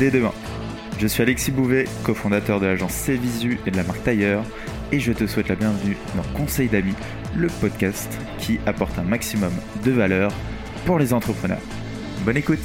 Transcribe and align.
dès 0.00 0.10
demain. 0.10 0.32
Je 0.98 1.06
suis 1.06 1.22
Alexis 1.22 1.50
Bouvet, 1.50 1.84
cofondateur 2.04 2.58
de 2.58 2.64
l'agence 2.64 3.04
Cvisu 3.04 3.60
et 3.66 3.70
de 3.70 3.76
la 3.76 3.84
marque 3.84 4.02
Tailleur, 4.02 4.42
et 4.92 4.98
je 4.98 5.12
te 5.12 5.26
souhaite 5.26 5.48
la 5.48 5.56
bienvenue 5.56 5.94
dans 6.16 6.22
Conseil 6.32 6.70
d'amis, 6.70 6.94
le 7.36 7.48
podcast 7.60 8.10
qui 8.38 8.58
apporte 8.64 8.98
un 8.98 9.02
maximum 9.02 9.52
de 9.84 9.90
valeur 9.90 10.32
pour 10.86 10.98
les 10.98 11.12
entrepreneurs. 11.12 11.60
Bonne 12.24 12.38
écoute 12.38 12.60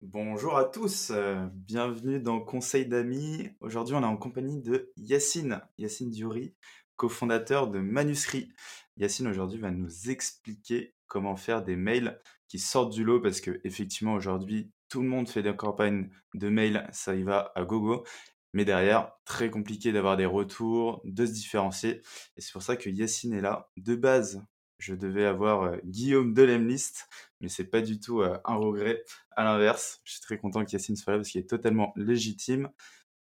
Bonjour 0.00 0.56
à 0.56 0.64
tous, 0.64 1.10
euh, 1.10 1.44
bienvenue 1.52 2.20
dans 2.20 2.38
Conseil 2.38 2.86
d'amis. 2.86 3.48
Aujourd'hui, 3.58 3.96
on 3.96 4.02
est 4.02 4.06
en 4.06 4.16
compagnie 4.16 4.62
de 4.62 4.92
Yacine, 4.96 5.60
Yacine 5.76 6.10
Diouri, 6.10 6.54
cofondateur 6.94 7.66
de 7.66 7.80
Manuscrit. 7.80 8.52
Yacine 8.96 9.26
aujourd'hui 9.26 9.58
va 9.58 9.72
nous 9.72 10.08
expliquer 10.08 10.94
comment 11.10 11.36
faire 11.36 11.62
des 11.62 11.76
mails 11.76 12.18
qui 12.48 12.58
sortent 12.58 12.92
du 12.94 13.04
lot 13.04 13.20
parce 13.20 13.42
que 13.42 13.60
effectivement 13.64 14.14
aujourd'hui 14.14 14.72
tout 14.88 15.02
le 15.02 15.08
monde 15.08 15.28
fait 15.28 15.42
des 15.42 15.54
campagnes 15.54 16.10
de 16.34 16.48
mails, 16.48 16.88
ça 16.92 17.14
y 17.14 17.22
va 17.22 17.52
à 17.54 17.64
gogo. 17.64 18.04
Mais 18.52 18.64
derrière, 18.64 19.12
très 19.24 19.48
compliqué 19.48 19.92
d'avoir 19.92 20.16
des 20.16 20.26
retours, 20.26 21.00
de 21.04 21.24
se 21.24 21.32
différencier. 21.32 22.02
Et 22.36 22.40
c'est 22.40 22.52
pour 22.52 22.62
ça 22.62 22.76
que 22.76 22.90
Yacine 22.90 23.32
est 23.32 23.40
là. 23.40 23.70
De 23.76 23.94
base, 23.94 24.44
je 24.78 24.94
devais 24.94 25.24
avoir 25.24 25.62
euh, 25.62 25.76
Guillaume 25.84 26.34
de 26.34 26.42
l'Emlist, 26.42 27.08
mais 27.40 27.48
c'est 27.48 27.70
pas 27.70 27.80
du 27.80 28.00
tout 28.00 28.22
euh, 28.22 28.36
un 28.44 28.56
regret. 28.56 29.04
À 29.36 29.44
l'inverse, 29.44 30.00
je 30.02 30.12
suis 30.14 30.20
très 30.20 30.38
content 30.38 30.64
que 30.64 30.72
Yacine 30.72 30.96
soit 30.96 31.12
là 31.12 31.18
parce 31.20 31.28
qu'il 31.28 31.40
est 31.40 31.48
totalement 31.48 31.92
légitime. 31.94 32.70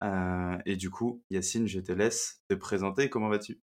Euh, 0.02 0.58
et 0.66 0.74
du 0.74 0.90
coup, 0.90 1.22
Yacine, 1.30 1.68
je 1.68 1.78
te 1.78 1.92
laisse 1.92 2.42
te 2.48 2.54
présenter. 2.54 3.08
Comment 3.08 3.28
vas-tu? 3.28 3.60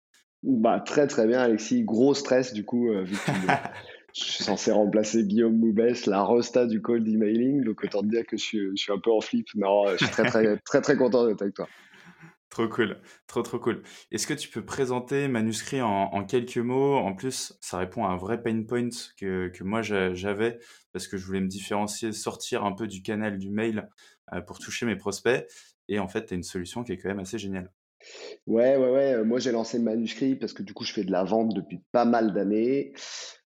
Bah, 0.43 0.81
Très 0.81 1.07
très 1.07 1.25
bien, 1.25 1.39
Alexis. 1.39 1.85
Gros 1.85 2.13
stress 2.13 2.51
du 2.51 2.65
coup, 2.65 2.89
que 2.89 3.05
je 4.15 4.23
suis 4.23 4.43
censé 4.43 4.71
remplacer 4.71 5.23
Guillaume 5.25 5.57
Moubès, 5.57 6.05
la 6.05 6.21
rosta 6.21 6.65
du 6.65 6.81
cold 6.81 7.07
emailing. 7.07 7.63
Donc 7.63 7.83
autant 7.83 8.01
te 8.01 8.07
dire 8.07 8.25
que 8.25 8.37
je 8.37 8.43
suis, 8.43 8.91
un 8.91 8.99
peu 8.99 9.11
en 9.11 9.19
flip. 9.19 9.47
Non, 9.55 9.87
je 9.89 9.97
suis 9.97 10.09
très 10.09 10.25
très 10.25 10.57
très 10.65 10.81
très 10.81 10.97
content 10.97 11.27
d'être 11.27 11.41
avec 11.41 11.55
toi. 11.55 11.67
Trop 12.49 12.69
cool, 12.69 12.97
trop 13.27 13.41
trop 13.41 13.59
cool. 13.59 13.83
Est-ce 14.11 14.25
que 14.25 14.33
tu 14.33 14.47
peux 14.47 14.63
présenter 14.63 15.27
Manuscrit 15.27 15.81
en, 15.81 16.23
quelques 16.23 16.57
mots? 16.57 16.95
En 16.95 17.13
plus, 17.13 17.57
ça 17.59 17.77
répond 17.77 18.05
à 18.05 18.09
un 18.09 18.15
vrai 18.15 18.41
pain 18.41 18.63
point 18.63 18.87
que, 19.19 19.49
que 19.49 19.63
moi 19.65 19.81
j'avais 19.81 20.59
parce 20.93 21.09
que 21.09 21.17
je 21.17 21.25
voulais 21.25 21.41
me 21.41 21.49
différencier, 21.49 22.13
sortir 22.13 22.63
un 22.63 22.71
peu 22.71 22.87
du 22.87 23.01
canal 23.01 23.37
du 23.37 23.49
mail 23.49 23.89
euh, 24.31 24.39
pour 24.39 24.59
toucher 24.59 24.85
mes 24.85 24.95
prospects. 24.95 25.45
Et 25.89 25.99
en 25.99 26.07
fait, 26.07 26.27
tu 26.27 26.33
as 26.33 26.37
une 26.37 26.43
solution 26.43 26.85
qui 26.85 26.93
est 26.93 26.97
quand 26.97 27.09
même 27.09 27.19
assez 27.19 27.37
géniale. 27.37 27.69
Ouais, 28.47 28.77
ouais, 28.77 28.89
ouais. 28.89 29.23
Moi, 29.23 29.39
j'ai 29.39 29.51
lancé 29.51 29.79
Manuscrit 29.79 30.35
parce 30.35 30.53
que 30.53 30.63
du 30.63 30.73
coup, 30.73 30.85
je 30.85 30.93
fais 30.93 31.03
de 31.03 31.11
la 31.11 31.23
vente 31.23 31.53
depuis 31.53 31.81
pas 31.91 32.05
mal 32.05 32.33
d'années. 32.33 32.93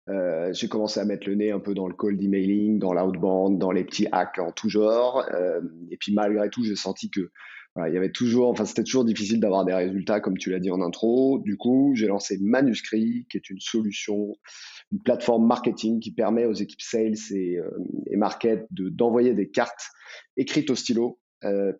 Euh, 0.09 0.51
j'ai 0.53 0.67
commencé 0.67 0.99
à 0.99 1.05
mettre 1.05 1.27
le 1.27 1.35
nez 1.35 1.51
un 1.51 1.59
peu 1.59 1.73
dans 1.73 1.87
le 1.87 1.93
cold 1.93 2.21
emailing, 2.21 2.79
dans 2.79 2.93
l'outbound, 2.93 3.59
dans 3.59 3.71
les 3.71 3.83
petits 3.83 4.07
hacks 4.11 4.39
en 4.39 4.51
tout 4.51 4.69
genre. 4.69 5.23
Euh, 5.33 5.61
et 5.91 5.97
puis 5.97 6.13
malgré 6.13 6.49
tout, 6.49 6.63
j'ai 6.63 6.75
senti 6.75 7.09
que 7.09 7.31
il 7.87 7.93
y 7.93 7.97
avait 7.97 8.11
toujours, 8.11 8.49
enfin 8.49 8.65
c'était 8.65 8.83
toujours 8.83 9.05
difficile 9.05 9.39
d'avoir 9.39 9.63
des 9.63 9.73
résultats 9.73 10.19
comme 10.19 10.37
tu 10.37 10.49
l'as 10.49 10.59
dit 10.59 10.69
en 10.69 10.81
intro. 10.81 11.39
Du 11.45 11.55
coup, 11.55 11.93
j'ai 11.95 12.07
lancé 12.07 12.37
Manuscrit, 12.41 13.25
qui 13.29 13.37
est 13.37 13.49
une 13.49 13.61
solution, 13.61 14.35
une 14.91 15.01
plateforme 15.01 15.47
marketing 15.47 16.01
qui 16.01 16.11
permet 16.11 16.45
aux 16.45 16.53
équipes 16.53 16.81
sales 16.81 17.13
et, 17.31 17.57
euh, 17.57 17.69
et 18.07 18.17
market 18.17 18.65
de 18.71 18.89
d'envoyer 18.89 19.33
des 19.33 19.49
cartes 19.49 19.91
écrites 20.35 20.69
au 20.71 20.75
stylo 20.75 21.19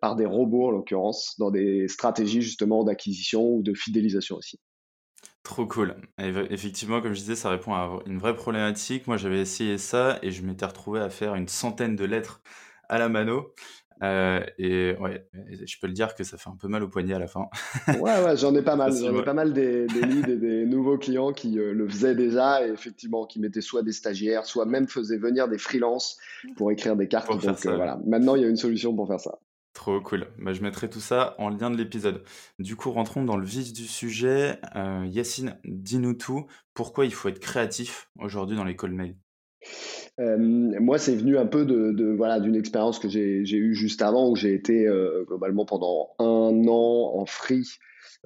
par 0.00 0.16
des 0.16 0.24
robots 0.24 0.68
en 0.68 0.70
l'occurrence, 0.70 1.34
dans 1.38 1.50
des 1.50 1.86
stratégies 1.86 2.40
justement 2.40 2.82
d'acquisition 2.82 3.56
ou 3.56 3.62
de 3.62 3.74
fidélisation 3.74 4.36
aussi. 4.36 4.58
Trop 5.42 5.66
cool. 5.66 5.96
effectivement, 6.18 7.00
comme 7.00 7.14
je 7.14 7.20
disais, 7.20 7.34
ça 7.34 7.48
répond 7.48 7.74
à 7.74 8.00
une 8.06 8.18
vraie 8.18 8.36
problématique. 8.36 9.06
Moi, 9.06 9.16
j'avais 9.16 9.40
essayé 9.40 9.78
ça 9.78 10.18
et 10.22 10.30
je 10.30 10.42
m'étais 10.42 10.66
retrouvé 10.66 11.00
à 11.00 11.08
faire 11.08 11.34
une 11.34 11.48
centaine 11.48 11.96
de 11.96 12.04
lettres 12.04 12.42
à 12.88 12.98
la 12.98 13.08
mano. 13.08 13.54
Euh, 14.02 14.40
et 14.58 14.96
ouais, 14.98 15.26
je 15.66 15.76
peux 15.78 15.86
le 15.86 15.92
dire 15.92 16.14
que 16.14 16.24
ça 16.24 16.38
fait 16.38 16.48
un 16.48 16.56
peu 16.56 16.68
mal 16.68 16.82
au 16.82 16.88
poignet 16.88 17.14
à 17.14 17.18
la 17.18 17.26
fin. 17.26 17.48
ouais, 17.88 18.24
ouais, 18.24 18.36
j'en 18.36 18.54
ai 18.54 18.62
pas 18.62 18.76
mal. 18.76 18.92
J'en 18.96 19.14
ai 19.14 19.22
pas 19.22 19.34
mal 19.34 19.52
des, 19.52 19.86
leads 19.86 20.30
et 20.30 20.36
des 20.36 20.66
nouveaux 20.66 20.96
clients 20.96 21.32
qui 21.32 21.58
euh, 21.58 21.72
le 21.74 21.88
faisaient 21.88 22.14
déjà 22.14 22.66
et 22.66 22.70
effectivement 22.70 23.26
qui 23.26 23.40
mettaient 23.40 23.60
soit 23.60 23.82
des 23.82 23.92
stagiaires, 23.92 24.46
soit 24.46 24.64
même 24.64 24.88
faisaient 24.88 25.18
venir 25.18 25.48
des 25.48 25.58
freelances 25.58 26.18
pour 26.56 26.70
écrire 26.70 26.96
des 26.96 27.08
cartes. 27.08 27.28
Donc 27.28 27.66
euh, 27.66 27.76
voilà, 27.76 27.98
maintenant 28.06 28.36
il 28.36 28.42
y 28.42 28.44
a 28.44 28.48
une 28.48 28.56
solution 28.56 28.94
pour 28.94 29.06
faire 29.06 29.20
ça. 29.20 29.38
Trop 29.72 30.00
cool. 30.00 30.26
Bah, 30.38 30.52
je 30.52 30.62
mettrai 30.62 30.90
tout 30.90 31.00
ça 31.00 31.36
en 31.38 31.48
lien 31.48 31.70
de 31.70 31.76
l'épisode. 31.76 32.24
Du 32.58 32.74
coup, 32.74 32.90
rentrons 32.90 33.24
dans 33.24 33.36
le 33.36 33.46
vif 33.46 33.72
du 33.72 33.84
sujet. 33.84 34.58
Euh, 34.74 35.06
Yacine, 35.06 35.56
dis-nous 35.64 36.14
tout. 36.14 36.46
Pourquoi 36.74 37.04
il 37.04 37.12
faut 37.12 37.28
être 37.28 37.38
créatif 37.38 38.10
aujourd'hui 38.18 38.56
dans 38.56 38.66
call 38.74 38.92
mail? 38.92 39.16
Euh, 40.18 40.36
moi, 40.38 40.98
c'est 40.98 41.14
venu 41.14 41.38
un 41.38 41.46
peu 41.46 41.64
de, 41.64 42.14
voilà 42.16 42.40
d'une 42.40 42.56
expérience 42.56 42.98
que 42.98 43.08
j'ai 43.08 43.42
eue 43.42 43.74
juste 43.74 44.02
avant 44.02 44.28
où 44.28 44.36
j'ai 44.36 44.54
été 44.54 44.86
euh, 44.86 45.24
globalement 45.26 45.64
pendant 45.64 46.10
un 46.18 46.66
an 46.66 47.12
en 47.14 47.24
free 47.26 47.66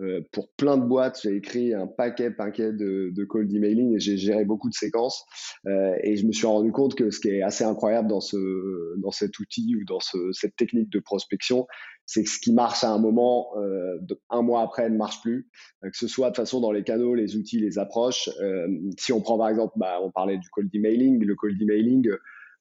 euh, 0.00 0.20
pour 0.32 0.48
plein 0.56 0.76
de 0.76 0.84
boîtes, 0.84 1.20
j'ai 1.22 1.36
écrit 1.36 1.72
un 1.72 1.86
paquet, 1.86 2.30
paquet 2.30 2.72
de, 2.72 3.12
de 3.14 3.24
cold 3.24 3.52
emailing 3.52 3.94
et 3.94 4.00
j'ai 4.00 4.16
géré 4.16 4.44
beaucoup 4.44 4.68
de 4.68 4.74
séquences. 4.74 5.24
Euh, 5.66 5.94
et 6.02 6.16
je 6.16 6.26
me 6.26 6.32
suis 6.32 6.46
rendu 6.46 6.72
compte 6.72 6.94
que 6.94 7.10
ce 7.10 7.20
qui 7.20 7.28
est 7.28 7.42
assez 7.42 7.64
incroyable 7.64 8.08
dans, 8.08 8.20
ce, 8.20 8.98
dans 8.98 9.12
cet 9.12 9.38
outil 9.38 9.76
ou 9.76 9.84
dans 9.84 10.00
ce, 10.00 10.32
cette 10.32 10.56
technique 10.56 10.90
de 10.90 10.98
prospection, 10.98 11.66
c'est 12.06 12.24
que 12.24 12.30
ce 12.30 12.38
qui 12.38 12.52
marche 12.52 12.84
à 12.84 12.90
un 12.90 12.98
moment, 12.98 13.56
euh, 13.56 13.98
un 14.30 14.42
mois 14.42 14.62
après, 14.62 14.90
ne 14.90 14.96
marche 14.96 15.20
plus. 15.22 15.48
Euh, 15.84 15.90
que 15.90 15.96
ce 15.96 16.08
soit 16.08 16.30
de 16.30 16.36
façon 16.36 16.60
dans 16.60 16.72
les 16.72 16.82
canaux, 16.82 17.14
les 17.14 17.36
outils, 17.36 17.60
les 17.60 17.78
approches. 17.78 18.28
Euh, 18.40 18.66
si 18.98 19.12
on 19.12 19.20
prend 19.20 19.38
par 19.38 19.48
exemple, 19.48 19.74
bah, 19.76 19.98
on 20.02 20.10
parlait 20.10 20.38
du 20.38 20.48
cold 20.50 20.68
emailing, 20.74 21.22
le 21.24 21.34
cold 21.34 21.60
emailing, 21.60 22.08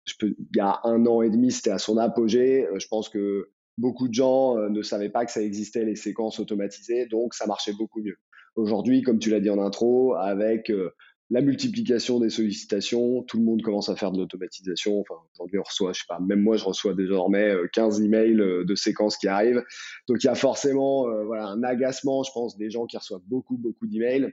je 0.05 0.13
peux, 0.19 0.35
il 0.37 0.57
y 0.57 0.59
a 0.59 0.79
un 0.83 1.05
an 1.05 1.21
et 1.21 1.29
demi, 1.29 1.51
c'était 1.51 1.71
à 1.71 1.77
son 1.77 1.97
apogée. 1.97 2.67
Je 2.77 2.87
pense 2.87 3.09
que 3.09 3.49
beaucoup 3.77 4.07
de 4.07 4.13
gens 4.13 4.57
euh, 4.57 4.69
ne 4.69 4.81
savaient 4.81 5.09
pas 5.09 5.25
que 5.25 5.31
ça 5.31 5.41
existait 5.41 5.85
les 5.85 5.95
séquences 5.95 6.39
automatisées, 6.39 7.07
donc 7.07 7.33
ça 7.33 7.45
marchait 7.45 7.73
beaucoup 7.73 8.01
mieux. 8.01 8.17
Aujourd'hui, 8.55 9.01
comme 9.01 9.19
tu 9.19 9.29
l'as 9.29 9.39
dit 9.39 9.49
en 9.49 9.59
intro, 9.59 10.15
avec 10.15 10.69
euh, 10.69 10.91
la 11.31 11.41
multiplication 11.41 12.19
des 12.19 12.29
sollicitations, 12.29 13.23
tout 13.23 13.37
le 13.37 13.43
monde 13.43 13.63
commence 13.63 13.89
à 13.89 13.95
faire 13.95 14.11
de 14.11 14.19
l'automatisation. 14.19 14.99
Enfin, 14.99 15.15
aujourd'hui, 15.33 15.57
on 15.57 15.63
reçoit, 15.63 15.93
je 15.93 15.99
sais 15.99 16.05
pas, 16.07 16.19
même 16.19 16.41
moi, 16.41 16.57
je 16.57 16.65
reçois 16.65 16.93
désormais 16.93 17.55
15 17.73 17.99
euh, 17.99 18.05
emails 18.05 18.65
de 18.65 18.75
séquences 18.75 19.17
qui 19.17 19.27
arrivent. 19.27 19.63
Donc, 20.07 20.23
il 20.23 20.27
y 20.27 20.29
a 20.29 20.35
forcément, 20.35 21.07
voilà, 21.25 21.47
un 21.47 21.63
agacement, 21.63 22.21
je 22.23 22.31
pense, 22.31 22.57
des 22.57 22.69
gens 22.69 22.85
qui 22.85 22.97
reçoivent 22.97 23.23
beaucoup, 23.25 23.57
beaucoup 23.57 23.87
d'emails. 23.87 24.31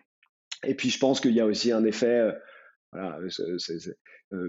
Et 0.65 0.75
puis, 0.75 0.91
je 0.91 0.99
pense 0.99 1.21
qu'il 1.21 1.33
y 1.33 1.41
a 1.41 1.47
aussi 1.47 1.73
un 1.73 1.85
effet, 1.85 2.35
voilà, 2.93 3.19
euh, 4.33 4.49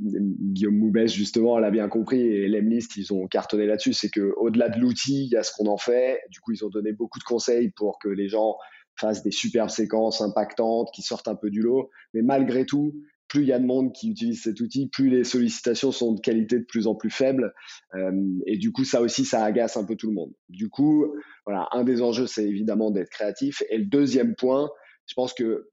Guillaume 0.00 0.76
Moubès 0.76 1.12
justement 1.12 1.58
l'a 1.58 1.70
bien 1.70 1.88
compris 1.88 2.20
et 2.20 2.46
l'Emlist 2.46 2.96
ils 2.96 3.12
ont 3.12 3.26
cartonné 3.26 3.66
là-dessus 3.66 3.94
c'est 3.94 4.10
que 4.10 4.34
au-delà 4.36 4.68
de 4.68 4.78
l'outil 4.78 5.24
il 5.24 5.32
y 5.32 5.36
a 5.36 5.42
ce 5.42 5.52
qu'on 5.56 5.66
en 5.66 5.78
fait 5.78 6.20
du 6.30 6.40
coup 6.40 6.52
ils 6.52 6.64
ont 6.64 6.68
donné 6.68 6.92
beaucoup 6.92 7.18
de 7.18 7.24
conseils 7.24 7.70
pour 7.70 7.98
que 7.98 8.08
les 8.08 8.28
gens 8.28 8.56
fassent 8.96 9.22
des 9.22 9.30
superbes 9.30 9.70
séquences 9.70 10.20
impactantes 10.20 10.90
qui 10.94 11.02
sortent 11.02 11.28
un 11.28 11.36
peu 11.36 11.48
du 11.48 11.62
lot 11.62 11.90
mais 12.12 12.22
malgré 12.22 12.66
tout 12.66 12.94
plus 13.30 13.42
il 13.42 13.48
y 13.48 13.52
a 13.52 13.58
de 13.58 13.64
monde 13.64 13.92
qui 13.92 14.10
utilise 14.10 14.42
cet 14.42 14.60
outil, 14.60 14.88
plus 14.88 15.08
les 15.08 15.24
sollicitations 15.24 15.92
sont 15.92 16.12
de 16.14 16.20
qualité 16.20 16.58
de 16.58 16.64
plus 16.64 16.88
en 16.88 16.96
plus 16.96 17.10
faible. 17.10 17.54
Euh, 17.94 18.10
et 18.44 18.58
du 18.58 18.72
coup, 18.72 18.84
ça 18.84 19.00
aussi, 19.00 19.24
ça 19.24 19.44
agace 19.44 19.76
un 19.76 19.84
peu 19.84 19.94
tout 19.94 20.08
le 20.08 20.14
monde. 20.14 20.32
Du 20.48 20.68
coup, 20.68 21.06
voilà, 21.46 21.68
un 21.70 21.84
des 21.84 22.02
enjeux, 22.02 22.26
c'est 22.26 22.44
évidemment 22.44 22.90
d'être 22.90 23.08
créatif. 23.08 23.62
Et 23.70 23.78
le 23.78 23.84
deuxième 23.84 24.34
point, 24.34 24.68
je 25.06 25.14
pense 25.14 25.32
que 25.32 25.70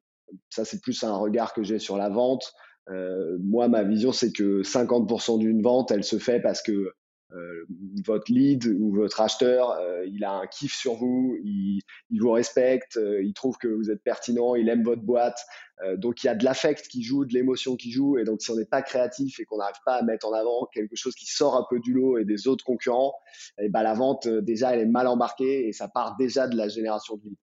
ça, 0.50 0.66
c'est 0.66 0.82
plus 0.82 1.04
un 1.04 1.16
regard 1.16 1.54
que 1.54 1.64
j'ai 1.64 1.80
sur 1.80 1.98
la 1.98 2.10
vente. 2.10 2.54
Euh, 2.90 3.38
moi, 3.42 3.68
ma 3.68 3.84
vision, 3.84 4.12
c'est 4.12 4.32
que 4.32 4.62
50% 4.62 5.40
d'une 5.40 5.62
vente, 5.62 5.92
elle 5.92 6.04
se 6.04 6.20
fait 6.20 6.40
parce 6.40 6.62
que 6.62 6.94
euh, 7.34 7.66
votre 8.06 8.32
lead 8.32 8.66
ou 8.66 8.94
votre 8.94 9.20
acheteur, 9.20 9.72
euh, 9.72 10.06
il 10.06 10.24
a 10.24 10.32
un 10.32 10.48
kiff 10.48 10.74
sur 10.74 10.94
vous, 10.96 11.38
il, 11.44 11.82
vous 12.18 12.32
respecte, 12.32 12.98
il 13.22 13.34
trouve 13.34 13.58
que 13.58 13.68
vous 13.68 13.92
êtes 13.92 14.02
pertinent, 14.02 14.56
il 14.56 14.70
aime 14.70 14.84
votre 14.84 15.02
boîte. 15.02 15.40
Donc 15.98 16.24
il 16.24 16.26
y 16.26 16.30
a 16.30 16.34
de 16.34 16.44
l'affect 16.44 16.88
qui 16.88 17.04
joue, 17.04 17.24
de 17.26 17.34
l'émotion 17.36 17.76
qui 17.76 17.92
joue. 17.92 18.18
Et 18.18 18.24
donc 18.24 18.42
si 18.42 18.50
on 18.50 18.56
n'est 18.56 18.66
pas 18.66 18.82
créatif 18.82 19.40
et 19.40 19.46
qu'on 19.46 19.58
n'arrive 19.58 19.76
pas 19.86 19.96
à 19.96 20.02
mettre 20.02 20.28
en 20.28 20.34
avant 20.34 20.68
quelque 20.74 20.96
chose 20.96 21.14
qui 21.14 21.28
sort 21.28 21.56
un 21.56 21.68
peu 21.70 21.80
du 21.80 21.94
lot 21.94 22.18
et 22.18 22.26
des 22.26 22.48
autres 22.48 22.66
concurrents, 22.66 23.14
et 23.60 23.66
eh 23.66 23.70
ben 23.70 23.84
la 23.84 23.94
vente 23.94 24.28
déjà 24.28 24.74
elle 24.74 24.80
est 24.80 24.88
mal 24.88 25.06
embarquée 25.06 25.68
et 25.68 25.74
ça 25.74 25.88
part 25.88 26.16
déjà 26.18 26.48
de 26.48 26.58
la 26.58 26.68
génération 26.68 27.18
de 27.18 27.26
lead. 27.26 27.38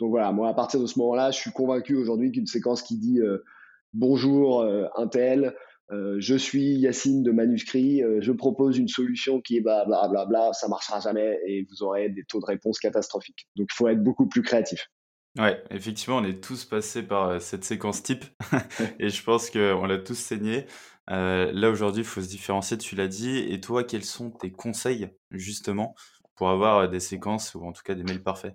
Donc 0.00 0.10
voilà, 0.10 0.32
moi 0.32 0.48
à 0.48 0.54
partir 0.54 0.80
de 0.80 0.86
ce 0.86 0.98
moment-là, 0.98 1.30
je 1.30 1.38
suis 1.38 1.52
convaincu 1.52 1.94
aujourd'hui 1.94 2.32
qu'une 2.32 2.46
séquence 2.46 2.82
qui 2.82 2.98
dit 2.98 3.20
bonjour 3.92 4.62
euh, 4.62 4.86
un 4.96 5.06
tel, 5.06 5.54
je 5.90 6.36
suis 6.36 6.76
Yacine 6.76 7.24
de 7.24 7.32
Manuscrit, 7.32 8.02
je 8.20 8.32
propose 8.32 8.78
une 8.78 8.86
solution 8.86 9.40
qui 9.40 9.56
est 9.56 9.60
blablabla, 9.60 10.08
bla, 10.08 10.24
bla, 10.24 10.26
bla, 10.26 10.52
ça 10.52 10.68
marchera 10.68 11.00
jamais 11.00 11.38
et 11.46 11.66
vous 11.68 11.82
aurez 11.82 12.08
des 12.10 12.22
taux 12.24 12.40
de 12.40 12.46
réponse 12.46 12.78
catastrophiques. 12.78 13.48
Donc 13.56 13.68
il 13.72 13.74
faut 13.74 13.88
être 13.88 14.02
beaucoup 14.02 14.28
plus 14.28 14.42
créatif. 14.42 14.88
Ouais, 15.36 15.62
effectivement, 15.70 16.18
on 16.18 16.24
est 16.24 16.42
tous 16.42 16.64
passés 16.64 17.02
par 17.02 17.42
cette 17.42 17.64
séquence 17.64 18.04
type 18.04 18.24
et 19.00 19.10
je 19.10 19.22
pense 19.24 19.50
qu'on 19.50 19.84
l'a 19.84 19.98
tous 19.98 20.14
saigné. 20.14 20.66
là 21.08 21.70
aujourd'hui, 21.70 22.02
il 22.02 22.06
faut 22.06 22.20
se 22.20 22.28
différencier, 22.28 22.78
tu 22.78 22.94
l'as 22.94 23.08
dit. 23.08 23.38
Et 23.38 23.60
toi, 23.60 23.82
quels 23.82 24.04
sont 24.04 24.30
tes 24.30 24.52
conseils 24.52 25.08
justement 25.32 25.96
pour 26.36 26.50
avoir 26.50 26.88
des 26.88 27.00
séquences 27.00 27.56
ou 27.56 27.64
en 27.64 27.72
tout 27.72 27.82
cas 27.84 27.94
des 27.94 28.04
mails 28.04 28.22
parfaits? 28.22 28.54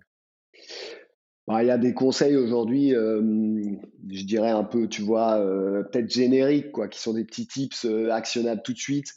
Bah, 1.48 1.64
il 1.64 1.68
y 1.68 1.72
a 1.72 1.78
des 1.78 1.94
conseils 1.94 2.36
aujourd'hui, 2.36 2.90
je 2.92 4.24
dirais 4.26 4.50
un 4.50 4.64
peu, 4.64 4.88
tu 4.88 5.02
vois, 5.02 5.38
peut-être 5.92 6.12
génériques, 6.12 6.72
quoi, 6.72 6.88
qui 6.88 7.00
sont 7.00 7.14
des 7.14 7.24
petits 7.24 7.48
tips 7.48 7.86
actionnables 8.12 8.62
tout 8.64 8.74
de 8.74 8.78
suite. 8.78 9.14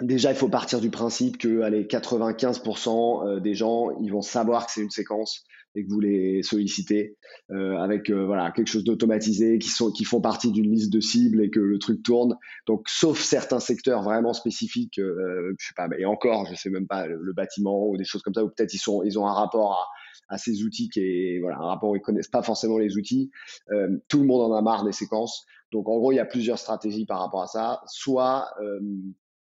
déjà, 0.00 0.30
il 0.30 0.36
faut 0.36 0.48
partir 0.48 0.80
du 0.80 0.90
principe 0.90 1.38
que 1.38 1.62
allez, 1.62 1.84
95% 1.84 3.40
des 3.40 3.54
gens, 3.54 3.98
ils 4.00 4.12
vont 4.12 4.22
savoir 4.22 4.66
que 4.66 4.72
c'est 4.72 4.82
une 4.82 4.90
séquence 4.90 5.44
et 5.74 5.84
que 5.84 5.90
vous 5.90 6.00
les 6.00 6.42
sollicitez 6.42 7.16
avec 7.50 8.10
voilà 8.10 8.50
quelque 8.50 8.68
chose 8.68 8.84
d'automatisé 8.84 9.58
qui 9.58 9.68
sont 9.68 9.90
qui 9.92 10.04
font 10.04 10.20
partie 10.20 10.50
d'une 10.50 10.70
liste 10.70 10.92
de 10.92 11.00
cibles 11.00 11.42
et 11.42 11.50
que 11.50 11.60
le 11.60 11.78
truc 11.78 12.02
tourne 12.02 12.36
donc 12.66 12.88
sauf 12.88 13.20
certains 13.20 13.60
secteurs 13.60 14.02
vraiment 14.02 14.32
spécifiques 14.32 14.96
je 14.96 15.54
sais 15.58 15.74
pas 15.76 15.88
et 15.98 16.04
encore 16.04 16.46
je 16.46 16.54
sais 16.54 16.70
même 16.70 16.86
pas 16.86 17.06
le, 17.06 17.32
bâtiment 17.32 17.88
ou 17.88 17.96
des 17.96 18.04
choses 18.04 18.22
comme 18.22 18.34
ça 18.34 18.44
ou 18.44 18.48
peut-être 18.48 18.74
ils 18.74 18.78
sont 18.78 19.02
ils 19.02 19.18
ont 19.18 19.26
un 19.26 19.34
rapport 19.34 19.88
à 20.28 20.38
ces 20.38 20.62
outils 20.62 20.88
qui 20.88 21.38
voilà 21.38 21.56
un 21.58 21.66
rapport 21.66 21.90
où 21.90 21.96
ils 21.96 22.02
connaissent 22.02 22.28
pas 22.28 22.42
forcément 22.42 22.78
les 22.78 22.96
outils. 22.96 23.30
Euh, 23.70 23.98
tout 24.08 24.20
le 24.20 24.26
monde 24.26 24.52
en 24.52 24.54
a 24.54 24.62
marre 24.62 24.84
des 24.84 24.92
séquences. 24.92 25.46
Donc 25.72 25.88
en 25.88 25.98
gros, 25.98 26.12
il 26.12 26.16
y 26.16 26.20
a 26.20 26.24
plusieurs 26.24 26.58
stratégies 26.58 27.06
par 27.06 27.20
rapport 27.20 27.42
à 27.42 27.46
ça. 27.46 27.80
Soit 27.86 28.48
euh, 28.62 28.80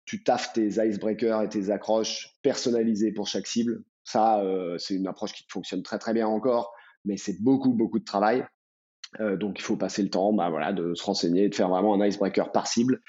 tu 0.04 0.22
taffes 0.22 0.52
tes 0.52 0.66
icebreakers 0.66 1.42
et 1.42 1.48
tes 1.48 1.70
accroches 1.70 2.36
personnalisées 2.42 3.12
pour 3.12 3.26
chaque 3.26 3.46
cible. 3.46 3.84
Ça, 4.04 4.42
c'est 4.78 4.94
une 4.94 5.06
approche 5.06 5.32
qui 5.32 5.44
fonctionne 5.48 5.82
très 5.82 5.98
très 5.98 6.12
bien 6.12 6.26
encore, 6.26 6.72
mais 7.04 7.16
c'est 7.16 7.40
beaucoup 7.42 7.72
beaucoup 7.72 7.98
de 7.98 8.04
travail. 8.04 8.44
Donc 9.20 9.58
il 9.58 9.62
faut 9.62 9.76
passer 9.76 10.02
le 10.02 10.10
temps 10.10 10.32
bah, 10.32 10.72
de 10.72 10.94
se 10.94 11.04
renseigner, 11.04 11.48
de 11.48 11.54
faire 11.54 11.68
vraiment 11.68 11.94
un 11.94 12.06
icebreaker 12.06 12.50
par 12.50 12.66
cible. 12.66 13.00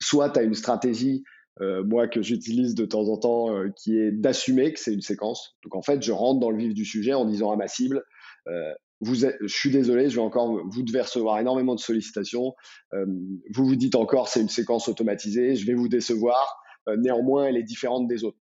Soit 0.00 0.30
tu 0.30 0.40
as 0.40 0.42
une 0.42 0.54
stratégie 0.54 1.24
moi 1.60 2.08
que 2.08 2.22
j'utilise 2.22 2.74
de 2.74 2.84
temps 2.84 3.08
en 3.08 3.18
temps, 3.18 3.48
qui 3.76 3.98
est 3.98 4.10
d'assumer 4.10 4.72
que 4.72 4.80
c'est 4.80 4.92
une 4.92 5.02
séquence. 5.02 5.56
Donc 5.62 5.74
en 5.76 5.82
fait, 5.82 6.02
je 6.02 6.12
rentre 6.12 6.40
dans 6.40 6.50
le 6.50 6.58
vif 6.58 6.74
du 6.74 6.84
sujet 6.84 7.14
en 7.14 7.24
disant 7.24 7.52
à 7.52 7.56
ma 7.56 7.68
cible, 7.68 8.02
je 8.46 9.46
suis 9.46 9.70
désolé, 9.70 10.08
je 10.08 10.16
vais 10.16 10.22
encore, 10.22 10.60
vous 10.68 10.82
devez 10.82 11.02
recevoir 11.02 11.38
énormément 11.38 11.74
de 11.74 11.80
sollicitations. 11.80 12.54
vous 12.92 13.64
vous 13.66 13.76
dites 13.76 13.94
encore 13.94 14.28
c'est 14.28 14.40
une 14.40 14.48
séquence 14.48 14.88
automatisée, 14.88 15.54
je 15.54 15.66
vais 15.66 15.74
vous 15.74 15.88
décevoir. 15.88 16.58
néanmoins, 16.98 17.46
elle 17.46 17.56
est 17.56 17.62
différente 17.62 18.08
des 18.08 18.24
autres. 18.24 18.38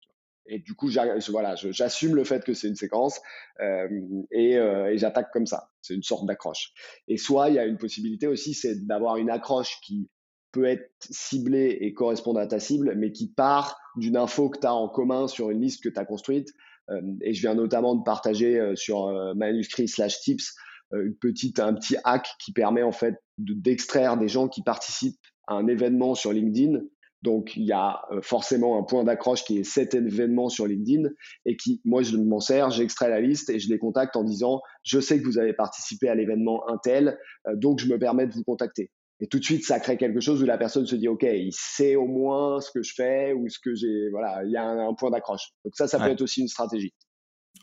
Et 0.46 0.58
du 0.58 0.74
coup, 0.74 0.90
j'assume 0.90 2.14
le 2.14 2.24
fait 2.24 2.44
que 2.44 2.52
c'est 2.52 2.68
une 2.68 2.76
séquence 2.76 3.20
et, 3.60 4.54
et 4.56 4.98
j'attaque 4.98 5.30
comme 5.32 5.46
ça. 5.46 5.70
C'est 5.80 5.94
une 5.94 6.02
sorte 6.02 6.26
d'accroche. 6.26 6.72
Et 7.08 7.16
soit 7.16 7.48
il 7.48 7.54
y 7.54 7.58
a 7.58 7.64
une 7.64 7.78
possibilité 7.78 8.26
aussi, 8.26 8.52
c'est 8.52 8.86
d'avoir 8.86 9.16
une 9.16 9.30
accroche 9.30 9.80
qui 9.82 10.10
peut 10.54 10.64
être 10.64 10.88
ciblé 11.00 11.78
et 11.80 11.92
correspondre 11.92 12.38
à 12.38 12.46
ta 12.46 12.60
cible, 12.60 12.94
mais 12.96 13.10
qui 13.10 13.28
part 13.28 13.76
d'une 13.96 14.16
info 14.16 14.48
que 14.48 14.60
tu 14.60 14.66
as 14.66 14.74
en 14.74 14.88
commun 14.88 15.26
sur 15.26 15.50
une 15.50 15.60
liste 15.60 15.82
que 15.82 15.88
tu 15.88 15.98
as 15.98 16.04
construite. 16.04 16.48
Euh, 16.90 17.00
et 17.22 17.34
je 17.34 17.40
viens 17.40 17.54
notamment 17.54 17.96
de 17.96 18.04
partager 18.04 18.58
euh, 18.58 18.76
sur 18.76 19.08
euh, 19.08 19.34
manuscrit 19.34 19.88
slash 19.88 20.20
tips 20.20 20.54
une 20.92 21.16
petite, 21.16 21.58
un 21.58 21.74
petit 21.74 21.96
hack 22.04 22.28
qui 22.38 22.52
permet 22.52 22.84
en 22.84 22.92
fait 22.92 23.16
d'extraire 23.38 24.16
des 24.16 24.28
gens 24.28 24.46
qui 24.46 24.62
participent 24.62 25.18
à 25.48 25.54
un 25.54 25.66
événement 25.66 26.14
sur 26.14 26.32
LinkedIn. 26.32 26.82
Donc 27.24 27.56
il 27.56 27.64
y 27.64 27.72
a 27.72 28.02
forcément 28.20 28.78
un 28.78 28.82
point 28.82 29.02
d'accroche 29.02 29.44
qui 29.44 29.58
est 29.58 29.64
cet 29.64 29.94
événement 29.94 30.50
sur 30.50 30.66
LinkedIn 30.66 31.08
et 31.46 31.56
qui, 31.56 31.80
moi 31.84 32.02
je 32.02 32.18
m'en 32.18 32.38
sers, 32.38 32.68
j'extrais 32.70 33.08
la 33.08 33.20
liste 33.20 33.48
et 33.48 33.58
je 33.58 33.70
les 33.70 33.78
contacte 33.78 34.14
en 34.14 34.24
disant 34.24 34.60
je 34.82 35.00
sais 35.00 35.18
que 35.18 35.24
vous 35.24 35.38
avez 35.38 35.54
participé 35.54 36.08
à 36.08 36.14
l'événement 36.14 36.68
Intel, 36.68 37.18
donc 37.54 37.80
je 37.80 37.88
me 37.88 37.98
permets 37.98 38.26
de 38.26 38.34
vous 38.34 38.44
contacter. 38.44 38.90
Et 39.20 39.26
tout 39.26 39.38
de 39.38 39.44
suite, 39.44 39.64
ça 39.64 39.80
crée 39.80 39.96
quelque 39.96 40.20
chose 40.20 40.42
où 40.42 40.46
la 40.46 40.58
personne 40.58 40.86
se 40.86 40.96
dit, 40.96 41.08
OK, 41.08 41.22
il 41.22 41.52
sait 41.52 41.96
au 41.96 42.06
moins 42.06 42.60
ce 42.60 42.70
que 42.70 42.82
je 42.82 42.92
fais 42.94 43.32
ou 43.32 43.48
ce 43.48 43.58
que 43.58 43.74
j'ai. 43.74 44.10
Voilà, 44.10 44.42
il 44.44 44.50
y 44.50 44.56
a 44.56 44.64
un, 44.64 44.92
point 44.92 45.10
d'accroche. 45.10 45.52
Donc 45.64 45.74
ça, 45.76 45.86
ça 45.86 45.98
peut 45.98 46.10
être 46.10 46.20
aussi 46.20 46.42
une 46.42 46.48
stratégie. 46.48 46.92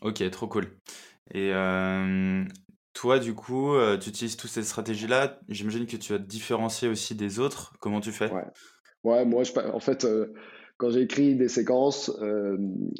Ok, 0.00 0.28
trop 0.30 0.48
cool. 0.48 0.78
Et 1.32 1.52
toi, 2.94 3.18
du 3.18 3.34
coup, 3.34 3.74
euh, 3.74 3.96
tu 3.96 4.10
utilises 4.10 4.36
toutes 4.36 4.50
ces 4.50 4.62
stratégies-là. 4.62 5.40
J'imagine 5.48 5.86
que 5.86 5.96
tu 5.96 6.12
as 6.12 6.18
différencié 6.18 6.88
aussi 6.88 7.14
des 7.14 7.38
autres. 7.38 7.72
Comment 7.80 8.00
tu 8.00 8.12
fais? 8.12 8.30
Ouais. 8.30 8.44
Ouais, 9.04 9.24
moi, 9.24 9.42
en 9.72 9.80
fait, 9.80 10.04
euh, 10.04 10.32
quand 10.76 10.90
j'écris 10.90 11.36
des 11.36 11.48
séquences, 11.48 12.10
euh, 12.22 12.56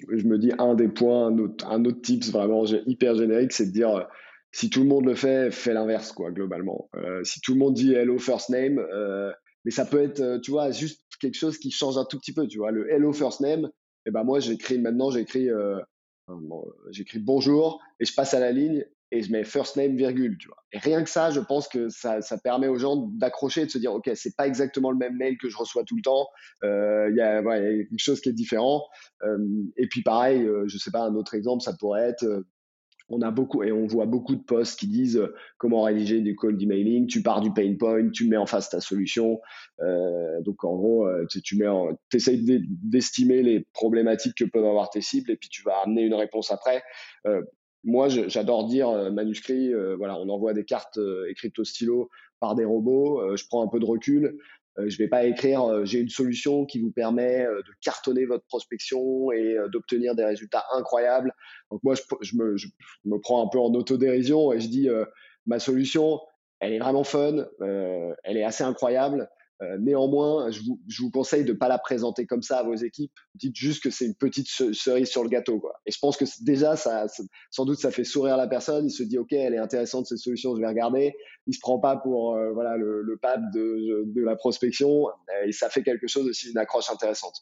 je 0.09 0.27
me 0.27 0.39
dis 0.39 0.53
un 0.59 0.75
des 0.75 0.89
points, 0.89 1.27
un 1.27 1.39
autre, 1.39 1.67
un 1.69 1.83
tips 1.83 2.31
vraiment 2.31 2.65
hyper 2.65 3.17
générique, 3.17 3.53
c'est 3.53 3.67
de 3.67 3.73
dire 3.73 4.07
si 4.53 4.69
tout 4.69 4.81
le 4.81 4.87
monde 4.87 5.07
le 5.07 5.15
fait, 5.15 5.51
fais 5.51 5.73
l'inverse, 5.73 6.13
quoi, 6.13 6.31
globalement. 6.31 6.89
Euh, 6.97 7.25
si 7.25 7.41
tout 7.41 7.55
le 7.55 7.59
monde 7.59 7.75
dit 7.75 7.95
hello 7.95 8.19
first 8.19 8.51
name, 8.51 8.79
euh, 8.79 9.33
mais 9.65 9.71
ça 9.71 9.87
peut 9.87 10.03
être, 10.03 10.21
euh, 10.21 10.39
tu 10.39 10.51
vois, 10.51 10.71
juste 10.71 11.03
quelque 11.21 11.37
chose 11.37 11.59
qui 11.59 11.71
change 11.71 11.97
un 11.97 12.05
tout 12.05 12.19
petit 12.19 12.35
peu, 12.35 12.47
tu 12.47 12.59
vois. 12.59 12.71
Le 12.71 12.91
hello 12.91 13.13
first 13.13 13.41
name, 13.41 13.65
et 13.65 14.09
eh 14.09 14.11
ben 14.11 14.25
moi, 14.25 14.41
j'écris 14.41 14.79
maintenant, 14.79 15.11
j'écris, 15.11 15.49
j'écris 16.91 17.21
bonjour 17.21 17.81
et 18.01 18.05
je 18.05 18.13
passe 18.13 18.35
à 18.35 18.41
la 18.41 18.51
ligne 18.51 18.85
et 19.13 19.23
je 19.23 19.31
mets 19.31 19.45
first 19.45 19.77
name 19.77 19.97
virgule, 19.97 20.37
tu 20.39 20.49
vois. 20.49 20.57
Et 20.73 20.79
rien 20.79 21.05
que 21.05 21.11
ça, 21.11 21.31
je 21.31 21.41
pense 21.41 21.69
que 21.69 21.89
ça, 21.89 22.21
ça 22.23 22.39
permet 22.39 22.67
aux 22.67 22.79
gens 22.79 22.97
d'accrocher, 23.15 23.67
de 23.67 23.71
se 23.71 23.79
dire, 23.79 23.93
ok, 23.93 24.11
c'est 24.15 24.35
pas 24.37 24.47
exactement 24.47 24.91
le 24.91 24.97
même 24.97 25.17
mail 25.17 25.37
que 25.39 25.49
je 25.49 25.57
reçois 25.57 25.85
tout 25.85 25.97
le 25.97 26.03
temps. 26.03 26.29
Il 26.63 27.15
y, 27.17 27.21
a, 27.21 27.39
a 27.39 27.43
quelque 27.43 27.99
chose 27.99 28.21
qui 28.21 28.31
est 28.31 28.33
différent. 28.33 28.85
et 29.77 29.87
puis 29.89 30.03
pareil, 30.03 30.49
je 30.67 30.79
sais 30.79 30.91
pas, 30.91 31.03
un 31.03 31.15
autre 31.15 31.35
exemple, 31.35 31.63
ça 31.63 31.75
pourrait 31.79 32.09
être 32.09 32.45
on 33.13 33.21
a 33.21 33.31
beaucoup 33.31 33.63
et 33.63 33.71
on 33.71 33.87
voit 33.87 34.07
beaucoup 34.07 34.35
de 34.35 34.43
posts 34.43 34.79
qui 34.79 34.89
disent 34.89 35.19
euh, 35.19 35.35
comment 35.59 35.83
rédiger 35.83 36.21
du 36.21 36.35
call 36.35 36.57
d'emailing? 36.57 37.07
Tu 37.07 37.23
pars 37.23 37.41
du 37.41 37.53
pain 37.53 37.75
point, 37.79 38.09
tu 38.11 38.27
mets 38.27 38.37
en 38.37 38.47
face 38.47 38.71
ta 38.71 38.81
solution. 38.81 39.41
Euh, 39.81 40.41
donc 40.41 40.65
en 40.65 40.75
gros, 40.75 41.07
euh, 41.07 41.27
tu, 41.29 41.43
tu 41.43 41.57
mets, 41.57 41.69
essayes 42.13 42.43
d'estimer 42.83 43.43
les 43.43 43.67
problématiques 43.75 44.35
que 44.37 44.45
peuvent 44.45 44.65
avoir 44.65 44.91
tes 44.91 45.03
cibles 45.03 45.31
et 45.31 45.37
puis 45.37 45.51
tu 45.51 45.63
vas 45.63 45.75
amener 45.85 46.03
une 46.03 46.15
réponse 46.15 46.51
après. 46.51 46.83
Moi, 47.85 48.09
j'adore 48.09 48.67
dire 48.69 49.13
manuscrit. 49.13 49.73
voilà, 49.99 50.19
on 50.19 50.29
envoie 50.29 50.55
des 50.55 50.65
cartes 50.65 50.99
écrites 51.29 51.59
au 51.59 51.65
stylo 51.65 52.11
par 52.41 52.55
des 52.55 52.65
robots. 52.65 53.37
je 53.37 53.45
prends 53.49 53.63
un 53.63 53.69
peu 53.69 53.81
de 53.81 53.85
recul. 53.85 54.39
Euh, 54.79 54.89
je 54.89 54.95
ne 54.95 54.99
vais 55.05 55.09
pas 55.09 55.25
écrire 55.25 55.65
euh, 55.65 55.85
j'ai 55.85 56.01
une 56.01 56.09
solution 56.09 56.65
qui 56.65 56.81
vous 56.81 56.91
permet 56.91 57.45
euh, 57.45 57.59
de 57.59 57.73
cartonner 57.83 58.25
votre 58.25 58.47
prospection 58.47 59.31
et 59.31 59.57
d'obtenir 59.71 60.15
des 60.15 60.25
résultats 60.25 60.65
incroyables. 60.75 61.35
Donc 61.71 61.83
moi, 61.83 61.95
je, 61.95 62.37
me, 62.37 62.57
je, 62.57 62.69
me, 63.05 63.19
prends 63.19 63.45
un 63.45 63.49
peu 63.49 63.59
en 63.59 63.73
autodérision 63.75 64.53
et 64.53 64.61
je 64.61 64.69
dis 64.69 64.89
ma 65.47 65.59
solution, 65.59 66.21
elle 66.61 66.73
est 66.73 66.79
vraiment 66.79 67.05
fun, 67.05 67.47
elle 67.61 68.37
est 68.37 68.45
assez 68.45 68.65
incroyable. 68.65 69.29
Euh, 69.63 69.79
néanmoins, 69.79 70.51
je 70.51 70.61
vous, 70.63 70.81
je 70.89 71.03
vous, 71.03 71.11
conseille 71.11 71.45
de 71.45 71.53
ne 71.53 71.59
pas 71.59 71.69
la 71.69 71.79
présenter 71.79 72.27
comme 72.27 72.43
ça 72.43 72.59
à 72.59 72.63
vos 72.63 72.75
équipes. 72.75 73.13
Dites 73.35 73.55
juste 73.55 73.83
que 73.83 73.91
c'est 73.91 74.07
une 74.07 74.15
petite 74.15 74.49
cerise 74.49 75.09
sur 75.09 75.23
le 75.23 75.29
gâteau. 75.29 75.61
Quoi. 75.61 75.75
Et 75.87 75.93
je 75.93 75.99
pense 76.01 76.17
que 76.17 76.25
déjà, 76.43 76.75
ça, 76.77 77.07
sans 77.51 77.65
doute, 77.65 77.79
ça 77.79 77.91
fait 77.91 78.05
sourire 78.05 78.37
la 78.37 78.49
personne. 78.49 78.87
Il 78.87 78.91
se 78.91 79.03
dit, 79.03 79.19
OK, 79.19 79.33
elle 79.33 79.55
est 79.55 79.59
intéressante 79.59 80.07
cette 80.07 80.19
solution, 80.19 80.57
je 80.57 80.61
vais 80.61 80.67
regarder. 80.67 81.15
Il 81.47 81.55
se 81.55 81.61
prend 81.61 81.79
pas 81.79 81.97
pour 81.97 82.35
euh, 82.35 82.53
voilà, 82.53 82.77
le, 82.77 83.03
le 83.03 83.17
pad 83.17 83.41
de, 83.53 84.05
de, 84.07 84.23
la 84.23 84.37
prospection. 84.37 85.07
Et 85.47 85.53
ça 85.53 85.71
fait 85.71 85.83
quelque 85.83 86.07
chose 86.09 86.27
aussi, 86.27 86.51
une 86.51 86.59
accroche 86.59 86.91
intéressante. 86.91 87.35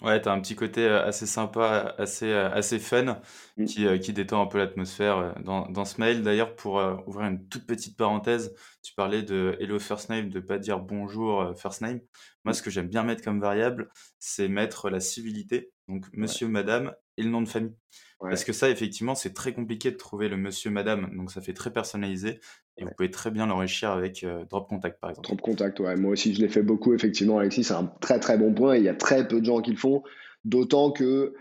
Ouais, 0.00 0.22
tu 0.22 0.28
as 0.28 0.32
un 0.32 0.40
petit 0.40 0.54
côté 0.54 0.86
assez 0.86 1.26
sympa, 1.26 1.94
assez, 1.98 2.32
assez 2.32 2.78
fun, 2.78 3.20
mmh. 3.56 3.64
qui, 3.64 3.98
qui 3.98 4.12
détend 4.12 4.42
un 4.42 4.46
peu 4.46 4.58
l'atmosphère 4.58 5.34
dans, 5.42 5.68
dans 5.68 5.84
ce 5.84 6.00
mail. 6.00 6.22
D'ailleurs, 6.22 6.54
pour 6.54 6.74
ouvrir 7.06 7.26
une 7.26 7.48
toute 7.48 7.66
petite 7.66 7.96
parenthèse, 7.96 8.54
tu 8.82 8.94
parlais 8.94 9.22
de 9.22 9.56
hello 9.58 9.78
first 9.80 10.08
name, 10.08 10.28
de 10.28 10.38
pas 10.38 10.58
dire 10.58 10.78
bonjour 10.78 11.52
first 11.56 11.80
name. 11.80 12.00
Moi, 12.44 12.54
ce 12.54 12.62
que 12.62 12.70
j'aime 12.70 12.86
bien 12.88 13.02
mettre 13.02 13.24
comme 13.24 13.40
variable, 13.40 13.90
c'est 14.20 14.46
mettre 14.46 14.88
la 14.88 15.00
civilité, 15.00 15.72
donc 15.88 16.06
monsieur, 16.12 16.46
madame, 16.46 16.94
et 17.16 17.22
le 17.24 17.30
nom 17.30 17.42
de 17.42 17.48
famille. 17.48 17.74
Parce 18.20 18.44
que 18.44 18.52
ça, 18.52 18.70
effectivement, 18.70 19.14
c'est 19.16 19.32
très 19.32 19.52
compliqué 19.52 19.90
de 19.90 19.96
trouver 19.96 20.28
le 20.28 20.36
monsieur, 20.36 20.70
madame, 20.70 21.16
donc 21.16 21.32
ça 21.32 21.40
fait 21.40 21.54
très 21.54 21.72
personnalisé. 21.72 22.40
Et 22.78 22.84
vous 22.84 22.90
pouvez 22.96 23.10
très 23.10 23.30
bien 23.30 23.46
l'enrichir 23.46 23.90
avec 23.90 24.24
Drop 24.50 24.68
Contact, 24.68 25.00
par 25.00 25.10
exemple. 25.10 25.28
Drop 25.28 25.40
Contact, 25.40 25.80
ouais. 25.80 25.96
Moi 25.96 26.12
aussi, 26.12 26.34
je 26.34 26.40
l'ai 26.40 26.48
fait 26.48 26.62
beaucoup, 26.62 26.94
effectivement, 26.94 27.38
Alexis. 27.38 27.64
C'est 27.64 27.74
un 27.74 27.92
très, 28.00 28.20
très 28.20 28.38
bon 28.38 28.54
point. 28.54 28.76
Il 28.76 28.84
y 28.84 28.88
a 28.88 28.94
très 28.94 29.26
peu 29.26 29.40
de 29.40 29.44
gens 29.44 29.60
qui 29.60 29.72
le 29.72 29.76
font. 29.76 30.02
D'autant 30.44 30.92
que, 30.92 31.34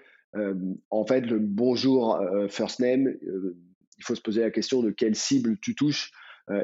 en 0.90 1.06
fait, 1.06 1.22
le 1.22 1.40
bonjour 1.40 2.20
first 2.50 2.80
name, 2.80 3.14
il 3.22 4.04
faut 4.04 4.16
se 4.16 4.22
poser 4.22 4.42
la 4.42 4.52
question 4.52 4.82
de 4.82 4.92
quelle 4.92 5.16
cible 5.16 5.58
tu 5.62 5.76
touches. 5.76 6.12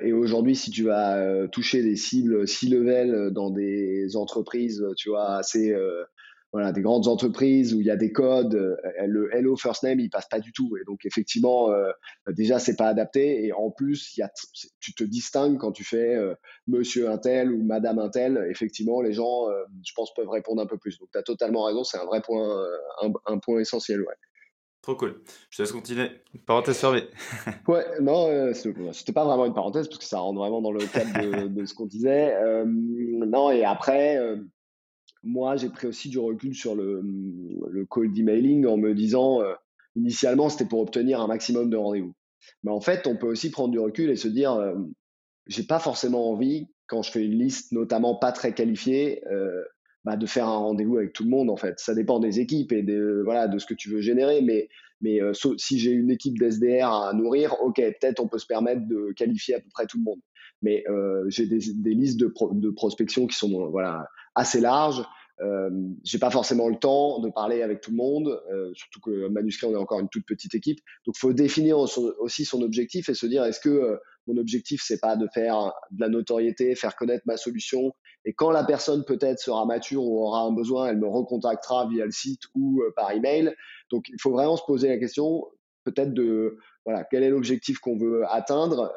et 0.01 0.11
aujourd'hui, 0.11 0.55
si 0.55 0.71
tu 0.71 0.83
vas 0.83 1.47
toucher 1.49 1.83
des 1.83 1.95
cibles 1.95 2.47
C-level 2.47 3.31
dans 3.31 3.51
des 3.51 4.15
entreprises, 4.15 4.83
tu 4.97 5.09
vois, 5.09 5.35
assez 5.35 5.75
voilà, 6.53 6.71
des 6.71 6.81
grandes 6.81 7.07
entreprises 7.07 7.73
où 7.73 7.81
il 7.81 7.87
y 7.87 7.89
a 7.89 7.95
des 7.95 8.11
codes, 8.11 8.53
euh, 8.53 8.77
le 9.07 9.35
hello 9.35 9.57
first 9.57 9.81
name, 9.81 9.99
il 9.99 10.11
passe 10.11 10.27
pas 10.29 10.39
du 10.39 10.53
tout. 10.53 10.77
Et 10.79 10.85
donc, 10.85 11.03
effectivement, 11.03 11.71
euh, 11.71 11.91
déjà, 12.27 12.59
c'est 12.59 12.75
pas 12.75 12.87
adapté. 12.87 13.43
Et 13.43 13.51
en 13.51 13.71
plus, 13.71 14.15
il 14.15 14.19
y 14.19 14.23
a, 14.23 14.31
tu 14.79 14.93
te 14.93 15.03
distingues 15.03 15.57
quand 15.57 15.71
tu 15.71 15.83
fais 15.83 16.15
euh, 16.15 16.35
monsieur 16.67 17.09
un 17.09 17.17
tel 17.17 17.51
ou 17.51 17.63
madame 17.63 17.97
un 17.97 18.09
tel. 18.09 18.45
Effectivement, 18.51 19.01
les 19.01 19.13
gens, 19.13 19.47
je 19.83 19.91
pense, 19.95 20.13
peuvent 20.13 20.29
répondre 20.29 20.61
un 20.61 20.67
peu 20.67 20.77
plus. 20.77 20.99
Donc, 20.99 21.09
tu 21.11 21.17
as 21.17 21.23
totalement 21.23 21.63
raison. 21.63 21.83
C'est 21.83 21.97
un 21.97 22.05
vrai 22.05 22.21
point, 22.21 22.63
un, 23.25 23.39
point 23.39 23.59
essentiel, 23.59 24.01
ouais. 24.01 24.15
Trop 24.83 24.95
cool. 24.95 25.23
Je 25.49 25.57
te 25.57 25.61
laisse 25.63 25.71
continuer. 25.71 26.11
Parenthèse 26.45 26.77
fermée. 26.77 27.07
ouais, 27.67 27.85
non, 27.99 28.53
c'était 28.53 29.13
pas 29.13 29.25
vraiment 29.25 29.47
une 29.47 29.53
parenthèse 29.55 29.87
parce 29.87 29.97
que 29.97 30.05
ça 30.05 30.19
rentre 30.19 30.37
vraiment 30.37 30.61
dans 30.61 30.73
le 30.73 30.85
cadre 30.85 31.19
de, 31.19 31.47
de 31.47 31.65
ce 31.65 31.73
qu'on 31.73 31.87
disait. 31.87 32.35
non, 32.65 33.49
et 33.49 33.63
après, 33.63 34.19
moi, 35.23 35.55
j'ai 35.55 35.69
pris 35.69 35.87
aussi 35.87 36.09
du 36.09 36.19
recul 36.19 36.53
sur 36.53 36.75
le, 36.75 37.01
le 37.69 37.85
cold 37.85 38.17
emailing 38.17 38.65
en 38.65 38.77
me 38.77 38.93
disant, 38.93 39.41
euh, 39.41 39.53
initialement, 39.95 40.49
c'était 40.49 40.65
pour 40.65 40.81
obtenir 40.81 41.21
un 41.21 41.27
maximum 41.27 41.69
de 41.69 41.77
rendez-vous. 41.77 42.13
Mais 42.63 42.71
en 42.71 42.81
fait, 42.81 43.07
on 43.07 43.15
peut 43.15 43.27
aussi 43.27 43.51
prendre 43.51 43.71
du 43.71 43.79
recul 43.79 44.09
et 44.09 44.15
se 44.15 44.27
dire, 44.27 44.53
euh, 44.53 44.75
j'ai 45.47 45.63
pas 45.63 45.79
forcément 45.79 46.29
envie, 46.29 46.67
quand 46.87 47.01
je 47.01 47.11
fais 47.11 47.25
une 47.25 47.37
liste, 47.37 47.71
notamment 47.71 48.15
pas 48.15 48.31
très 48.31 48.53
qualifiée, 48.53 49.23
euh, 49.27 49.63
bah, 50.03 50.17
de 50.17 50.25
faire 50.25 50.47
un 50.47 50.57
rendez-vous 50.57 50.97
avec 50.97 51.13
tout 51.13 51.23
le 51.23 51.29
monde. 51.29 51.49
En 51.49 51.57
fait, 51.57 51.79
ça 51.79 51.95
dépend 51.95 52.19
des 52.19 52.39
équipes 52.39 52.71
et 52.71 52.83
de 52.83 53.21
voilà 53.23 53.47
de 53.47 53.57
ce 53.57 53.65
que 53.65 53.73
tu 53.73 53.89
veux 53.89 54.01
générer. 54.01 54.41
Mais 54.41 55.21
euh, 55.21 55.33
si 55.57 55.79
j'ai 55.79 55.91
une 55.91 56.11
équipe 56.11 56.37
d'SDR 56.37 56.87
à 56.87 57.13
nourrir, 57.13 57.55
ok, 57.61 57.75
peut-être 57.75 58.19
on 58.19 58.27
peut 58.27 58.39
se 58.39 58.45
permettre 58.45 58.85
de 58.87 59.13
qualifier 59.15 59.55
à 59.55 59.59
peu 59.59 59.69
près 59.73 59.85
tout 59.85 59.97
le 59.97 60.03
monde. 60.03 60.19
Mais 60.61 60.85
j'ai 61.27 61.45
des, 61.45 61.93
listes 61.93 62.17
de, 62.19 62.33
de 62.53 62.69
prospection 62.69 63.27
qui 63.27 63.35
sont 63.37 63.69
voilà 63.69 64.07
assez 64.35 64.61
larges. 64.61 65.03
Euh, 65.41 65.69
j'ai 66.03 66.19
pas 66.19 66.29
forcément 66.29 66.69
le 66.69 66.77
temps 66.77 67.19
de 67.19 67.29
parler 67.29 67.63
avec 67.63 67.81
tout 67.81 67.91
le 67.91 67.97
monde, 67.97 68.39
euh, 68.51 68.71
surtout 68.75 68.99
que 68.99 69.27
manuscrit 69.29 69.65
on 69.65 69.73
est 69.73 69.77
encore 69.77 69.99
une 69.99 70.09
toute 70.09 70.25
petite 70.25 70.53
équipe. 70.53 70.79
Donc 71.05 71.17
faut 71.17 71.33
définir 71.33 71.79
aussi 71.79 72.45
son 72.45 72.61
objectif 72.61 73.09
et 73.09 73.13
se 73.15 73.25
dire 73.25 73.43
est-ce 73.43 73.59
que 73.59 73.69
euh, 73.69 73.97
mon 74.27 74.37
objectif 74.37 74.81
c'est 74.85 74.99
pas 74.99 75.15
de 75.15 75.27
faire 75.33 75.73
de 75.91 76.01
la 76.01 76.09
notoriété, 76.09 76.75
faire 76.75 76.95
connaître 76.95 77.23
ma 77.25 77.37
solution? 77.37 77.93
Et 78.25 78.33
quand 78.33 78.51
la 78.51 78.63
personne 78.63 79.03
peut-être 79.05 79.39
sera 79.39 79.65
mature 79.65 80.03
ou 80.03 80.21
aura 80.21 80.41
un 80.41 80.53
besoin, 80.53 80.87
elle 80.87 80.99
me 80.99 81.07
recontactera 81.07 81.87
via 81.87 82.05
le 82.05 82.11
site 82.11 82.41
ou 82.53 82.81
euh, 82.83 82.93
par 82.95 83.11
email. 83.11 83.53
Donc 83.89 84.07
il 84.09 84.21
faut 84.21 84.31
vraiment 84.31 84.55
se 84.55 84.63
poser 84.65 84.87
la 84.87 84.99
question 84.99 85.43
peut-être 85.83 86.13
de 86.13 86.57
voilà 86.85 87.03
quel 87.09 87.23
est 87.23 87.29
l'objectif 87.29 87.79
qu'on 87.79 87.97
veut 87.97 88.23
atteindre 88.29 88.93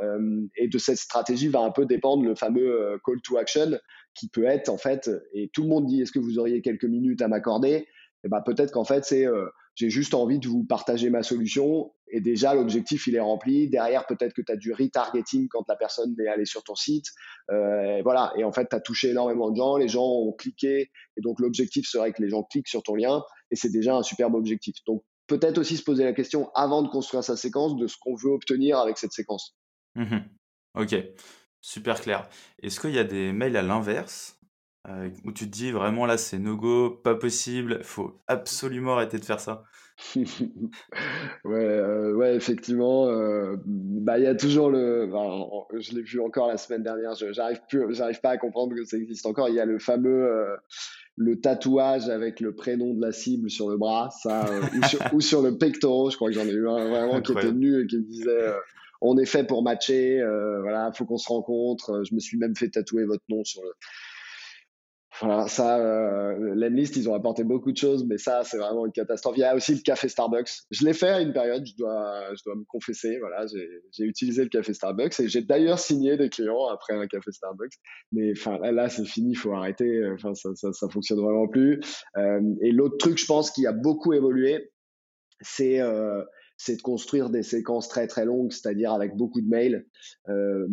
et 0.57 0.69
de 0.69 0.78
cette 0.78 0.99
stratégie 0.99 1.49
va 1.49 1.59
un 1.61 1.73
peu 1.73 1.85
dépendre 1.85 2.23
le 2.23 2.37
fameux 2.37 3.00
call 3.05 3.21
to 3.23 3.37
action 3.38 3.76
qui 4.16 4.28
peut 4.28 4.44
être 4.44 4.68
en 4.68 4.78
fait, 4.78 5.11
et 5.32 5.50
tout 5.52 5.62
le 5.62 5.68
monde 5.68 5.87
dit 5.87 6.02
est-ce 6.02 6.12
que 6.12 6.18
vous 6.18 6.38
auriez 6.38 6.62
quelques 6.62 6.85
minutes 6.85 7.23
à 7.23 7.28
m'accorder? 7.28 7.70
Et 7.70 7.87
eh 8.25 8.28
ben, 8.28 8.40
peut-être 8.40 8.73
qu'en 8.73 8.85
fait 8.85 9.04
c'est 9.04 9.26
euh, 9.26 9.46
j'ai 9.75 9.90
juste 9.90 10.14
envie 10.14 10.38
de 10.38 10.49
vous 10.49 10.64
partager 10.64 11.11
ma 11.11 11.23
solution 11.23 11.92
et 12.08 12.20
déjà 12.20 12.54
l'objectif 12.54 13.06
il 13.06 13.14
est 13.14 13.20
rempli. 13.20 13.68
Derrière 13.68 14.06
peut-être 14.06 14.32
que 14.32 14.40
tu 14.40 14.50
as 14.50 14.56
du 14.56 14.73
retargeting 14.73 15.49
quand 15.49 15.64
la 15.68 15.76
personne 15.76 16.16
est 16.18 16.28
allée 16.28 16.46
sur 16.46 16.64
ton 16.64 16.75
site. 16.75 17.06
Euh, 17.50 18.00
voilà, 18.02 18.32
et 18.37 18.44
en 18.44 18.52
fait 18.52 18.68
tu 18.70 18.75
as 18.75 18.80
touché 18.80 19.11
énormément 19.11 19.50
de 19.50 19.56
gens, 19.56 19.76
les 19.76 19.88
gens 19.88 20.06
ont 20.06 20.32
cliqué 20.32 20.90
et 21.16 21.20
donc 21.20 21.38
l'objectif 21.40 21.87
serait 21.87 22.12
que 22.12 22.23
les 22.23 22.30
gens 22.30 22.42
cliquent 22.42 22.68
sur 22.68 22.82
ton 22.82 22.94
lien 22.94 23.23
et 23.50 23.56
c'est 23.56 23.70
déjà 23.70 23.94
un 23.94 24.02
superbe 24.02 24.35
objectif. 24.35 24.76
Donc 24.87 25.04
peut-être 25.26 25.58
aussi 25.58 25.76
se 25.76 25.85
poser 25.85 26.04
la 26.04 26.14
question 26.14 26.50
avant 26.54 26.82
de 26.82 26.88
construire 26.88 27.23
sa 27.23 27.37
séquence 27.37 27.76
de 27.76 27.87
ce 27.87 27.96
qu'on 28.00 28.14
veut 28.14 28.30
obtenir 28.30 28.78
avec 28.78 28.96
cette 28.96 29.12
séquence. 29.12 29.56
Mmh 29.94 30.18
ok. 30.75 30.94
Super 31.60 32.00
clair. 32.00 32.28
Est-ce 32.62 32.80
qu'il 32.80 32.92
y 32.92 32.98
a 32.98 33.04
des 33.04 33.32
mails 33.32 33.56
à 33.56 33.62
l'inverse 33.62 34.38
euh, 34.88 35.10
où 35.25 35.32
tu 35.32 35.46
te 35.46 35.52
dis 35.52 35.72
vraiment 35.72 36.06
là 36.06 36.16
c'est 36.16 36.38
no 36.38 36.56
go, 36.56 36.90
pas 36.90 37.16
possible, 37.16 37.82
faut 37.82 38.20
absolument 38.28 38.94
arrêter 38.94 39.18
de 39.18 39.25
faire 39.25 39.40
ça? 39.40 39.64
Ouais, 41.44 41.64
euh, 41.64 42.12
ouais, 42.14 42.34
effectivement. 42.34 43.08
Euh, 43.08 43.56
bah, 43.64 44.18
il 44.18 44.25
y 44.25 44.26
a 44.26 44.34
toujours 44.34 44.68
le. 44.70 45.08
je 45.78 45.94
l'ai 45.94 46.02
vu 46.02 46.20
encore 46.20 46.48
la 46.48 46.58
semaine 46.58 46.82
dernière. 46.82 47.14
J'arrive 47.30 47.60
plus, 47.68 47.94
j'arrive 47.94 48.20
pas 48.20 48.30
à 48.30 48.36
comprendre 48.36 48.75
que 48.75 48.84
ça 48.84 48.96
existe 48.96 49.26
encore. 49.26 49.48
Il 49.48 49.54
y 49.54 49.60
a 49.60 49.64
le 49.64 49.78
fameux 49.78 50.28
le 51.16 51.40
tatouage 51.40 52.10
avec 52.10 52.40
le 52.40 52.54
prénom 52.54 52.92
de 52.92 53.00
la 53.00 53.12
cible 53.12 53.48
sur 53.48 53.70
le 53.70 53.78
bras, 53.78 54.10
ça, 54.22 54.44
ou, 55.14 55.20
sur, 55.20 55.40
le 55.40 55.56
pectoral. 55.56 56.10
Je 56.10 56.16
crois 56.16 56.28
que 56.28 56.34
j'en 56.34 56.44
ai 56.44 56.52
eu 56.52 56.68
un 56.68 56.88
vraiment 56.88 57.22
qui 57.22 57.32
était 57.32 57.52
nu 57.52 57.82
et 57.82 57.86
qui 57.86 57.96
me 57.96 58.02
disait 58.02 58.52
on 59.00 59.18
est 59.18 59.26
fait 59.26 59.44
pour 59.44 59.62
matcher, 59.62 60.20
euh, 60.20 60.60
voilà, 60.62 60.92
faut 60.92 61.04
qu'on 61.04 61.18
se 61.18 61.28
rencontre. 61.28 62.02
Je 62.08 62.14
me 62.14 62.20
suis 62.20 62.38
même 62.38 62.56
fait 62.56 62.68
tatouer 62.68 63.04
votre 63.04 63.24
nom 63.28 63.44
sur 63.44 63.62
le. 63.62 63.70
Voilà, 65.20 65.48
ça, 65.48 65.78
euh, 65.78 66.54
l'Emlist, 66.54 66.94
ils 66.96 67.08
ont 67.08 67.14
apporté 67.14 67.42
beaucoup 67.42 67.72
de 67.72 67.76
choses, 67.76 68.04
mais 68.06 68.18
ça, 68.18 68.44
c'est 68.44 68.58
vraiment 68.58 68.84
une 68.84 68.92
catastrophe. 68.92 69.36
Il 69.38 69.40
y 69.40 69.44
a 69.44 69.54
aussi 69.54 69.74
le 69.74 69.80
café 69.80 70.10
Starbucks. 70.10 70.50
Je 70.70 70.84
l'ai 70.84 70.92
fait 70.92 71.08
à 71.08 71.20
une 71.22 71.32
période, 71.32 71.64
je 71.66 71.74
dois, 71.74 72.34
je 72.34 72.42
dois 72.44 72.54
me 72.54 72.64
confesser. 72.68 73.18
Voilà, 73.18 73.46
j'ai 73.46 74.04
utilisé 74.04 74.42
le 74.42 74.50
café 74.50 74.74
Starbucks 74.74 75.18
et 75.20 75.28
j'ai 75.28 75.40
d'ailleurs 75.40 75.78
signé 75.78 76.18
des 76.18 76.28
clients 76.28 76.66
après 76.66 76.92
un 76.92 77.06
café 77.06 77.32
Starbucks. 77.32 77.72
Mais 78.12 78.32
enfin, 78.36 78.58
là, 78.58 78.90
c'est 78.90 79.06
fini, 79.06 79.30
il 79.30 79.36
faut 79.36 79.54
arrêter. 79.54 80.06
Enfin, 80.12 80.34
ça, 80.34 80.50
ça, 80.54 80.74
ça 80.74 80.88
fonctionne 80.90 81.20
vraiment 81.20 81.48
plus. 81.48 81.80
Euh, 82.18 82.42
et 82.60 82.70
l'autre 82.72 82.98
truc, 82.98 83.16
je 83.16 83.24
pense, 83.24 83.50
qui 83.50 83.66
a 83.66 83.72
beaucoup 83.72 84.12
évolué, 84.12 84.70
c'est 85.40 85.80
euh, 85.80 86.22
c'est 86.56 86.76
de 86.76 86.82
construire 86.82 87.30
des 87.30 87.42
séquences 87.42 87.88
très 87.88 88.06
très 88.06 88.25
longues, 88.25 88.52
c'est-à-dire 88.52 88.92
avec 88.92 89.14
beaucoup 89.14 89.40
de 89.40 89.48
mails. 89.48 89.86
Euh, 90.28 90.66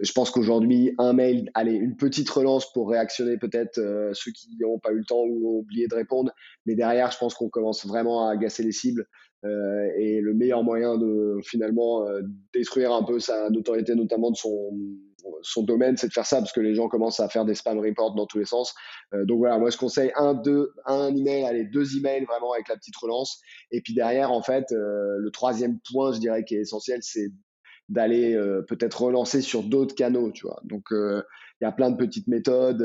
je 0.00 0.12
pense 0.12 0.30
qu'aujourd'hui, 0.30 0.94
un 0.98 1.12
mail, 1.12 1.50
allez, 1.54 1.74
une 1.74 1.96
petite 1.96 2.30
relance 2.30 2.72
pour 2.72 2.90
réactionner 2.90 3.36
peut-être 3.36 3.78
euh, 3.78 4.10
ceux 4.14 4.30
qui 4.30 4.56
n'ont 4.60 4.78
pas 4.78 4.92
eu 4.92 4.98
le 4.98 5.04
temps 5.04 5.24
ou 5.24 5.56
ont 5.56 5.58
oublié 5.60 5.88
de 5.88 5.94
répondre, 5.94 6.32
mais 6.66 6.74
derrière, 6.74 7.10
je 7.10 7.18
pense 7.18 7.34
qu'on 7.34 7.48
commence 7.48 7.86
vraiment 7.86 8.28
à 8.28 8.32
agacer 8.32 8.62
les 8.62 8.72
cibles. 8.72 9.06
Euh, 9.44 9.88
et 9.96 10.20
le 10.20 10.34
meilleur 10.34 10.64
moyen 10.64 10.98
de 10.98 11.38
finalement 11.44 12.04
détruire 12.52 12.92
un 12.92 13.04
peu 13.04 13.20
sa 13.20 13.50
notoriété, 13.50 13.94
notamment 13.94 14.30
de 14.30 14.36
son 14.36 14.70
son 15.42 15.62
domaine, 15.62 15.96
c'est 15.96 16.08
de 16.08 16.12
faire 16.12 16.26
ça 16.26 16.38
parce 16.38 16.52
que 16.52 16.60
les 16.60 16.74
gens 16.74 16.88
commencent 16.88 17.20
à 17.20 17.28
faire 17.28 17.44
des 17.44 17.54
spam 17.54 17.78
reports 17.78 18.14
dans 18.14 18.26
tous 18.26 18.38
les 18.38 18.44
sens. 18.44 18.74
Euh, 19.14 19.24
donc 19.24 19.38
voilà, 19.38 19.58
moi 19.58 19.70
je 19.70 19.76
conseille 19.76 20.12
un, 20.16 20.34
deux, 20.34 20.72
un 20.86 21.14
email, 21.14 21.44
allez, 21.44 21.64
deux 21.64 21.96
emails 21.96 22.24
vraiment 22.24 22.52
avec 22.52 22.68
la 22.68 22.76
petite 22.76 22.96
relance. 22.96 23.40
Et 23.70 23.80
puis 23.80 23.94
derrière, 23.94 24.32
en 24.32 24.42
fait, 24.42 24.72
euh, 24.72 25.16
le 25.18 25.30
troisième 25.30 25.78
point, 25.90 26.12
je 26.12 26.18
dirais, 26.18 26.44
qui 26.44 26.56
est 26.56 26.60
essentiel, 26.60 27.00
c'est 27.02 27.28
d'aller 27.88 28.34
euh, 28.34 28.62
peut-être 28.68 29.00
relancer 29.02 29.40
sur 29.40 29.62
d'autres 29.62 29.94
canaux, 29.94 30.30
tu 30.30 30.46
vois. 30.46 30.60
Donc 30.64 30.84
il 30.90 31.64
y 31.64 31.66
a 31.66 31.72
plein 31.72 31.90
de 31.90 31.96
petites 31.96 32.28
méthodes 32.28 32.82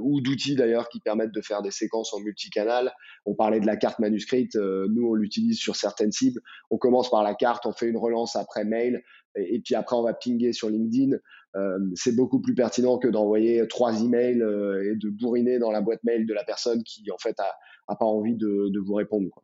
ou 0.00 0.20
d'outils 0.20 0.56
d'ailleurs 0.56 0.88
qui 0.88 1.00
permettent 1.00 1.32
de 1.32 1.40
faire 1.40 1.62
des 1.62 1.70
séquences 1.70 2.12
en 2.12 2.20
multicanal. 2.20 2.92
On 3.24 3.34
parlait 3.34 3.60
de 3.60 3.66
la 3.66 3.76
carte 3.76 4.00
manuscrite, 4.00 4.56
nous 4.56 5.06
on 5.06 5.14
l'utilise 5.14 5.58
sur 5.58 5.76
certaines 5.76 6.10
cibles. 6.10 6.40
On 6.70 6.76
commence 6.76 7.08
par 7.08 7.22
la 7.22 7.34
carte, 7.34 7.66
on 7.66 7.72
fait 7.72 7.86
une 7.86 7.96
relance 7.96 8.34
après 8.34 8.64
mail 8.64 9.04
et, 9.36 9.54
et 9.54 9.60
puis 9.60 9.76
après 9.76 9.94
on 9.94 10.02
va 10.02 10.12
pinguer 10.12 10.52
sur 10.52 10.68
LinkedIn. 10.68 11.16
Euh, 11.56 11.78
c'est 11.94 12.16
beaucoup 12.16 12.40
plus 12.40 12.54
pertinent 12.54 12.98
que 12.98 13.08
d'envoyer 13.08 13.66
trois 13.68 14.00
emails 14.00 14.40
euh, 14.40 14.92
et 14.92 14.96
de 14.96 15.10
bourriner 15.10 15.58
dans 15.58 15.70
la 15.70 15.80
boîte 15.80 16.02
mail 16.04 16.26
de 16.26 16.32
la 16.32 16.44
personne 16.44 16.82
qui 16.82 17.10
en 17.10 17.18
fait 17.18 17.38
a, 17.40 17.96
pas 17.96 18.06
envie 18.06 18.36
de, 18.36 18.78
vous 18.78 18.94
répondre. 18.94 19.28
Quoi. 19.30 19.42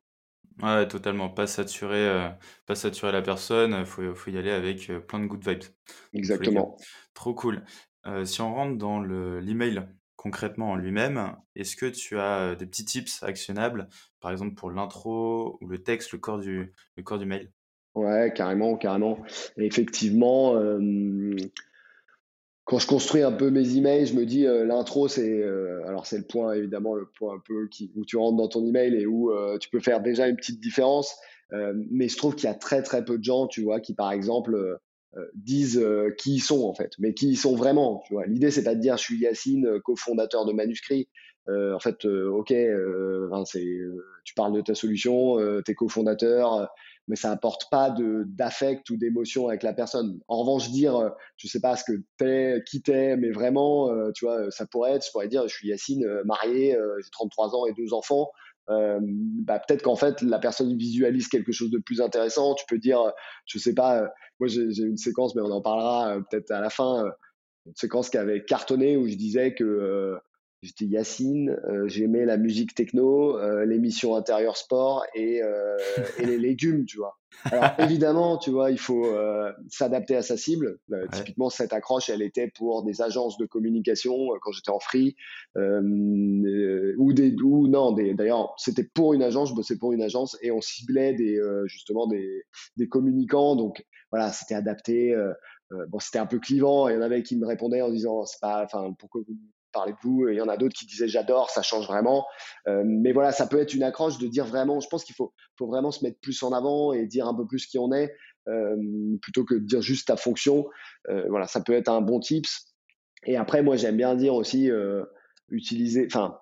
Ouais, 0.63 0.89
totalement. 0.89 1.29
Pas 1.29 1.47
saturer, 1.47 2.09
euh, 2.09 2.29
pas 2.67 2.75
saturer 2.75 3.13
la 3.13 3.23
personne. 3.23 3.77
Il 3.79 3.87
faut, 3.87 4.15
faut, 4.15 4.31
y 4.31 4.39
aller 4.39 4.51
avec 4.51 4.91
plein 5.07 5.21
de 5.21 5.27
good 5.27 5.47
vibes. 5.47 5.65
Exactement. 6.15 6.77
Trop 7.15 7.35
cool. 7.35 7.63
si 8.25 8.41
on 8.41 8.55
rentre 8.55 8.79
dans 8.79 9.01
l'email 9.01 9.87
concrètement 10.17 10.71
en 10.71 10.77
lui-même, 10.77 11.37
est-ce 11.55 11.77
que 11.77 11.87
tu 11.87 12.19
as 12.19 12.57
des 12.57 12.67
petits 12.67 12.85
tips 12.85 13.23
actionnables, 13.23 13.89
par 14.21 14.33
exemple 14.33 14.55
pour 14.55 14.71
l'intro 14.71 15.59
ou 15.61 15.69
le 15.69 15.79
texte, 15.79 16.13
le 16.13 16.19
corps 16.19 16.39
du, 16.39 16.73
le 16.97 17.03
corps 17.03 17.19
du 17.19 17.27
mail? 17.27 17.53
Ouais, 17.95 18.33
carrément, 18.35 18.77
carrément. 18.77 19.19
effectivement, 19.59 20.55
quand 22.69 22.79
je 22.79 22.87
construis 22.87 23.23
un 23.23 23.33
peu 23.33 23.49
mes 23.49 23.77
emails, 23.77 24.05
je 24.05 24.15
me 24.15 24.27
dis 24.27 24.47
euh, 24.47 24.67
l'intro, 24.67 25.09
c'est 25.09 25.43
euh, 25.43 25.83
alors 25.87 26.07
c'est 26.07 26.19
le 26.19 26.25
point 26.25 26.53
évidemment 26.53 26.95
le 26.95 27.07
point 27.07 27.35
un 27.35 27.43
peu 27.43 27.67
qui, 27.69 27.91
où 27.97 28.05
tu 28.05 28.19
rentres 28.19 28.37
dans 28.37 28.49
ton 28.49 28.65
email 28.67 28.95
et 28.95 29.07
où 29.07 29.33
euh, 29.33 29.57
tu 29.57 29.71
peux 29.71 29.81
faire 29.81 30.03
déjà 30.03 30.29
une 30.29 30.37
petite 30.37 30.61
différence. 30.61 31.17
mais 31.51 32.09
je 32.09 32.17
trouve 32.19 32.35
qu'il 32.35 32.45
y 32.45 32.53
a 32.53 32.55
très 32.55 32.83
très 32.83 33.03
peu 33.07 33.17
de 33.17 33.25
gens, 33.25 33.47
tu 33.47 33.63
vois, 33.63 33.81
qui 33.81 33.95
par 33.95 34.13
exemple 34.13 34.79
disent 35.35 35.83
qui 36.19 36.35
ils 36.35 36.41
sont 36.41 36.63
en 36.65 36.75
fait, 36.75 36.93
mais 36.99 37.15
qui 37.15 37.31
ils 37.31 37.39
sont 37.39 37.57
vraiment. 37.57 38.03
Tu 38.07 38.13
vois, 38.13 38.27
l'idée 38.27 38.51
c'est 38.51 38.65
pas 38.65 38.75
de 38.75 38.81
dire 38.81 38.99
je 38.99 39.03
suis 39.03 39.19
Yacine, 39.19 39.81
cofondateur 39.83 40.45
de 40.45 40.53
Manuscrit. 40.53 41.09
en 41.49 41.79
fait, 41.81 42.05
ok, 42.05 42.53
c'est 43.47 43.79
tu 44.25 44.35
parles 44.35 44.53
de 44.53 44.61
ta 44.61 44.75
solution, 44.75 45.39
t'es 45.65 45.75
cofondateur 45.75 46.69
mais 47.09 47.17
ça 47.17 47.33
apporte 47.33 47.69
pas 47.71 47.91
de 47.91 48.25
d'affect 48.27 48.89
ou 48.91 48.97
d'émotion 48.97 49.49
avec 49.49 49.63
la 49.63 49.73
personne. 49.73 50.21
En 50.29 50.41
revanche, 50.41 50.71
dire, 50.71 50.97
euh, 50.97 51.11
je 51.37 51.49
sais 51.49 51.61
pas 51.61 51.77
ce 51.77 51.85
que 51.85 52.03
t'es, 52.19 52.63
qui 52.67 52.83
t'es, 52.83 53.17
mais 53.17 53.31
vraiment, 53.31 53.91
euh, 53.91 54.13
tu 54.15 54.27
vois, 54.27 54.51
ça 54.51 54.67
pourrait 54.67 54.93
être, 54.93 55.07
je 55.07 55.11
pourrais 55.11 55.29
dire, 55.29 55.49
je 55.49 55.55
suis 55.55 55.69
Yacine, 55.69 56.05
euh, 56.05 56.23
marié, 56.25 56.77
j'ai 57.03 57.11
33 57.11 57.57
ans 57.57 57.67
et 57.67 57.73
deux 57.73 57.93
enfants. 57.93 58.31
bah, 58.69 59.59
peut-être 59.67 59.83
qu'en 59.83 59.97
fait 59.97 60.21
la 60.23 60.39
personne 60.39 60.77
visualise 60.77 61.29
quelque 61.29 61.53
chose 61.53 61.71
de 61.71 61.79
plus 61.79 62.01
intéressant. 62.03 62.55
Tu 62.55 62.67
peux 62.69 62.79
dire, 62.79 63.01
je 63.47 63.59
sais 63.59 63.75
pas, 63.75 64.11
moi 64.41 64.49
j'ai 64.49 64.83
une 64.83 64.99
séquence, 64.99 65.35
mais 65.35 65.43
on 65.43 65.51
en 65.51 65.63
parlera 65.63 66.19
peut-être 66.31 66.51
à 66.51 66.61
la 66.61 66.71
fin, 66.71 67.05
une 67.67 67.77
séquence 67.77 68.11
qui 68.11 68.19
avait 68.19 68.45
cartonné 68.45 68.97
où 68.99 69.09
je 69.09 69.15
disais 69.15 69.55
que 69.55 70.19
J'étais 70.61 70.87
Yacine, 70.87 71.51
euh, 71.69 71.87
j'aimais 71.87 72.25
la 72.25 72.37
musique 72.37 72.75
techno, 72.75 73.39
euh, 73.39 73.65
l'émission 73.65 74.17
intérieur 74.17 74.57
sport 74.57 75.05
et, 75.15 75.41
euh, 75.41 75.77
et, 76.19 76.27
les 76.27 76.37
légumes, 76.37 76.85
tu 76.85 76.97
vois. 76.97 77.17
Alors 77.45 77.71
évidemment, 77.79 78.39
tu 78.39 78.51
vois, 78.51 78.73
il 78.73 78.79
faut 78.79 79.07
s'adapter 79.69 80.17
à 80.17 80.23
sa 80.23 80.37
cible. 80.37 80.81
Typiquement, 81.13 81.49
cette 81.49 81.73
accroche, 81.73 82.09
elle 82.09 82.23
était 82.23 82.51
pour 82.57 82.83
des 82.83 83.03
agences 83.03 83.39
de 83.39 83.47
communication 83.47 84.17
quand 84.41 84.51
j'étais 84.51 84.71
en 84.71 84.81
free, 84.81 85.15
ou 85.55 87.13
des, 87.13 87.37
ou 87.41 87.69
non, 87.69 87.93
d'ailleurs, 87.93 88.55
c'était 88.57 88.83
pour 88.83 89.15
une 89.15 89.23
agence, 89.23 89.51
je 89.51 89.55
bossais 89.55 89.79
pour 89.79 89.93
une 89.93 90.03
agence 90.03 90.37
et 90.43 90.51
on 90.51 90.61
ciblait 90.61 91.15
des, 91.15 91.41
justement 91.67 92.09
des, 92.09 92.43
des 92.77 92.89
communicants. 92.89 93.55
Donc 93.55 93.85
voilà, 94.11 94.33
c'était 94.33 94.57
adapté. 94.57 95.15
bon, 95.71 96.01
c'était 96.01 96.19
un 96.19 96.27
peu 96.27 96.41
clivant. 96.41 96.89
Il 96.89 96.95
y 96.95 96.99
en 96.99 97.03
avait 97.03 97.23
qui 97.23 97.37
me 97.37 97.47
répondaient 97.47 97.83
en 97.83 97.91
disant, 97.91 98.25
c'est 98.25 98.41
pas, 98.41 98.65
enfin, 98.65 98.93
pourquoi 98.99 99.21
vous 99.29 99.37
parler 99.79 99.93
de 99.93 99.99
vous. 100.03 100.29
Il 100.29 100.37
y 100.37 100.41
en 100.41 100.49
a 100.49 100.57
d'autres 100.57 100.75
qui 100.77 100.87
disaient 100.87 101.07
j'adore, 101.07 101.51
ça 101.51 101.63
change 101.63 101.87
vraiment. 101.87 102.27
Euh, 102.67 102.83
mais 102.85 103.13
voilà, 103.13 103.31
ça 103.31 103.47
peut 103.47 103.61
être 103.61 103.75
une 103.75 103.85
accroche 103.85 104.19
de 104.19 104.27
dire 104.27 104.45
vraiment, 104.45 104.81
je 104.81 104.89
pense 104.89 105.05
qu'il 105.05 105.15
faut, 105.15 105.33
faut 105.57 105.67
vraiment 105.67 105.93
se 105.93 106.05
mettre 106.05 106.19
plus 106.21 106.43
en 106.43 106.53
avant 106.53 106.93
et 106.93 107.07
dire 107.07 107.29
un 107.29 107.35
peu 107.35 107.47
plus 107.47 107.67
qui 107.67 107.79
on 107.79 107.93
est, 107.93 108.13
euh, 108.49 108.77
plutôt 109.23 109.45
que 109.45 109.55
de 109.55 109.65
dire 109.65 109.81
juste 109.81 110.09
ta 110.09 110.17
fonction. 110.17 110.67
Euh, 111.09 111.27
voilà, 111.29 111.47
ça 111.47 111.61
peut 111.61 111.75
être 111.75 111.89
un 111.89 112.01
bon 112.01 112.19
tips. 112.19 112.75
Et 113.25 113.37
après, 113.37 113.63
moi, 113.63 113.77
j'aime 113.77 113.97
bien 113.97 114.15
dire 114.15 114.35
aussi, 114.35 114.71
utiliser, 115.51 116.07
enfin, 116.07 116.39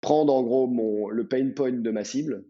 prendre 0.00 0.32
en 0.32 0.42
gros 0.42 0.66
mon, 0.66 1.08
le 1.08 1.26
pain 1.26 1.50
point 1.54 1.72
de 1.72 1.90
ma 1.90 2.04
cible, 2.04 2.44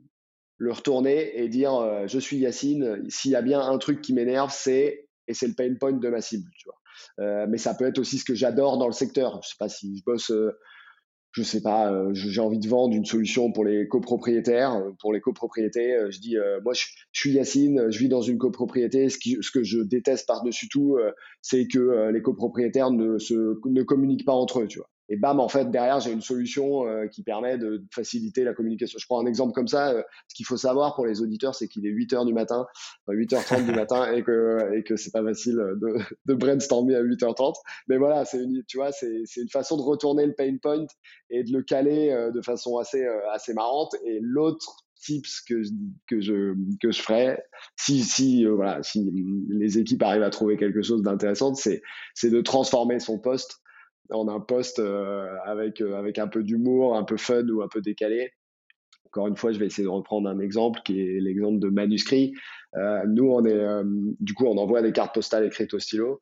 le 0.58 0.72
retourner 0.72 1.38
et 1.38 1.48
dire 1.48 2.06
je 2.06 2.18
suis 2.18 2.36
Yacine, 2.36 3.02
s'il 3.08 3.30
y 3.30 3.36
a 3.36 3.42
bien 3.42 3.60
un 3.60 3.78
truc 3.78 4.02
qui 4.02 4.12
m'énerve, 4.12 4.52
c'est, 4.52 5.08
et 5.26 5.34
c'est 5.34 5.48
le 5.48 5.54
pain 5.54 5.74
point 5.80 5.92
de 5.92 6.08
ma 6.10 6.20
cible, 6.20 6.50
tu 6.58 6.68
vois. 6.68 6.79
Euh, 7.18 7.46
mais 7.48 7.58
ça 7.58 7.74
peut 7.74 7.86
être 7.86 7.98
aussi 7.98 8.18
ce 8.18 8.24
que 8.24 8.34
j'adore 8.34 8.78
dans 8.78 8.86
le 8.86 8.92
secteur. 8.92 9.40
Je 9.42 9.48
sais 9.48 9.56
pas 9.58 9.68
si 9.68 9.96
je 9.96 10.02
bosse, 10.04 10.30
euh, 10.30 10.50
je 11.32 11.42
sais 11.42 11.60
pas, 11.60 11.92
euh, 11.92 12.10
j'ai 12.12 12.40
envie 12.40 12.58
de 12.58 12.68
vendre 12.68 12.94
une 12.94 13.04
solution 13.04 13.52
pour 13.52 13.64
les 13.64 13.86
copropriétaires. 13.88 14.82
Pour 15.00 15.12
les 15.12 15.20
copropriétés, 15.20 15.96
je 16.10 16.18
dis, 16.20 16.36
moi, 16.64 16.72
je, 16.74 16.84
suis 17.12 17.32
Yacine, 17.32 17.90
je 17.90 17.98
vis 17.98 18.08
dans 18.08 18.22
une 18.22 18.38
copropriété. 18.38 19.08
Ce, 19.08 19.18
que 19.18 19.62
je 19.62 19.80
déteste 19.80 20.26
par-dessus 20.26 20.68
tout, 20.68 20.98
c'est 21.42 21.66
que 21.66 22.10
les 22.10 22.22
copropriétaires 22.22 22.90
ne, 22.90 23.16
ne 23.68 23.82
communiquent 23.82 24.24
pas 24.26 24.32
entre 24.32 24.60
eux, 24.60 24.66
tu 24.66 24.78
vois 24.78 24.90
et 25.12 25.16
bam, 25.16 25.40
en 25.40 25.48
fait, 25.48 25.68
derrière, 25.72 25.98
j'ai 25.98 26.12
une 26.12 26.20
solution 26.20 26.86
euh, 26.86 27.08
qui 27.08 27.24
permet 27.24 27.58
de 27.58 27.84
faciliter 27.92 28.44
la 28.44 28.54
communication. 28.54 28.96
Je 28.96 29.06
prends 29.06 29.20
un 29.20 29.26
exemple 29.26 29.52
comme 29.52 29.66
ça. 29.66 29.90
Euh, 29.90 30.02
ce 30.28 30.36
qu'il 30.36 30.46
faut 30.46 30.56
savoir 30.56 30.94
pour 30.94 31.04
les 31.04 31.20
auditeurs, 31.20 31.56
c'est 31.56 31.66
qu'il 31.66 31.84
est 31.84 31.90
8 31.90 32.12
heures 32.12 32.24
du 32.24 32.32
matin, 32.32 32.64
8h30 33.08 33.66
du 33.66 33.72
matin, 33.72 34.12
et 34.12 34.22
que, 34.22 34.72
et 34.72 34.84
que 34.84 34.94
c'est 34.94 35.10
pas 35.10 35.24
facile 35.24 35.56
de, 35.56 35.98
de 36.26 36.34
brainstormer 36.34 36.94
à 36.94 37.02
8h30. 37.02 37.54
Mais 37.88 37.96
voilà, 37.96 38.24
c'est 38.24 38.38
une, 38.38 38.62
tu 38.68 38.76
vois, 38.76 38.92
c'est, 38.92 39.22
c'est 39.24 39.40
une 39.40 39.48
façon 39.48 39.76
de 39.76 39.82
retourner 39.82 40.24
le 40.26 40.32
pain 40.32 40.56
point 40.62 40.86
et 41.28 41.42
de 41.42 41.52
le 41.52 41.64
caler 41.64 42.10
euh, 42.10 42.30
de 42.30 42.40
façon 42.40 42.78
assez, 42.78 43.04
assez 43.32 43.52
marrante. 43.52 43.96
Et 44.04 44.20
l'autre 44.22 44.76
tips 44.94 45.40
que 45.40 45.64
je, 45.64 45.70
que 46.06 46.20
je, 46.20 46.54
que 46.80 46.92
je 46.92 47.02
ferais, 47.02 47.42
si, 47.74 48.04
si, 48.04 48.44
voilà, 48.44 48.80
si 48.84 49.10
les 49.48 49.78
équipes 49.78 50.04
arrivent 50.04 50.22
à 50.22 50.30
trouver 50.30 50.56
quelque 50.56 50.82
chose 50.82 51.02
d'intéressant, 51.02 51.52
c'est, 51.54 51.82
c'est 52.14 52.30
de 52.30 52.40
transformer 52.42 53.00
son 53.00 53.18
poste 53.18 53.60
a 54.10 54.32
un 54.32 54.40
poste 54.40 54.78
euh, 54.78 55.26
avec, 55.44 55.80
euh, 55.80 55.96
avec 55.96 56.18
un 56.18 56.28
peu 56.28 56.42
d'humour, 56.42 56.96
un 56.96 57.04
peu 57.04 57.16
fun 57.16 57.46
ou 57.48 57.62
un 57.62 57.68
peu 57.68 57.80
décalé. 57.80 58.32
Encore 59.06 59.26
une 59.26 59.36
fois, 59.36 59.52
je 59.52 59.58
vais 59.58 59.66
essayer 59.66 59.84
de 59.84 59.88
reprendre 59.88 60.28
un 60.28 60.38
exemple 60.38 60.80
qui 60.84 61.00
est 61.00 61.20
l'exemple 61.20 61.58
de 61.58 61.68
manuscrit. 61.68 62.32
Euh, 62.76 63.02
nous, 63.08 63.28
on 63.28 63.44
est, 63.44 63.84
du 64.20 64.34
coup, 64.34 64.46
on 64.46 64.56
envoie 64.56 64.82
des 64.82 64.92
cartes 64.92 65.12
postales 65.12 65.44
écrites 65.44 65.74
au 65.74 65.80
stylo 65.80 66.20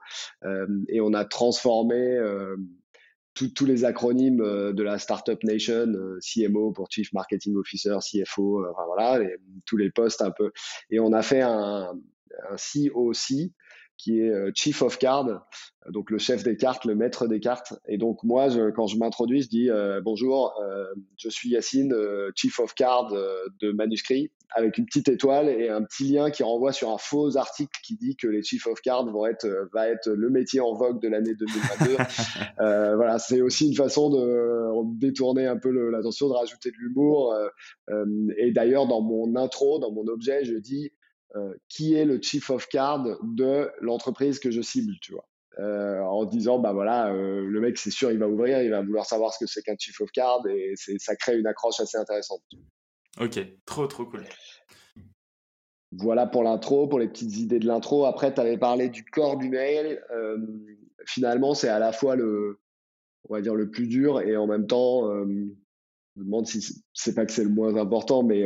et 0.88 0.98
on 1.02 1.12
a 1.12 1.26
transformé 1.26 2.18
tous 3.34 3.66
les 3.66 3.84
acronymes 3.84 4.72
de 4.72 4.82
la 4.82 4.98
Startup 4.98 5.38
Nation, 5.44 5.92
CMO 6.22 6.72
pour 6.72 6.90
Chief 6.90 7.12
Marketing 7.12 7.56
Officer, 7.56 7.96
CFO, 8.00 8.64
voilà, 8.86 9.22
tous 9.66 9.76
les 9.76 9.90
postes 9.90 10.22
un 10.22 10.30
peu. 10.30 10.50
Et 10.88 10.98
on 10.98 11.12
a 11.12 11.20
fait 11.20 11.42
un, 11.42 11.92
un 12.50 12.56
COC, 12.56 13.50
qui 13.98 14.20
est 14.20 14.30
euh, 14.30 14.50
Chief 14.54 14.80
of 14.80 14.96
Card, 14.98 15.44
donc 15.90 16.10
le 16.10 16.18
chef 16.18 16.44
des 16.44 16.56
cartes, 16.56 16.84
le 16.84 16.94
maître 16.94 17.26
des 17.26 17.40
cartes. 17.40 17.74
Et 17.88 17.98
donc 17.98 18.22
moi, 18.22 18.48
je, 18.48 18.70
quand 18.70 18.86
je 18.86 18.96
m'introduis, 18.96 19.42
je 19.42 19.48
dis 19.48 19.70
euh, 19.70 20.00
bonjour, 20.02 20.54
euh, 20.62 20.84
je 21.18 21.28
suis 21.28 21.50
Yacine, 21.50 21.94
Chief 22.34 22.58
of 22.60 22.74
Card 22.74 23.12
de 23.60 23.72
manuscrit, 23.72 24.30
avec 24.54 24.78
une 24.78 24.86
petite 24.86 25.08
étoile 25.08 25.48
et 25.48 25.68
un 25.68 25.82
petit 25.82 26.04
lien 26.04 26.30
qui 26.30 26.42
renvoie 26.42 26.72
sur 26.72 26.90
un 26.90 26.98
faux 26.98 27.36
article 27.36 27.72
qui 27.84 27.96
dit 27.96 28.16
que 28.16 28.28
les 28.28 28.42
Chief 28.42 28.66
of 28.66 28.80
Card 28.80 29.10
vont 29.10 29.26
être, 29.26 29.48
va 29.72 29.88
être 29.88 30.08
le 30.08 30.30
métier 30.30 30.60
en 30.60 30.74
vogue 30.74 31.02
de 31.02 31.08
l'année 31.08 31.34
2022. 31.34 31.96
voilà, 32.96 33.18
c'est 33.18 33.40
aussi 33.40 33.68
une 33.68 33.74
façon 33.74 34.10
de 34.10 34.98
détourner 34.98 35.46
un 35.46 35.56
peu 35.56 35.70
l'attention, 35.90 36.28
de 36.28 36.34
rajouter 36.34 36.70
de 36.70 36.76
l'humour. 36.76 37.34
et 38.36 38.52
d'ailleurs, 38.52 38.86
dans 38.86 39.00
mon 39.00 39.34
intro, 39.34 39.80
dans 39.80 39.90
mon 39.90 40.06
objet, 40.06 40.44
je 40.44 40.54
dis 40.54 40.92
euh, 41.36 41.54
qui 41.68 41.94
est 41.94 42.06
le 42.06 42.22
chief 42.22 42.48
of 42.48 42.68
card 42.68 43.04
de 43.22 43.70
l'entreprise 43.80 44.38
que 44.38 44.50
je 44.50 44.62
cible, 44.62 44.94
tu 45.02 45.12
vois. 45.12 45.28
Euh, 45.58 46.00
en 46.00 46.24
disant 46.24 46.60
bah 46.60 46.72
voilà 46.72 47.12
euh, 47.12 47.44
le 47.44 47.60
mec 47.60 47.78
c'est 47.78 47.90
sûr 47.90 48.12
il 48.12 48.18
va 48.18 48.28
ouvrir 48.28 48.62
il 48.62 48.70
va 48.70 48.80
vouloir 48.80 49.04
savoir 49.04 49.34
ce 49.34 49.40
que 49.40 49.46
c'est 49.46 49.60
qu'un 49.60 49.74
chief 49.76 50.00
of 50.00 50.08
card 50.12 50.46
et 50.46 50.74
ça 50.98 51.16
crée 51.16 51.36
une 51.36 51.48
accroche 51.48 51.80
assez 51.80 51.98
intéressante 51.98 52.42
ok 53.20 53.40
trop 53.66 53.88
trop 53.88 54.04
cool. 54.04 54.22
Voilà 55.90 56.26
pour 56.26 56.44
l'intro 56.44 56.86
pour 56.86 57.00
les 57.00 57.08
petites 57.08 57.38
idées 57.38 57.58
de 57.58 57.66
l'intro. 57.66 58.04
Après 58.04 58.32
tu 58.32 58.40
avais 58.40 58.56
parlé 58.56 58.88
du 58.88 59.04
corps 59.04 59.36
du 59.36 59.48
mail. 59.48 60.00
Finalement 61.06 61.54
c'est 61.54 61.68
à 61.68 61.80
la 61.80 61.92
fois 61.92 62.14
le 62.14 62.60
on 63.28 63.34
va 63.34 63.40
dire 63.40 63.56
le 63.56 63.68
plus 63.68 63.88
dur 63.88 64.20
et 64.20 64.36
en 64.36 64.46
même 64.46 64.68
temps 64.68 65.10
me 66.18 66.24
demande 66.24 66.46
si 66.46 66.82
c'est 66.92 67.14
pas 67.14 67.26
que 67.26 67.32
c'est 67.32 67.44
le 67.44 67.50
moins 67.50 67.76
important 67.76 68.22
mais 68.22 68.44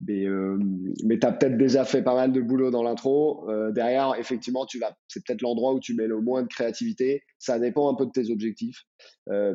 mais, 0.00 0.26
euh, 0.26 0.58
mais 1.04 1.18
tu 1.18 1.26
as 1.26 1.32
peut-être 1.32 1.56
déjà 1.56 1.84
fait 1.84 2.02
pas 2.02 2.14
mal 2.14 2.32
de 2.32 2.40
boulot 2.40 2.70
dans 2.70 2.82
l'intro. 2.82 3.48
Euh, 3.50 3.72
derrière, 3.72 4.14
effectivement, 4.18 4.66
tu 4.66 4.78
vas, 4.78 4.96
c'est 5.08 5.24
peut-être 5.24 5.42
l'endroit 5.42 5.72
où 5.74 5.80
tu 5.80 5.94
mets 5.94 6.06
le 6.06 6.20
moins 6.20 6.42
de 6.42 6.48
créativité. 6.48 7.22
Ça 7.38 7.58
dépend 7.58 7.90
un 7.90 7.94
peu 7.94 8.06
de 8.06 8.10
tes 8.10 8.30
objectifs. 8.30 8.84
Euh, 9.30 9.54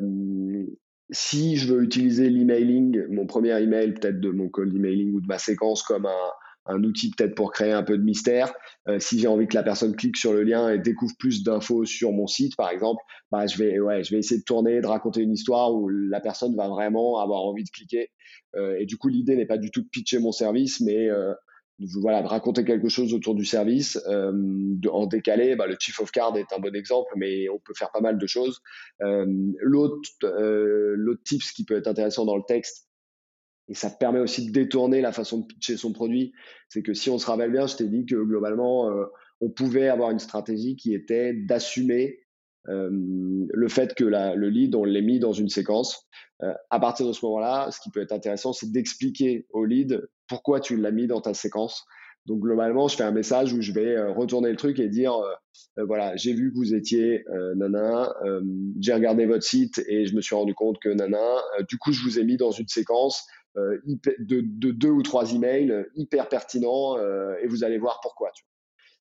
si 1.10 1.56
je 1.56 1.72
veux 1.72 1.82
utiliser 1.82 2.30
l'emailing, 2.30 3.06
mon 3.08 3.26
premier 3.26 3.60
email, 3.60 3.94
peut-être 3.94 4.20
de 4.20 4.30
mon 4.30 4.48
cold 4.48 4.74
emailing 4.74 5.12
ou 5.12 5.20
de 5.20 5.26
ma 5.26 5.38
séquence 5.38 5.82
comme 5.82 6.06
un, 6.06 6.30
un 6.70 6.84
outil 6.84 7.10
peut-être 7.10 7.34
pour 7.34 7.52
créer 7.52 7.72
un 7.72 7.82
peu 7.82 7.98
de 7.98 8.02
mystère. 8.02 8.52
Euh, 8.88 8.98
si 8.98 9.18
j'ai 9.18 9.28
envie 9.28 9.46
que 9.46 9.54
la 9.54 9.62
personne 9.62 9.94
clique 9.94 10.16
sur 10.16 10.32
le 10.32 10.42
lien 10.42 10.70
et 10.70 10.78
découvre 10.78 11.14
plus 11.18 11.42
d'infos 11.42 11.84
sur 11.84 12.12
mon 12.12 12.26
site, 12.26 12.56
par 12.56 12.70
exemple, 12.70 13.02
bah, 13.30 13.46
je, 13.46 13.56
vais, 13.58 13.78
ouais, 13.78 14.02
je 14.02 14.12
vais 14.12 14.18
essayer 14.18 14.40
de 14.40 14.44
tourner, 14.44 14.80
de 14.80 14.86
raconter 14.86 15.22
une 15.22 15.32
histoire 15.32 15.74
où 15.74 15.88
la 15.88 16.20
personne 16.20 16.56
va 16.56 16.68
vraiment 16.68 17.18
avoir 17.18 17.42
envie 17.42 17.64
de 17.64 17.70
cliquer. 17.70 18.10
Euh, 18.56 18.76
et 18.78 18.86
du 18.86 18.96
coup, 18.96 19.08
l'idée 19.08 19.36
n'est 19.36 19.46
pas 19.46 19.58
du 19.58 19.70
tout 19.70 19.82
de 19.82 19.88
pitcher 19.88 20.18
mon 20.18 20.32
service, 20.32 20.80
mais 20.80 21.08
euh, 21.08 21.34
voilà, 22.00 22.22
de 22.22 22.28
raconter 22.28 22.64
quelque 22.64 22.88
chose 22.88 23.14
autour 23.14 23.34
du 23.34 23.44
service. 23.44 23.98
en 24.06 25.06
décalé, 25.06 25.56
bah, 25.56 25.66
le 25.66 25.76
Chief 25.78 25.98
of 26.00 26.10
Card 26.10 26.36
est 26.36 26.52
un 26.54 26.58
bon 26.58 26.74
exemple, 26.74 27.12
mais 27.16 27.48
on 27.48 27.58
peut 27.58 27.74
faire 27.76 27.90
pas 27.90 28.00
mal 28.00 28.18
de 28.18 28.26
choses. 28.26 28.60
l'autre, 29.00 29.98
l'autre 30.22 31.22
tips 31.24 31.52
qui 31.52 31.64
peut 31.64 31.76
être 31.76 31.86
intéressant 31.86 32.26
dans 32.26 32.36
le 32.36 32.42
texte, 32.46 32.89
et 33.70 33.74
ça 33.74 33.88
permet 33.88 34.18
aussi 34.18 34.44
de 34.44 34.50
détourner 34.50 35.00
la 35.00 35.12
façon 35.12 35.38
de 35.38 35.46
pitcher 35.46 35.76
son 35.76 35.92
produit. 35.92 36.32
C'est 36.68 36.82
que 36.82 36.92
si 36.92 37.08
on 37.08 37.18
se 37.18 37.26
rappelle 37.26 37.52
bien, 37.52 37.68
je 37.68 37.76
t'ai 37.76 37.86
dit 37.86 38.04
que 38.04 38.16
globalement, 38.16 38.90
euh, 38.90 39.04
on 39.40 39.48
pouvait 39.48 39.88
avoir 39.88 40.10
une 40.10 40.18
stratégie 40.18 40.74
qui 40.74 40.92
était 40.92 41.32
d'assumer 41.32 42.18
euh, 42.68 42.90
le 42.90 43.68
fait 43.68 43.94
que 43.94 44.04
le 44.04 44.48
lead, 44.48 44.74
on 44.74 44.84
l'ait 44.84 45.02
mis 45.02 45.20
dans 45.20 45.32
une 45.32 45.48
séquence. 45.48 46.08
Euh, 46.42 46.52
à 46.70 46.80
partir 46.80 47.06
de 47.06 47.12
ce 47.12 47.24
moment-là, 47.24 47.70
ce 47.70 47.80
qui 47.80 47.90
peut 47.90 48.02
être 48.02 48.12
intéressant, 48.12 48.52
c'est 48.52 48.72
d'expliquer 48.72 49.46
au 49.50 49.64
lead 49.64 50.02
pourquoi 50.26 50.58
tu 50.58 50.76
l'as 50.76 50.90
mis 50.90 51.06
dans 51.06 51.20
ta 51.20 51.32
séquence. 51.32 51.84
Donc 52.26 52.40
globalement, 52.40 52.88
je 52.88 52.96
fais 52.96 53.04
un 53.04 53.12
message 53.12 53.52
où 53.52 53.62
je 53.62 53.72
vais 53.72 53.98
retourner 54.10 54.50
le 54.50 54.56
truc 54.56 54.78
et 54.78 54.88
dire 54.88 55.14
voilà, 55.78 56.14
j'ai 56.16 56.34
vu 56.34 56.52
que 56.52 56.56
vous 56.56 56.74
étiez 56.74 57.24
nana, 57.56 58.14
j'ai 58.78 58.92
regardé 58.92 59.24
votre 59.24 59.42
site 59.42 59.82
et 59.88 60.04
je 60.04 60.14
me 60.14 60.20
suis 60.20 60.34
rendu 60.34 60.54
compte 60.54 60.78
que 60.80 60.90
nana. 60.90 61.42
du 61.66 61.78
coup, 61.78 61.92
je 61.92 62.02
vous 62.02 62.18
ai 62.18 62.24
mis 62.24 62.36
dans 62.36 62.50
une 62.50 62.68
séquence 62.68 63.26
euh, 63.56 63.78
de, 64.20 64.70
deux 64.70 64.90
ou 64.90 65.02
trois 65.02 65.34
emails 65.34 65.72
euh, 65.72 65.82
hyper 65.96 66.28
pertinents 66.28 66.96
euh, 66.98 67.34
et 67.42 67.48
vous 67.48 67.64
allez 67.64 67.78
voir 67.78 67.98
pourquoi. 68.00 68.30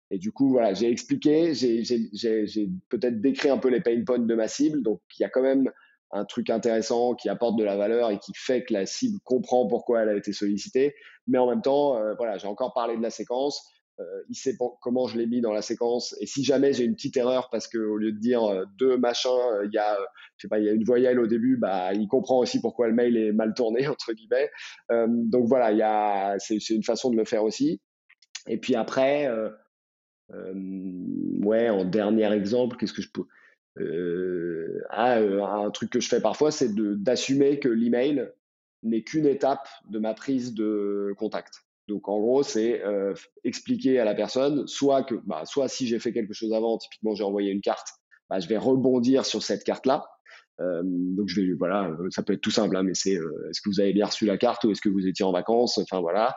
Et 0.09 0.17
du 0.19 0.31
coup, 0.31 0.49
voilà, 0.49 0.73
j'ai 0.73 0.89
expliqué, 0.89 1.53
j'ai 1.53 2.69
peut-être 2.87 3.19
décrit 3.19 3.49
un 3.49 3.57
peu 3.57 3.67
les 3.67 3.81
pain 3.81 4.01
points 4.05 4.19
de 4.19 4.35
ma 4.35 4.47
cible. 4.47 4.81
Donc, 4.83 5.01
il 5.19 5.23
y 5.23 5.25
a 5.25 5.29
quand 5.29 5.41
même 5.41 5.69
un 6.11 6.23
truc 6.23 6.49
intéressant 6.49 7.13
qui 7.13 7.27
apporte 7.27 7.57
de 7.57 7.65
la 7.65 7.75
valeur 7.75 8.09
et 8.09 8.17
qui 8.17 8.31
fait 8.33 8.63
que 8.63 8.71
la 8.71 8.85
cible 8.85 9.19
comprend 9.25 9.67
pourquoi 9.67 10.03
elle 10.03 10.09
a 10.09 10.15
été 10.15 10.31
sollicitée. 10.31 10.95
Mais 11.27 11.37
en 11.37 11.49
même 11.49 11.61
temps, 11.61 11.99
voilà, 12.15 12.37
j'ai 12.37 12.47
encore 12.47 12.73
parlé 12.73 12.95
de 12.95 13.01
la 13.01 13.09
séquence. 13.09 13.69
Euh, 13.99 14.23
il 14.29 14.35
sait 14.35 14.55
comment 14.81 15.07
je 15.07 15.17
l'ai 15.17 15.25
mis 15.25 15.41
dans 15.41 15.51
la 15.51 15.61
séquence. 15.61 16.15
Et 16.21 16.27
si 16.27 16.43
jamais 16.43 16.73
j'ai 16.73 16.83
une 16.83 16.93
petite 16.93 17.17
erreur 17.17 17.49
parce 17.49 17.67
que 17.67 17.79
au 17.79 17.97
lieu 17.97 18.11
de 18.11 18.19
dire 18.19 18.43
euh, 18.43 18.65
deux 18.77 18.97
machins, 18.97 19.31
euh, 19.31 19.65
il 19.65 19.73
y 19.73 19.79
a, 19.79 19.97
je 20.37 20.43
sais 20.43 20.47
pas, 20.47 20.59
il 20.59 20.65
y 20.65 20.69
a 20.69 20.71
une 20.71 20.83
voyelle 20.83 21.19
au 21.19 21.25
début, 21.25 21.57
bah, 21.57 21.93
il 21.93 22.07
comprend 22.07 22.39
aussi 22.39 22.61
pourquoi 22.61 22.87
le 22.87 22.93
mail 22.93 23.17
est 23.17 23.31
mal 23.31 23.53
tourné 23.53 23.87
entre 23.87 24.13
guillemets. 24.13 24.49
donc 24.89 25.47
voilà, 25.47 25.71
il 25.71 25.77
y 25.79 25.83
a, 25.83 26.37
c'est, 26.39 26.57
une 26.69 26.83
façon 26.83 27.09
de 27.09 27.17
le 27.17 27.25
faire 27.25 27.43
aussi. 27.43 27.81
Et 28.47 28.57
puis 28.57 28.75
après, 28.75 29.29
ouais, 30.29 31.69
en 31.69 31.85
dernier 31.85 32.31
exemple, 32.33 32.77
qu'est-ce 32.77 32.93
que 32.93 33.01
je 33.01 33.11
peux 33.11 33.25
ah, 34.89 35.19
un 35.19 35.69
truc 35.69 35.91
que 35.91 35.99
je 35.99 36.07
fais 36.07 36.21
parfois, 36.21 36.49
c'est 36.49 36.73
d'assumer 36.73 37.59
que 37.59 37.69
l'email 37.69 38.31
n'est 38.81 39.03
qu'une 39.03 39.27
étape 39.27 39.67
de 39.89 39.99
ma 39.99 40.13
prise 40.15 40.53
de 40.53 41.13
contact. 41.17 41.66
Donc 41.87 42.09
en 42.09 42.19
gros, 42.19 42.43
c'est 42.43 42.81
expliquer 43.43 43.99
à 43.99 44.05
la 44.05 44.15
personne, 44.15 44.67
soit 44.67 45.03
que, 45.03 45.15
bah, 45.25 45.43
soit 45.45 45.67
si 45.67 45.87
j'ai 45.87 45.99
fait 45.99 46.13
quelque 46.13 46.33
chose 46.33 46.53
avant, 46.53 46.77
typiquement 46.77 47.15
j'ai 47.15 47.23
envoyé 47.23 47.51
une 47.51 47.61
carte, 47.61 47.87
bah, 48.29 48.39
je 48.39 48.47
vais 48.47 48.57
rebondir 48.57 49.25
sur 49.25 49.41
cette 49.41 49.63
carte-là. 49.63 50.05
donc 50.59 51.27
je 51.27 51.41
vais, 51.41 51.53
voilà, 51.57 51.95
ça 52.09 52.23
peut 52.23 52.33
être 52.33 52.41
tout 52.41 52.51
simple, 52.51 52.75
hein, 52.75 52.83
mais 52.83 52.93
c'est 52.93 53.13
est-ce 53.13 53.61
que 53.61 53.69
vous 53.69 53.79
avez 53.79 53.93
bien 53.93 54.05
reçu 54.05 54.25
la 54.25 54.37
carte 54.37 54.63
ou 54.65 54.71
est-ce 54.71 54.81
que 54.81 54.89
vous 54.89 55.07
étiez 55.07 55.23
en 55.23 55.31
vacances, 55.31 55.77
enfin 55.77 56.01
voilà. 56.01 56.35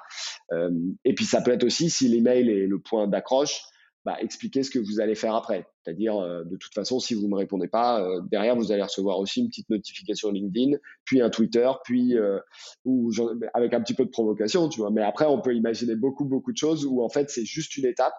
et 1.04 1.14
puis 1.14 1.24
ça 1.24 1.42
peut 1.42 1.50
être 1.50 1.64
aussi 1.64 1.90
si 1.90 2.08
l'email 2.08 2.48
est 2.48 2.66
le 2.66 2.78
point 2.78 3.08
d'accroche, 3.08 3.62
bah, 4.06 4.16
expliquer 4.20 4.62
ce 4.62 4.70
que 4.70 4.78
vous 4.78 5.00
allez 5.00 5.14
faire 5.14 5.34
après. 5.34 5.66
C'est-à-dire, 5.84 6.16
euh, 6.16 6.42
de 6.44 6.56
toute 6.56 6.72
façon, 6.72 7.00
si 7.00 7.12
vous 7.12 7.24
ne 7.24 7.28
me 7.28 7.36
répondez 7.36 7.68
pas, 7.68 8.02
euh, 8.02 8.22
derrière, 8.30 8.56
vous 8.56 8.72
allez 8.72 8.82
recevoir 8.82 9.18
aussi 9.18 9.40
une 9.40 9.48
petite 9.48 9.68
notification 9.68 10.30
LinkedIn, 10.30 10.78
puis 11.04 11.20
un 11.20 11.28
Twitter, 11.28 11.70
puis 11.84 12.16
euh, 12.16 12.38
ou 12.86 13.10
avec 13.52 13.74
un 13.74 13.82
petit 13.82 13.92
peu 13.92 14.06
de 14.06 14.10
provocation, 14.10 14.70
tu 14.70 14.80
vois. 14.80 14.90
Mais 14.90 15.02
après, 15.02 15.26
on 15.26 15.42
peut 15.42 15.54
imaginer 15.54 15.96
beaucoup, 15.96 16.24
beaucoup 16.24 16.50
de 16.52 16.56
choses 16.56 16.86
où 16.86 17.02
en 17.02 17.10
fait, 17.10 17.28
c'est 17.28 17.44
juste 17.44 17.76
une 17.76 17.86
étape 17.86 18.14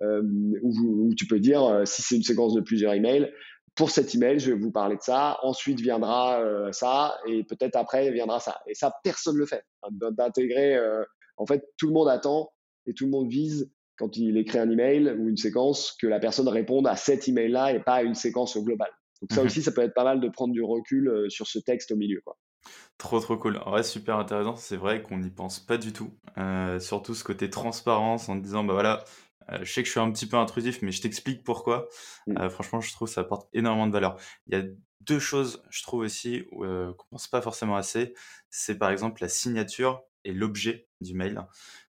où, 0.00 1.06
où, 1.06 1.14
tu 1.14 1.28
peux 1.28 1.38
dire, 1.38 1.82
si 1.84 2.02
c'est 2.02 2.16
une 2.16 2.24
séquence 2.24 2.54
de 2.54 2.60
plusieurs 2.60 2.92
emails, 2.92 3.32
pour 3.76 3.90
cet 3.90 4.16
email, 4.16 4.40
je 4.40 4.50
vais 4.50 4.58
vous 4.58 4.72
parler 4.72 4.96
de 4.96 5.00
ça. 5.00 5.38
Ensuite 5.42 5.78
viendra 5.78 6.42
ça, 6.72 7.16
et 7.28 7.44
peut-être 7.44 7.76
après 7.76 8.10
viendra 8.10 8.40
ça. 8.40 8.58
Et 8.66 8.74
ça, 8.74 8.92
personne 9.04 9.34
ne 9.34 9.38
le 9.38 9.46
fait. 9.46 9.64
D'intégrer, 9.92 10.76
en 11.36 11.46
fait, 11.46 11.64
tout 11.78 11.86
le 11.86 11.92
monde 11.92 12.08
attend 12.08 12.50
et 12.86 12.94
tout 12.94 13.04
le 13.04 13.12
monde 13.12 13.28
vise 13.28 13.70
quand 13.96 14.16
il 14.16 14.36
écrit 14.36 14.58
un 14.58 14.70
email 14.70 15.10
ou 15.18 15.28
une 15.28 15.36
séquence, 15.36 15.96
que 16.00 16.06
la 16.06 16.18
personne 16.18 16.48
réponde 16.48 16.86
à 16.86 16.96
cet 16.96 17.28
email-là 17.28 17.72
et 17.72 17.80
pas 17.80 17.94
à 17.94 18.02
une 18.02 18.14
séquence 18.14 18.56
au 18.56 18.62
global. 18.62 18.90
Donc 19.22 19.32
ça 19.32 19.40
mhm. 19.40 19.46
aussi, 19.46 19.62
ça 19.62 19.72
peut 19.72 19.82
être 19.82 19.94
pas 19.94 20.04
mal 20.04 20.20
de 20.20 20.28
prendre 20.28 20.52
du 20.52 20.62
recul 20.62 21.08
euh, 21.08 21.28
sur 21.30 21.46
ce 21.46 21.58
texte 21.60 21.92
au 21.92 21.96
milieu. 21.96 22.20
Quoi. 22.24 22.36
Trop 22.98 23.20
trop 23.20 23.36
cool. 23.36 23.60
Ouais, 23.66 23.82
super 23.82 24.18
intéressant. 24.18 24.56
C'est 24.56 24.76
vrai 24.76 25.02
qu'on 25.02 25.18
n'y 25.18 25.30
pense 25.30 25.60
pas 25.60 25.78
du 25.78 25.92
tout. 25.92 26.10
Euh, 26.38 26.80
surtout 26.80 27.14
ce 27.14 27.22
côté 27.22 27.48
transparence 27.48 28.28
en 28.28 28.36
disant, 28.36 28.64
bah 28.64 28.72
voilà, 28.72 29.04
euh, 29.50 29.58
je 29.62 29.72
sais 29.72 29.82
que 29.82 29.86
je 29.86 29.92
suis 29.92 30.00
un 30.00 30.10
petit 30.10 30.26
peu 30.26 30.36
intrusif, 30.36 30.82
mais 30.82 30.90
je 30.90 31.00
t'explique 31.00 31.44
pourquoi. 31.44 31.88
Mm. 32.26 32.48
franchement, 32.48 32.80
je 32.80 32.92
trouve 32.92 33.08
que 33.08 33.14
ça 33.14 33.20
apporte 33.20 33.48
énormément 33.52 33.86
de 33.86 33.92
valeur. 33.92 34.16
Il 34.48 34.58
y 34.58 34.60
a 34.60 34.64
deux 35.00 35.20
choses, 35.20 35.62
je 35.70 35.82
trouve 35.82 36.00
aussi, 36.00 36.44
qu'on 36.50 37.06
pense 37.10 37.28
pas 37.28 37.42
forcément 37.42 37.76
assez. 37.76 38.14
C'est 38.50 38.78
par 38.78 38.90
exemple 38.90 39.22
la 39.22 39.28
signature 39.28 40.02
et 40.24 40.32
l'objet 40.32 40.88
du 41.00 41.14
mail. 41.14 41.40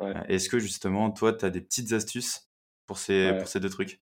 Euh, 0.03 0.14
est-ce 0.29 0.49
que 0.49 0.59
justement, 0.59 1.11
toi, 1.11 1.33
tu 1.33 1.45
as 1.45 1.51
des 1.51 1.61
petites 1.61 1.93
astuces 1.93 2.49
pour 2.87 2.99
ces, 2.99 3.33
pour 3.38 3.49
ces 3.49 3.61
deux 3.61 3.69
trucs? 3.69 4.01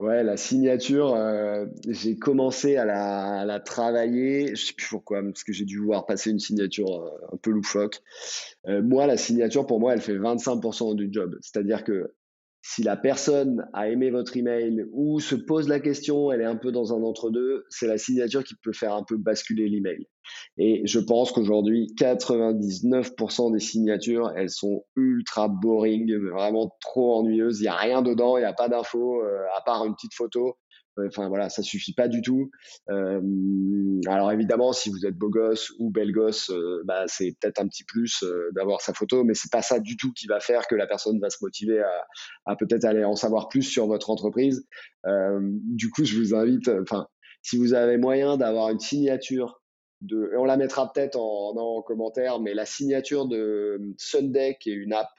Ouais, 0.00 0.24
la 0.24 0.36
signature, 0.36 1.14
euh, 1.14 1.66
j'ai 1.86 2.18
commencé 2.18 2.76
à 2.76 2.84
la, 2.84 3.60
travailler, 3.60 4.56
je 4.56 4.66
sais 4.66 4.72
plus 4.72 4.88
pourquoi, 4.88 5.22
parce 5.22 5.44
que 5.44 5.52
j'ai 5.52 5.64
dû 5.64 5.78
voir 5.78 6.06
passer 6.06 6.30
une 6.30 6.40
signature 6.40 7.02
euh, 7.02 7.34
un 7.34 7.36
peu 7.36 7.50
loufoque. 7.50 8.00
moi, 8.66 9.06
la 9.06 9.16
signature, 9.16 9.66
pour 9.66 9.78
moi, 9.78 9.92
elle 9.92 10.00
fait 10.00 10.18
25% 10.18 10.96
du 10.96 11.08
job. 11.12 11.36
C'est-à-dire 11.40 11.84
que 11.84 12.14
si 12.62 12.82
la 12.82 12.96
personne 12.96 13.66
a 13.72 13.88
aimé 13.88 14.10
votre 14.10 14.36
email 14.36 14.84
ou 14.92 15.18
se 15.18 15.34
pose 15.34 15.66
la 15.66 15.80
question, 15.80 16.30
elle 16.30 16.42
est 16.42 16.46
un 16.46 16.56
peu 16.56 16.72
dans 16.72 16.92
un 16.92 17.02
entre-deux, 17.02 17.64
c'est 17.70 17.86
la 17.86 17.96
signature 17.96 18.44
qui 18.44 18.54
peut 18.62 18.72
faire 18.72 18.94
un 18.94 19.02
peu 19.02 19.16
basculer 19.16 19.68
l'email. 19.68 20.06
Et 20.58 20.82
je 20.84 21.00
pense 21.00 21.32
qu'aujourd'hui, 21.32 21.92
99% 21.98 23.52
des 23.52 23.60
signatures, 23.60 24.30
elles 24.36 24.50
sont 24.50 24.84
ultra 24.94 25.48
boring, 25.48 26.14
vraiment 26.16 26.76
trop 26.80 27.16
ennuyeuses. 27.16 27.60
Il 27.60 27.62
n'y 27.62 27.68
a 27.68 27.76
rien 27.76 28.02
dedans, 28.02 28.36
il 28.36 28.40
n'y 28.40 28.46
a 28.46 28.52
pas 28.52 28.68
d'infos, 28.68 29.22
euh, 29.22 29.42
à 29.56 29.62
part 29.62 29.84
une 29.86 29.94
petite 29.94 30.14
photo. 30.14 30.56
Enfin 30.98 31.28
voilà, 31.28 31.48
ça 31.48 31.62
suffit 31.62 31.94
pas 31.94 32.08
du 32.08 32.22
tout. 32.22 32.50
Euh, 32.90 33.20
alors 34.06 34.32
évidemment, 34.32 34.72
si 34.72 34.90
vous 34.90 35.06
êtes 35.06 35.16
beau 35.16 35.28
gosse 35.28 35.72
ou 35.78 35.90
belle 35.90 36.12
gosse, 36.12 36.50
euh, 36.50 36.82
bah, 36.84 37.04
c'est 37.06 37.36
peut-être 37.40 37.60
un 37.60 37.68
petit 37.68 37.84
plus 37.84 38.22
euh, 38.22 38.50
d'avoir 38.54 38.80
sa 38.80 38.92
photo, 38.92 39.24
mais 39.24 39.34
c'est 39.34 39.50
pas 39.50 39.62
ça 39.62 39.80
du 39.80 39.96
tout 39.96 40.12
qui 40.12 40.26
va 40.26 40.40
faire 40.40 40.66
que 40.66 40.74
la 40.74 40.86
personne 40.86 41.18
va 41.20 41.30
se 41.30 41.38
motiver 41.42 41.80
à, 41.80 42.06
à 42.46 42.56
peut-être 42.56 42.84
aller 42.84 43.04
en 43.04 43.16
savoir 43.16 43.48
plus 43.48 43.62
sur 43.62 43.86
votre 43.86 44.10
entreprise. 44.10 44.66
du 45.04 45.90
coup, 45.90 46.04
je 46.04 46.18
vous 46.18 46.34
invite, 46.34 46.68
enfin, 46.82 47.06
si 47.42 47.56
vous 47.56 47.74
avez 47.74 47.96
moyen 47.96 48.36
d'avoir 48.36 48.70
une 48.70 48.80
signature 48.80 49.62
de, 50.02 50.32
on 50.38 50.44
la 50.44 50.56
mettra 50.56 50.92
peut-être 50.92 51.16
en, 51.16 51.54
en, 51.56 51.82
commentaire, 51.82 52.40
mais 52.40 52.54
la 52.54 52.66
signature 52.66 53.26
de 53.26 53.80
Sunday, 53.98 54.56
qui 54.60 54.70
est 54.70 54.74
une 54.74 54.92
app 54.92 55.10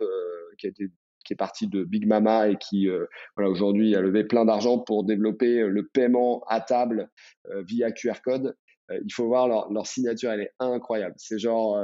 qui 0.58 0.68
a 0.68 0.70
été 0.70 0.92
qui 1.24 1.34
est 1.34 1.38
parti 1.38 1.68
de 1.68 1.84
Big 1.84 2.08
Mama 2.08 2.50
et 2.50 2.58
qui 2.58 2.90
euh, 2.90 3.06
voilà, 3.36 3.50
aujourd'hui 3.50 3.96
a 3.96 4.02
levé 4.02 4.24
plein 4.24 4.46
d'argent 4.46 4.80
pour 4.80 5.04
développer 5.04 5.62
euh, 5.62 5.68
le 5.68 5.88
paiement 5.88 6.44
à 6.48 6.62
table 6.62 7.10
euh, 7.52 7.64
via 7.64 7.92
QR 7.92 8.22
code. 8.24 8.56
il 9.06 9.14
faut 9.14 9.28
voir 9.28 9.48
leur, 9.48 9.88
signature, 9.88 10.32
elle 10.32 10.42
est 10.42 10.54
incroyable. 10.60 11.16
C'est 11.18 11.40
genre, 11.40 11.80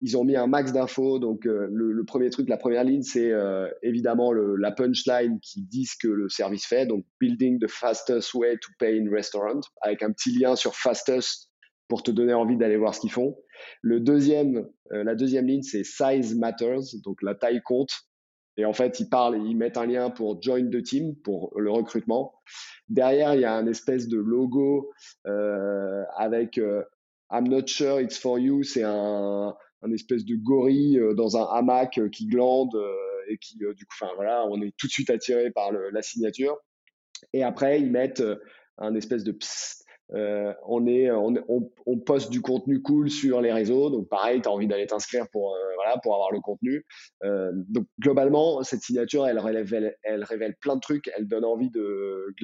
ils 0.00 0.16
ont 0.16 0.24
mis 0.24 0.34
un 0.34 0.48
max 0.48 0.72
d'infos. 0.72 1.20
Donc 1.20 1.44
le, 1.44 2.02
premier 2.04 2.28
truc, 2.28 2.48
la 2.48 2.56
première 2.56 2.82
ligne, 2.82 3.02
c'est 3.02 3.32
évidemment 3.84 4.32
la 4.32 4.72
punchline 4.72 5.38
qui 5.40 5.62
dit 5.62 5.84
ce 5.84 5.94
que 5.96 6.08
le 6.08 6.28
service 6.28 6.66
fait. 6.66 6.86
Donc 6.86 7.04
building 7.20 7.60
the 7.60 7.68
fastest 7.68 8.34
way 8.34 8.56
to 8.56 8.68
pay 8.80 8.98
in 8.98 9.08
restaurant, 9.12 9.60
avec 9.80 10.02
un 10.02 10.10
petit 10.10 10.36
lien 10.36 10.56
sur 10.56 10.74
fastest 10.74 11.52
pour 11.86 12.02
te 12.02 12.10
donner 12.10 12.34
envie 12.34 12.56
d'aller 12.56 12.76
voir 12.76 12.96
ce 12.96 13.00
qu'ils 13.00 13.12
font. 13.12 13.36
Le 13.80 14.00
deuxième, 14.00 14.66
la 14.90 15.14
deuxième 15.14 15.46
ligne, 15.46 15.62
c'est 15.62 15.84
size 15.84 16.34
matters, 16.34 16.96
donc 17.04 17.22
la 17.22 17.36
taille 17.36 17.62
compte. 17.62 18.09
Et 18.56 18.64
en 18.64 18.72
fait, 18.72 19.00
ils 19.00 19.08
parlent, 19.08 19.40
ils 19.46 19.56
mettent 19.56 19.76
un 19.76 19.86
lien 19.86 20.10
pour 20.10 20.42
join 20.42 20.68
the 20.70 20.82
team, 20.82 21.16
pour 21.16 21.52
le 21.58 21.70
recrutement. 21.70 22.34
Derrière, 22.88 23.34
il 23.34 23.40
y 23.40 23.44
a 23.44 23.54
un 23.54 23.66
espèce 23.66 24.08
de 24.08 24.18
logo 24.18 24.90
euh, 25.26 26.04
avec 26.16 26.58
euh, 26.58 26.82
I'm 27.30 27.48
not 27.48 27.66
sure 27.66 28.00
it's 28.00 28.18
for 28.18 28.38
you. 28.38 28.62
C'est 28.62 28.82
un, 28.82 29.54
un, 29.82 29.92
espèce 29.92 30.24
de 30.24 30.34
gorille 30.34 30.98
euh, 30.98 31.14
dans 31.14 31.36
un 31.36 31.44
hamac 31.44 32.00
qui 32.10 32.26
glande 32.26 32.76
et 33.28 33.38
qui, 33.38 33.56
du 33.56 33.64
coup, 33.66 33.94
enfin 34.00 34.12
voilà, 34.16 34.44
on 34.50 34.60
est 34.60 34.74
tout 34.76 34.88
de 34.88 34.92
suite 34.92 35.10
attiré 35.10 35.50
par 35.50 35.70
la 35.72 36.02
signature. 36.02 36.58
Et 37.32 37.44
après, 37.44 37.80
ils 37.80 37.90
mettent 37.90 38.24
un 38.78 38.94
espèce 38.94 39.24
de 39.24 39.32
psst, 39.32 39.79
euh, 40.14 40.52
on, 40.66 40.86
est, 40.86 41.10
on, 41.10 41.98
poste 41.98 42.30
du 42.30 42.40
contenu 42.40 42.82
cool 42.82 43.10
sur 43.10 43.40
les 43.40 43.52
réseaux. 43.52 43.90
Donc, 43.90 44.08
pareil, 44.08 44.42
tu 44.42 44.48
as 44.48 44.52
envie 44.52 44.66
d'aller 44.66 44.86
t'inscrire 44.86 45.28
pour, 45.30 45.54
euh, 45.54 45.58
voilà, 45.76 45.98
pour 45.98 46.14
avoir 46.14 46.32
le 46.32 46.40
contenu. 46.40 46.84
Euh, 47.24 47.52
donc, 47.68 47.86
globalement, 48.00 48.62
cette 48.62 48.80
signature, 48.80 49.26
elle 49.26 49.38
révèle, 49.38 49.96
elle 50.02 50.24
révèle 50.24 50.56
plein 50.60 50.76
de 50.76 50.80
trucs. 50.80 51.10
Elle 51.16 51.28
donne 51.28 51.44
envie 51.44 51.70
de, 51.70 52.34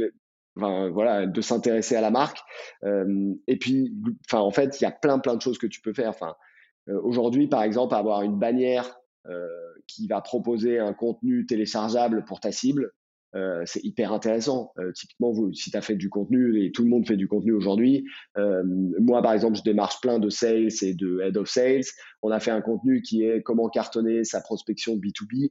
enfin, 0.56 0.90
voilà, 0.90 1.26
de 1.26 1.40
s'intéresser 1.40 1.96
à 1.96 2.00
la 2.00 2.10
marque. 2.10 2.38
et 2.84 3.56
puis, 3.58 3.92
enfin, 4.26 4.40
en 4.40 4.50
fait, 4.50 4.80
il 4.80 4.84
y 4.84 4.86
a 4.86 4.92
plein, 4.92 5.18
plein 5.18 5.34
de 5.34 5.42
choses 5.42 5.58
que 5.58 5.66
tu 5.66 5.80
peux 5.80 5.92
faire. 5.92 6.10
Enfin, 6.10 6.34
aujourd'hui, 6.88 7.48
par 7.48 7.62
exemple, 7.62 7.94
avoir 7.94 8.22
une 8.22 8.38
bannière 8.38 8.98
qui 9.88 10.06
va 10.06 10.20
proposer 10.20 10.78
un 10.78 10.92
contenu 10.92 11.46
téléchargeable 11.46 12.24
pour 12.24 12.38
ta 12.38 12.52
cible, 12.52 12.92
euh, 13.36 13.62
c'est 13.66 13.84
hyper 13.84 14.12
intéressant. 14.12 14.72
Euh, 14.78 14.92
typiquement, 14.92 15.30
vous, 15.30 15.52
si 15.52 15.70
tu 15.70 15.76
as 15.76 15.82
fait 15.82 15.96
du 15.96 16.08
contenu, 16.08 16.64
et 16.64 16.72
tout 16.72 16.82
le 16.82 16.88
monde 16.88 17.06
fait 17.06 17.16
du 17.16 17.28
contenu 17.28 17.52
aujourd'hui, 17.52 18.06
euh, 18.38 18.62
moi, 18.64 19.20
par 19.20 19.34
exemple, 19.34 19.58
je 19.58 19.62
démarche 19.62 20.00
plein 20.00 20.18
de 20.18 20.30
sales 20.30 20.68
et 20.82 20.94
de 20.94 21.20
head 21.20 21.36
of 21.36 21.48
sales. 21.48 21.84
On 22.22 22.30
a 22.30 22.40
fait 22.40 22.50
un 22.50 22.62
contenu 22.62 23.02
qui 23.02 23.24
est 23.24 23.42
comment 23.42 23.68
cartonner 23.68 24.24
sa 24.24 24.40
prospection 24.40 24.96
B2B. 24.96 25.50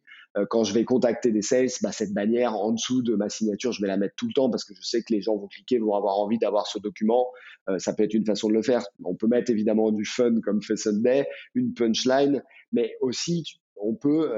quand 0.49 0.63
je 0.63 0.73
vais 0.73 0.83
contacter 0.83 1.31
des 1.31 1.43
sales, 1.43 1.69
bah, 1.81 1.91
cette 1.91 2.13
bannière 2.13 2.55
en 2.55 2.71
dessous 2.71 3.03
de 3.03 3.15
ma 3.15 3.29
signature, 3.29 3.71
je 3.71 3.81
vais 3.81 3.87
la 3.87 3.97
mettre 3.97 4.15
tout 4.15 4.27
le 4.27 4.33
temps 4.33 4.49
parce 4.49 4.65
que 4.65 4.73
je 4.73 4.81
sais 4.81 5.01
que 5.01 5.13
les 5.13 5.21
gens 5.21 5.37
vont 5.37 5.47
cliquer, 5.47 5.77
vont 5.77 5.93
avoir 5.93 6.17
envie 6.17 6.39
d'avoir 6.39 6.67
ce 6.67 6.79
document. 6.79 7.27
ça 7.77 7.93
peut 7.93 8.03
être 8.03 8.13
une 8.13 8.25
façon 8.25 8.49
de 8.49 8.53
le 8.53 8.61
faire. 8.61 8.83
On 9.03 9.15
peut 9.15 9.27
mettre 9.27 9.51
évidemment 9.51 9.91
du 9.91 10.05
fun 10.05 10.41
comme 10.43 10.61
fait 10.61 10.75
Sunday, 10.75 11.27
une 11.53 11.73
punchline, 11.73 12.43
mais 12.73 12.95
aussi 12.99 13.59
on 13.77 13.95
peut 13.95 14.31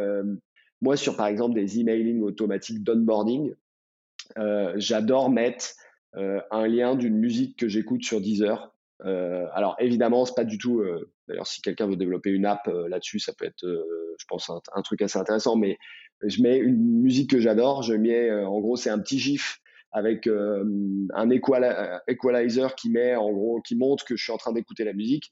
moi, 0.81 0.95
sur 0.95 1.15
par 1.15 1.27
exemple 1.27 1.55
des 1.55 1.79
emailing 1.79 2.21
automatiques 2.21 2.83
d'onboarding, 2.83 3.53
euh, 4.37 4.73
j'adore 4.75 5.29
mettre 5.29 5.73
euh, 6.15 6.39
un 6.51 6.67
lien 6.67 6.95
d'une 6.95 7.17
musique 7.17 7.57
que 7.57 7.67
j'écoute 7.67 8.03
sur 8.03 8.21
Deezer. 8.21 8.73
Euh, 9.05 9.45
alors 9.53 9.75
évidemment, 9.79 10.25
c'est 10.25 10.35
pas 10.35 10.45
du 10.45 10.57
tout. 10.57 10.79
Euh, 10.79 11.11
d'ailleurs, 11.27 11.47
si 11.47 11.61
quelqu'un 11.61 11.87
veut 11.87 11.95
développer 11.95 12.31
une 12.31 12.45
app 12.45 12.67
là-dessus, 12.87 13.19
ça 13.19 13.33
peut 13.33 13.45
être, 13.45 13.63
je 13.63 14.25
pense, 14.27 14.49
un, 14.49 14.61
un, 14.73 14.81
truc 14.81 15.01
assez 15.01 15.19
intéressant. 15.19 15.55
Mais 15.55 15.77
je 16.23 16.41
mets 16.41 16.57
une 16.57 17.01
musique 17.01 17.29
que 17.29 17.39
j'adore. 17.39 17.83
Je 17.83 17.93
mets, 17.93 18.31
en 18.31 18.59
gros, 18.59 18.75
c'est 18.75 18.89
un 18.89 18.99
petit 18.99 19.19
gif 19.19 19.59
avec 19.91 20.27
un 20.27 21.29
equalizer 21.29 22.75
qui 22.75 22.89
met 22.89 23.15
en 23.15 23.31
gros 23.31 23.61
qui 23.61 23.75
montre 23.75 24.05
que 24.05 24.15
je 24.15 24.23
suis 24.23 24.33
en 24.33 24.37
train 24.37 24.51
d'écouter 24.51 24.83
la 24.83 24.93
musique 24.93 25.31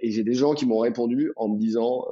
et 0.00 0.12
j'ai 0.12 0.22
des 0.22 0.32
gens 0.32 0.54
qui 0.54 0.64
m'ont 0.64 0.78
répondu 0.78 1.32
en 1.36 1.48
me 1.48 1.58
disant 1.58 2.06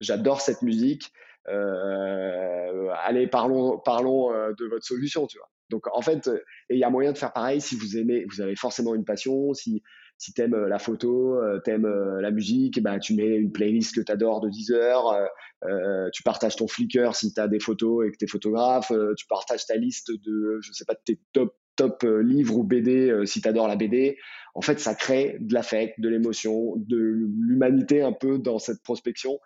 j'adore 0.00 0.42
cette 0.42 0.62
musique 0.62 1.10
euh, 1.50 2.90
allez, 3.04 3.26
parlons, 3.26 3.78
parlons 3.78 4.32
euh, 4.32 4.52
de 4.58 4.66
votre 4.66 4.84
solution, 4.84 5.26
tu 5.26 5.38
vois. 5.38 5.48
Donc 5.70 5.86
en 5.92 6.00
fait, 6.00 6.28
euh, 6.28 6.38
et 6.70 6.74
il 6.74 6.78
y 6.78 6.84
a 6.84 6.90
moyen 6.90 7.12
de 7.12 7.18
faire 7.18 7.32
pareil 7.32 7.60
si 7.60 7.76
vous 7.76 7.96
aimez, 7.98 8.24
vous 8.30 8.40
avez 8.40 8.56
forcément 8.56 8.94
une 8.94 9.04
passion, 9.04 9.52
si 9.54 9.82
si 10.20 10.32
t'aimes 10.32 10.66
la 10.66 10.80
photo, 10.80 11.38
t'aimes 11.64 11.86
la 11.86 12.32
musique, 12.32 12.82
bah 12.82 12.98
tu 12.98 13.14
mets 13.14 13.36
une 13.36 13.52
playlist 13.52 13.94
que 13.94 14.00
t'adores 14.00 14.40
de 14.40 14.48
10 14.48 14.72
heures, 14.72 15.16
euh, 15.64 16.10
tu 16.12 16.24
partages 16.24 16.56
ton 16.56 16.66
Flickr 16.66 17.14
si 17.14 17.32
t'as 17.32 17.46
des 17.46 17.60
photos 17.60 18.04
et 18.04 18.10
que 18.10 18.16
t'es 18.16 18.26
photographe, 18.26 18.90
tu 19.16 19.26
partages 19.28 19.64
ta 19.66 19.76
liste 19.76 20.10
de, 20.10 20.58
je 20.60 20.72
sais 20.72 20.84
pas, 20.84 20.96
tes 20.96 21.20
top 21.32 21.54
top 21.78 22.02
livre 22.02 22.58
ou 22.58 22.64
BD 22.64 23.22
si 23.24 23.40
tu 23.40 23.48
adores 23.48 23.68
la 23.68 23.76
BD. 23.76 24.18
En 24.54 24.60
fait, 24.60 24.78
ça 24.80 24.94
crée 24.94 25.38
de 25.40 25.54
l'affect, 25.54 25.98
de 26.00 26.08
l'émotion, 26.08 26.74
de 26.76 26.96
l'humanité 26.96 28.02
un 28.02 28.12
peu 28.12 28.38
dans 28.38 28.58
cette 28.58 28.82
prospection. 28.82 29.38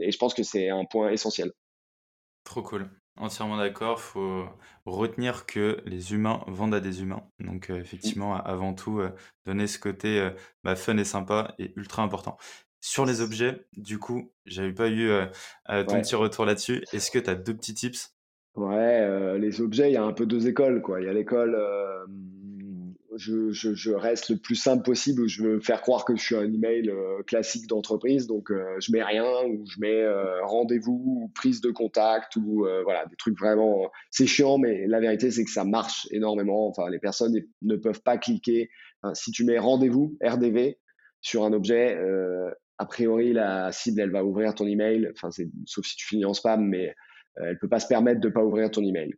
et 0.00 0.10
je 0.10 0.18
pense 0.18 0.32
que 0.32 0.42
c'est 0.44 0.70
un 0.70 0.84
point 0.84 1.10
essentiel. 1.10 1.52
Trop 2.44 2.62
cool. 2.62 2.88
Entièrement 3.16 3.56
d'accord. 3.56 4.00
Faut 4.00 4.46
retenir 4.84 5.46
que 5.46 5.82
les 5.84 6.12
humains 6.12 6.44
vendent 6.46 6.74
à 6.74 6.80
des 6.80 7.02
humains. 7.02 7.24
Donc, 7.40 7.70
effectivement, 7.70 8.36
avant 8.36 8.72
tout, 8.72 9.00
donner 9.46 9.66
ce 9.66 9.78
côté 9.78 10.30
bah, 10.62 10.76
fun 10.76 10.96
et 10.96 11.04
sympa 11.04 11.54
est 11.58 11.76
ultra 11.76 12.02
important. 12.02 12.36
Sur 12.80 13.04
les 13.04 13.20
objets, 13.20 13.66
du 13.76 13.98
coup, 13.98 14.32
j'avais 14.44 14.72
pas 14.72 14.88
eu 14.88 15.10
ton 15.66 16.00
petit 16.00 16.14
retour 16.14 16.44
là-dessus. 16.44 16.84
Est-ce 16.92 17.10
que 17.10 17.18
tu 17.18 17.30
as 17.30 17.34
deux 17.34 17.56
petits 17.56 17.74
tips? 17.74 18.15
Ouais, 18.56 19.38
les 19.38 19.60
objets, 19.60 19.90
il 19.90 19.94
y 19.94 19.98
a 19.98 20.04
un 20.04 20.12
peu 20.12 20.26
deux 20.26 20.48
écoles, 20.48 20.80
quoi. 20.80 21.00
Il 21.00 21.06
y 21.06 21.08
a 21.08 21.12
l'école 21.12 21.56
je, 23.16 23.50
je, 23.50 23.74
je, 23.74 23.92
reste 23.92 24.30
le 24.30 24.36
plus 24.36 24.54
simple 24.54 24.82
possible 24.82 25.26
je 25.26 25.42
veux 25.42 25.60
faire 25.60 25.80
croire 25.80 26.04
que 26.04 26.16
je 26.16 26.22
suis 26.22 26.36
un 26.36 26.52
email 26.52 26.88
euh, 26.90 27.22
classique 27.26 27.66
d'entreprise. 27.66 28.26
Donc, 28.26 28.50
euh, 28.50 28.64
je 28.78 28.92
mets 28.92 29.02
rien 29.02 29.44
ou 29.46 29.64
je 29.66 29.80
mets 29.80 30.02
euh, 30.02 30.44
rendez-vous 30.44 31.02
ou 31.06 31.28
prise 31.34 31.60
de 31.60 31.70
contact 31.70 32.36
ou 32.36 32.66
voilà, 32.84 33.06
des 33.06 33.16
trucs 33.16 33.38
vraiment. 33.38 33.90
C'est 34.10 34.26
chiant, 34.26 34.58
mais 34.58 34.86
la 34.86 35.00
vérité, 35.00 35.30
c'est 35.30 35.44
que 35.44 35.50
ça 35.50 35.64
marche 35.64 36.06
énormément. 36.10 36.68
Enfin, 36.68 36.88
les 36.90 36.98
personnes 36.98 37.34
ne 37.62 37.76
peuvent 37.76 38.02
pas 38.02 38.18
cliquer. 38.18 38.70
si 39.14 39.30
tu 39.30 39.44
mets 39.44 39.58
rendez-vous, 39.58 40.16
RDV, 40.22 40.78
sur 41.20 41.44
un 41.44 41.52
objet, 41.52 41.98
a 42.78 42.86
priori, 42.86 43.32
la 43.32 43.72
cible, 43.72 44.00
elle 44.00 44.10
va 44.10 44.24
ouvrir 44.24 44.54
ton 44.54 44.66
email. 44.66 45.10
Enfin, 45.12 45.30
sauf 45.66 45.86
si 45.86 45.96
tu 45.96 46.06
finis 46.06 46.24
en 46.24 46.34
spam, 46.34 46.66
mais 46.66 46.94
elle 47.36 47.58
peut 47.58 47.68
pas 47.68 47.80
se 47.80 47.86
permettre 47.86 48.20
de 48.20 48.28
pas 48.28 48.44
ouvrir 48.44 48.70
ton 48.70 48.82
email. 48.82 49.14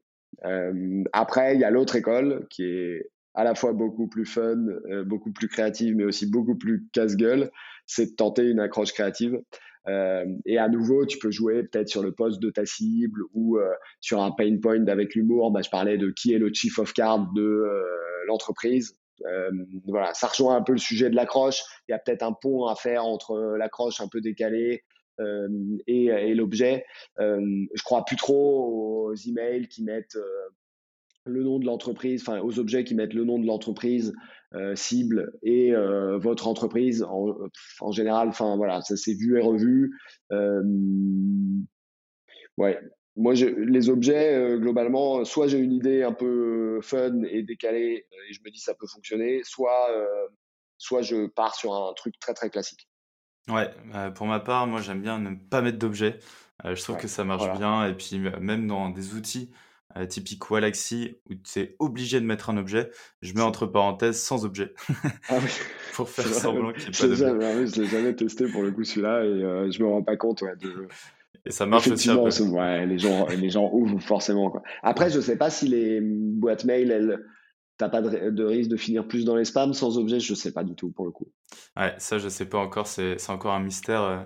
après, 1.13 1.55
il 1.55 1.61
y 1.61 1.65
a 1.65 1.71
l'autre 1.71 1.97
école 1.97 2.47
qui 2.51 2.65
est 2.65 3.11
à 3.39 3.45
la 3.45 3.55
fois 3.55 3.73
beaucoup 3.73 4.09
plus 4.09 4.27
fun, 4.27 4.67
euh, 4.91 5.05
beaucoup 5.05 5.31
plus 5.31 5.47
créative, 5.47 5.95
mais 5.95 6.03
aussi 6.03 6.29
beaucoup 6.29 6.57
plus 6.57 6.89
casse-gueule, 6.93 7.53
c'est 7.87 8.07
de 8.07 8.17
tenter 8.17 8.43
une 8.43 8.59
accroche 8.59 8.93
créative. 8.93 9.41
Euh, 9.87 10.25
et 10.45 10.59
à 10.59 10.69
nouveau, 10.69 11.07
tu 11.07 11.19
peux 11.19 11.31
jouer 11.31 11.63
peut-être 11.63 11.89
sur 11.89 12.03
le 12.03 12.11
poste 12.11 12.43
de 12.43 12.51
ta 12.51 12.67
cible 12.67 13.23
ou 13.35 13.59
euh, 13.59 13.73
sur 14.01 14.21
un 14.21 14.33
pain 14.33 14.59
point 14.61 14.85
avec 14.89 15.15
l'humour. 15.15 15.53
Bah, 15.53 15.61
je 15.63 15.71
parlais 15.71 15.99
de 15.99 16.11
qui 16.11 16.35
est 16.35 16.39
le 16.39 16.53
chief 16.53 16.81
of 16.81 16.93
card 16.93 17.33
de 17.33 17.65
l'entreprise. 18.27 18.99
voilà, 19.87 20.13
ça 20.15 20.27
rejoint 20.27 20.57
un 20.57 20.63
peu 20.63 20.73
le 20.73 20.79
sujet 20.79 21.09
de 21.09 21.15
l'accroche. 21.15 21.63
Il 21.89 21.93
y 21.93 21.95
a 21.95 22.01
peut-être 22.01 22.25
un 22.25 22.33
pont 22.33 22.67
à 22.67 22.75
faire 22.75 23.05
entre 23.05 23.55
l'accroche 23.57 24.01
un 24.01 24.09
peu 24.09 24.21
décalée 24.21 24.83
et, 25.87 26.05
et 26.07 26.35
l'objet. 26.35 26.85
je 27.19 27.83
crois 27.83 28.05
plus 28.05 28.17
trop 28.17 29.09
aux 29.09 29.15
emails 29.15 29.69
qui 29.69 29.83
mettent 29.83 30.19
le 31.29 31.43
nom 31.43 31.59
de 31.59 31.67
l'entreprise, 31.67 32.23
enfin 32.23 32.41
aux 32.41 32.59
objets 32.59 32.85
qui 32.85 32.95
mettent 32.95 33.15
le 33.15 33.25
nom 33.25 33.39
de 33.39 33.47
l'entreprise 33.47 34.15
euh, 34.55 34.75
cible 34.75 35.33
et 35.43 35.75
euh, 35.75 36.17
votre 36.19 36.49
entreprise 36.49 37.05
en, 37.05 37.93
général. 37.93 38.29
Enfin 38.29 38.57
voilà, 38.57 38.81
ça 38.81 38.97
s'est 38.97 39.15
vu 39.15 39.39
et 39.39 39.43
revu. 39.43 39.95
Euh, 40.33 40.63
ouais, 42.57 42.79
moi 43.17 43.35
les 43.35 43.91
objets 43.91 44.57
globalement, 44.59 45.25
soit 45.25 45.49
j'ai 45.49 45.59
une 45.59 45.73
idée 45.73 46.03
un 46.03 46.15
peu 46.15 46.81
fun 46.83 47.23
et 47.25 47.43
décalée 47.43 48.07
et 48.11 48.33
je 48.33 48.41
me 48.45 48.51
dis 48.51 48.61
ça 48.61 48.75
peut 48.75 48.87
fonctionner, 48.87 49.43
soit 49.45 49.89
soit 50.79 51.03
je 51.03 51.27
pars 51.27 51.55
sur 51.55 51.75
un 51.75 51.93
truc 51.95 52.19
très 52.19 52.35
très 52.35 52.51
classique. 52.51 52.88
Ouais, 53.49 53.71
pour 54.15 54.27
ma 54.27 54.41
part, 54.41 54.67
moi 54.67 54.81
j'aime 54.81 55.01
bien 55.01 55.19
ne 55.19 55.35
pas 55.35 55.63
mettre 55.63 55.79
d'objets. 55.79 56.19
je 56.65 56.83
trouve 56.83 56.97
que 56.97 57.09
ça 57.09 57.25
marche 57.25 57.51
bien 57.59 57.87
et 57.87 57.95
puis 57.95 58.19
même 58.19 58.67
dans 58.67 58.91
des 58.91 59.15
outils 59.15 59.51
euh, 59.97 60.05
typique 60.05 60.51
Walaxy 60.51 61.17
où 61.31 61.35
tu 61.35 61.61
es 61.61 61.77
obligé 61.79 62.21
de 62.21 62.27
mettre 62.27 62.51
un 62.51 62.59
objet, 62.59 62.91
je 63.23 63.33
mets 63.33 63.41
entre 63.41 63.65
parenthèses 63.67 64.21
sans 64.21 64.45
objet. 64.45 64.75
Ah 65.31 65.37
oui. 65.43 65.51
pour 65.95 66.11
faire 66.11 66.27
semblant 66.33 66.73
qu'il 66.73 66.83
n'y 66.83 66.89
ait 66.89 67.01
pas 67.01 67.07
d'objet. 67.07 67.27
Ah 67.27 67.67
je 67.67 67.81
l'ai 67.81 67.87
jamais 67.87 68.15
testé 68.15 68.47
pour 68.49 68.63
le 68.63 68.71
coup 68.71 68.85
celui-là 68.85 69.25
et 69.25 69.29
euh, 69.29 69.71
je 69.71 69.83
me 69.83 69.89
rends 69.89 70.03
pas 70.03 70.17
compte 70.17 70.45
de... 70.61 70.89
Et 71.47 71.51
ça 71.51 71.65
marche 71.65 71.89
aussi 71.89 72.11
un 72.11 72.17
peu. 72.17 72.43
Ouais, 72.43 72.85
les 72.85 72.99
gens, 72.99 73.27
les 73.29 73.49
gens 73.49 73.71
ouvrent 73.73 74.01
forcément. 74.01 74.51
Quoi. 74.51 74.63
Après, 74.83 75.09
je 75.09 75.21
sais 75.21 75.37
pas 75.37 75.49
si 75.49 75.69
les 75.69 76.01
boîtes 76.03 76.65
mail, 76.65 76.91
elles, 76.91 77.25
t'as 77.79 77.89
pas 77.89 78.03
de, 78.03 78.45
risque 78.45 78.69
de 78.69 78.77
finir 78.77 79.07
plus 79.07 79.25
dans 79.25 79.37
les 79.37 79.45
spams 79.45 79.73
sans 79.73 79.99
objet, 79.99 80.21
je 80.21 80.35
sais 80.35 80.53
pas 80.53 80.65
du 80.65 80.75
tout 80.75 80.91
pour 80.91 81.07
le 81.07 81.13
coup. 81.13 81.29
Ouais, 81.77 81.95
ça 81.99 82.19
je 82.19 82.29
sais 82.29 82.45
pas 82.45 82.59
encore, 82.59 82.87
c'est 82.87 83.17
encore 83.31 83.55
un 83.55 83.61
mystère. 83.61 84.03
Euh, 84.03 84.19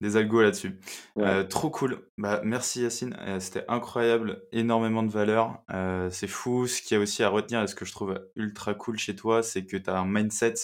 des 0.00 0.16
algos 0.16 0.42
là-dessus. 0.42 0.80
Euh, 1.18 1.44
trop 1.44 1.70
cool. 1.70 2.00
Bah, 2.18 2.40
merci 2.42 2.82
Yacine, 2.82 3.16
euh, 3.20 3.38
c'était 3.38 3.64
incroyable, 3.68 4.42
énormément 4.50 5.04
de 5.04 5.12
valeur. 5.12 5.62
C'est 6.10 6.26
fou. 6.26 6.66
Ce 6.66 6.82
qu'il 6.82 6.96
y 6.96 6.98
a 6.98 7.00
aussi 7.00 7.22
à 7.22 7.28
retenir 7.28 7.62
et 7.62 7.68
ce 7.68 7.76
que 7.76 7.84
je 7.84 7.92
trouve 7.92 8.20
ultra 8.34 8.74
cool 8.74 8.98
chez 8.98 9.14
toi, 9.14 9.44
c'est 9.44 9.64
que 9.64 9.76
tu 9.76 9.88
as 9.88 9.96
un 9.96 10.04
mindset 10.04 10.54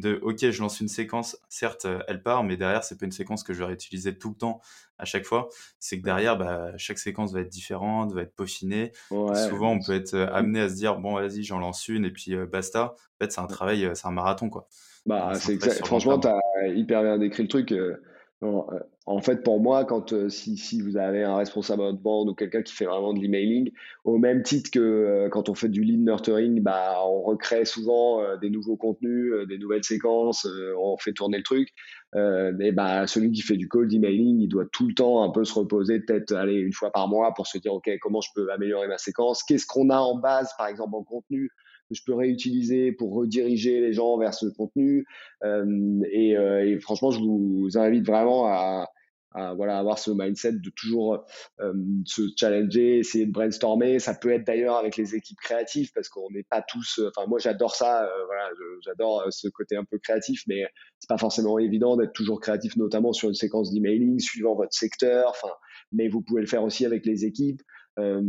de 0.00 0.18
OK, 0.22 0.50
je 0.50 0.60
lance 0.60 0.80
une 0.80 0.88
séquence, 0.88 1.36
certes, 1.48 1.86
elle 2.06 2.22
part, 2.22 2.44
mais 2.44 2.56
derrière, 2.56 2.84
c'est 2.84 2.98
pas 2.98 3.06
une 3.06 3.12
séquence 3.12 3.42
que 3.42 3.52
je 3.52 3.60
vais 3.60 3.66
réutiliser 3.66 4.16
tout 4.16 4.30
le 4.30 4.36
temps 4.36 4.60
à 4.98 5.04
chaque 5.04 5.24
fois. 5.24 5.48
C'est 5.78 5.98
que 5.98 6.04
derrière, 6.04 6.36
bah, 6.36 6.76
chaque 6.76 6.98
séquence 6.98 7.32
va 7.32 7.40
être 7.40 7.48
différente, 7.48 8.12
va 8.12 8.22
être 8.22 8.34
peaufinée. 8.34 8.92
Souvent, 9.08 9.72
on 9.72 9.80
peut 9.80 9.94
être 9.94 10.14
amené 10.32 10.60
à 10.60 10.68
se 10.68 10.74
dire 10.74 10.98
bon, 10.98 11.14
vas-y, 11.14 11.42
j'en 11.42 11.58
lance 11.58 11.88
une 11.88 12.04
et 12.04 12.10
puis 12.10 12.34
basta. 12.46 12.94
En 12.94 13.24
fait, 13.24 13.32
c'est 13.32 13.40
un 13.40 13.46
travail, 13.46 13.90
c'est 13.94 14.06
un 14.06 14.12
marathon, 14.12 14.48
quoi. 14.48 14.68
Bah, 15.06 15.32
c'est 15.34 15.58
Franchement, 15.84 16.18
tu 16.18 16.28
as 16.28 16.68
hyper 16.68 17.02
bien 17.02 17.18
décrit 17.18 17.42
le 17.42 17.48
truc. 17.48 17.72
Euh, 17.72 17.96
en 18.40 19.20
fait, 19.20 19.42
pour 19.42 19.60
moi, 19.60 19.84
quand 19.84 20.12
euh, 20.12 20.28
si, 20.28 20.80
vous 20.80 20.96
avez 20.96 21.24
un 21.24 21.36
responsable 21.36 21.82
de 21.92 21.98
bande 22.00 22.28
ou 22.28 22.34
quelqu'un 22.34 22.62
qui 22.62 22.72
fait 22.72 22.84
vraiment 22.84 23.12
de 23.12 23.18
l'emailing, 23.18 23.72
au 24.04 24.16
même 24.18 24.42
titre 24.42 24.70
que 24.70 24.78
euh, 24.78 25.28
quand 25.28 25.48
on 25.48 25.54
fait 25.54 25.68
du 25.68 25.82
lead 25.82 26.00
nurturing, 26.04 26.62
bah, 26.62 26.98
on 27.04 27.22
recrée 27.22 27.64
souvent 27.64 28.36
des 28.36 28.50
nouveaux 28.50 28.76
contenus, 28.76 29.32
des 29.48 29.58
nouvelles 29.58 29.82
séquences, 29.82 30.46
on 30.78 30.96
fait 30.98 31.12
tourner 31.12 31.38
le 31.38 31.42
truc. 31.42 31.70
mais 32.14 32.70
bah, 32.70 33.06
celui 33.08 33.32
qui 33.32 33.42
fait 33.42 33.56
du 33.56 33.66
cold 33.66 33.92
emailing, 33.92 34.40
il 34.40 34.48
doit 34.48 34.66
tout 34.72 34.86
le 34.86 34.94
temps 34.94 35.24
un 35.24 35.30
peu 35.30 35.44
se 35.44 35.54
reposer, 35.54 36.00
peut-être 36.00 36.32
aller 36.32 36.54
une 36.54 36.72
fois 36.72 36.92
par 36.92 37.08
mois 37.08 37.34
pour 37.34 37.46
se 37.46 37.58
dire, 37.58 37.74
OK, 37.74 37.90
comment 38.00 38.20
je 38.20 38.30
peux 38.36 38.50
améliorer 38.52 38.86
ma 38.86 38.98
séquence? 38.98 39.42
Qu'est-ce 39.42 39.66
qu'on 39.66 39.90
a 39.90 39.98
en 39.98 40.16
base, 40.16 40.50
par 40.56 40.68
exemple, 40.68 40.94
en 40.94 41.02
contenu? 41.02 41.50
Que 41.88 41.94
je 41.94 42.02
peux 42.04 42.14
réutiliser 42.14 42.92
pour 42.92 43.14
rediriger 43.14 43.80
les 43.80 43.92
gens 43.92 44.18
vers 44.18 44.34
ce 44.34 44.46
contenu. 44.46 45.06
Euh, 45.44 46.00
et, 46.12 46.36
euh, 46.36 46.66
et, 46.66 46.78
franchement, 46.78 47.10
je 47.10 47.20
vous 47.20 47.70
invite 47.76 48.06
vraiment 48.06 48.46
à, 48.46 48.88
à 49.32 49.54
voilà, 49.54 49.78
avoir 49.78 49.98
ce 49.98 50.10
mindset 50.10 50.52
de 50.52 50.70
toujours 50.70 51.24
euh, 51.60 51.72
se 52.04 52.22
challenger, 52.36 52.98
essayer 52.98 53.26
de 53.26 53.32
brainstormer. 53.32 53.98
Ça 53.98 54.14
peut 54.14 54.30
être 54.30 54.46
d'ailleurs 54.46 54.76
avec 54.76 54.96
les 54.96 55.14
équipes 55.14 55.38
créatives 55.38 55.90
parce 55.94 56.08
qu'on 56.08 56.30
n'est 56.30 56.46
pas 56.48 56.62
tous. 56.62 57.00
Enfin, 57.08 57.26
moi, 57.26 57.38
j'adore 57.38 57.74
ça. 57.74 58.08
Voilà, 58.26 58.50
j'adore 58.82 59.24
ce 59.30 59.48
côté 59.48 59.76
un 59.76 59.84
peu 59.84 59.98
créatif, 59.98 60.42
mais 60.46 60.64
c'est 60.98 61.08
pas 61.08 61.18
forcément 61.18 61.58
évident 61.58 61.96
d'être 61.96 62.12
toujours 62.12 62.40
créatif, 62.40 62.76
notamment 62.76 63.12
sur 63.12 63.28
une 63.28 63.34
séquence 63.34 63.72
d'emailing 63.72 64.18
suivant 64.18 64.54
votre 64.54 64.74
secteur. 64.74 65.30
Enfin, 65.30 65.52
mais 65.92 66.08
vous 66.08 66.20
pouvez 66.20 66.40
le 66.40 66.46
faire 66.46 66.62
aussi 66.62 66.84
avec 66.84 67.06
les 67.06 67.24
équipes. 67.24 67.62
Euh, 67.98 68.22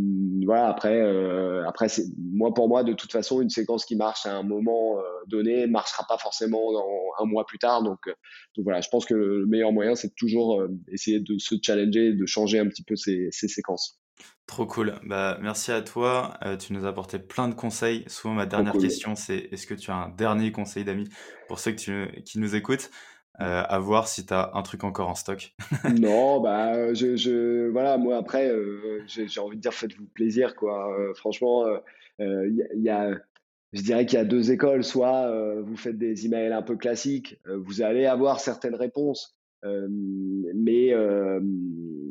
voilà, 0.45 0.67
après, 0.67 0.99
euh, 0.99 1.67
après 1.67 1.88
moi 2.17 2.53
pour 2.53 2.67
moi 2.67 2.84
de 2.84 2.93
toute 2.93 3.12
façon 3.12 3.41
une 3.41 3.49
séquence 3.49 3.86
qui 3.86 3.95
marche 3.95 4.25
à 4.25 4.36
un 4.36 4.41
moment 4.41 4.97
euh, 4.97 5.01
donné 5.27 5.67
marchera 5.67 6.05
pas 6.08 6.17
forcément 6.17 6.71
dans 6.73 6.88
un 7.19 7.25
mois 7.25 7.45
plus 7.45 7.60
tard. 7.60 7.84
Donc, 7.84 7.99
donc 8.08 8.63
voilà, 8.63 8.82
je 8.82 8.89
pense 8.89 9.05
que 9.05 9.13
le 9.13 9.45
meilleur 9.45 9.71
moyen 9.71 9.95
c'est 9.95 10.15
toujours 10.15 10.63
essayer 10.91 11.19
de 11.19 11.38
se 11.38 11.55
challenger, 11.62 12.13
de 12.13 12.25
changer 12.25 12.60
un 12.60 12.67
petit 12.67 12.84
peu 12.84 12.95
ces, 12.95 13.27
ces 13.32 13.47
séquences. 13.47 13.99
Trop 14.47 14.65
cool. 14.65 14.95
Bah, 15.03 15.38
merci 15.41 15.71
à 15.71 15.82
toi. 15.82 16.39
tu 16.60 16.73
nous 16.73 16.86
as 16.86 16.89
apporté 16.89 17.19
plein 17.19 17.47
de 17.47 17.53
conseils. 17.53 18.03
Souvent, 18.08 18.34
ma 18.34 18.47
dernière 18.47 18.73
question, 18.73 19.15
c'est 19.15 19.47
est-ce 19.51 19.67
que 19.67 19.75
tu 19.75 19.91
as 19.91 19.95
un 19.95 20.10
dernier 20.10 20.51
conseil 20.51 20.84
d'amis 20.84 21.08
pour 21.47 21.60
ceux 21.60 21.71
que 21.71 21.77
tu, 21.77 22.23
qui 22.23 22.39
nous 22.39 22.55
écoutent? 22.55 22.89
Euh, 23.41 23.63
à 23.67 23.80
voir 23.80 24.08
si 24.08 24.25
tu 24.25 24.34
as 24.34 24.52
un 24.54 24.62
truc 24.63 24.84
encore 24.84 25.10
en 25.10 25.15
stock. 25.15 25.54
non, 25.99 26.41
bah, 26.41 26.93
je, 26.93 27.69
voilà, 27.69 27.97
moi 27.97 28.17
après, 28.17 28.49
euh, 28.49 29.02
j'ai 29.08 29.39
envie 29.39 29.56
de 29.56 29.62
dire 29.62 29.73
faites-vous 29.73 30.08
plaisir, 30.13 30.56
quoi. 30.56 30.93
Euh, 30.99 31.13
franchement, 31.13 31.65
il 32.19 32.67
y, 32.75 32.89
a, 32.89 33.12
je 33.71 33.82
dirais 33.82 34.06
qu'il 34.06 34.19
y 34.19 34.21
a 34.21 34.25
deux 34.25 34.52
écoles. 34.52 34.84
Soit 34.84 35.32
vous 35.62 35.78
faites 35.78 35.97
des 35.97 36.25
emails 36.25 36.52
un 36.52 36.62
peu 36.62 36.75
classiques, 36.75 37.39
vous 37.45 37.82
allez 37.82 38.06
avoir 38.06 38.41
certaines 38.41 38.75
réponses, 38.75 39.38
mais, 39.63 40.93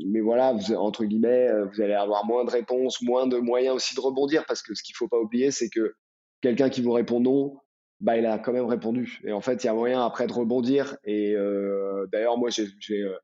mais 0.07 0.21
voilà, 0.21 0.57
entre 0.79 1.05
guillemets, 1.05 1.49
vous 1.73 1.83
allez 1.83 1.93
avoir 1.93 2.25
moins 2.25 2.47
de 2.47 2.51
réponses, 2.51 3.03
moins 3.03 3.27
de 3.27 3.37
moyens 3.37 3.77
aussi 3.77 3.95
de 3.95 4.01
rebondir, 4.01 4.47
parce 4.47 4.62
que 4.62 4.75
ce 4.75 4.83
qu'il 4.83 4.97
faut 4.97 5.09
pas 5.09 5.19
oublier, 5.19 5.51
c'est 5.51 5.69
que 5.69 5.95
quelqu'un 6.41 6.71
qui 6.71 6.81
vous 6.81 6.93
répond 6.93 7.21
non, 7.21 7.59
bah, 8.01 8.17
il 8.17 8.27
a 8.27 8.39
quand 8.39 8.53
même 8.53 8.67
répondu. 8.67 9.21
Et 9.25 9.33
en 9.33 9.41
fait, 9.41 9.65
il 9.65 9.67
y 9.67 9.71
a 9.71 9.75
moyen 9.75 10.05
après 10.05 10.27
de 10.27 10.33
rebondir. 10.33 10.97
Et 11.05 11.35
euh, 11.35 12.07
d'ailleurs, 12.13 12.39
moi, 12.39 12.51
j'ai 12.51 12.69
euh, 12.91 13.19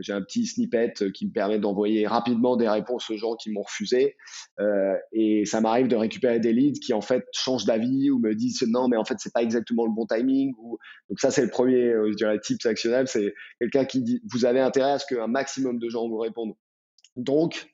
j'ai 0.00 0.12
un 0.12 0.22
petit 0.22 0.46
snippet 0.46 0.94
qui 1.12 1.26
me 1.26 1.32
permet 1.32 1.58
d'envoyer 1.58 2.06
rapidement 2.06 2.56
des 2.56 2.68
réponses 2.68 3.10
aux 3.10 3.16
gens 3.16 3.34
qui 3.34 3.50
m'ont 3.50 3.62
refusé. 3.62 4.16
Euh, 4.60 4.94
et 5.12 5.44
ça 5.44 5.60
m'arrive 5.60 5.88
de 5.88 5.96
récupérer 5.96 6.38
des 6.38 6.52
leads 6.52 6.80
qui 6.80 6.92
en 6.92 7.00
fait 7.00 7.24
changent 7.32 7.64
d'avis 7.64 8.10
ou 8.10 8.18
me 8.18 8.34
disent 8.34 8.62
non, 8.68 8.88
mais 8.88 8.96
en 8.96 9.04
fait 9.04 9.16
c'est 9.18 9.32
pas 9.32 9.42
exactement 9.42 9.84
le 9.84 9.92
bon 9.92 10.06
timing. 10.06 10.54
Donc 11.08 11.18
ça 11.18 11.30
c'est 11.30 11.42
le 11.42 11.50
premier, 11.50 11.88
euh, 11.88 12.10
je 12.10 12.16
dirais, 12.16 12.38
tips 12.38 12.64
actionnable, 12.66 13.08
c'est 13.08 13.34
quelqu'un 13.60 13.84
qui 13.84 14.02
dit 14.02 14.22
vous 14.30 14.44
avez 14.44 14.60
intérêt 14.60 14.92
à 14.92 14.98
ce 14.98 15.12
qu'un 15.12 15.26
maximum 15.26 15.78
de 15.78 15.88
gens 15.88 16.08
vous 16.08 16.18
répondent. 16.18 16.54
Donc 17.16 17.68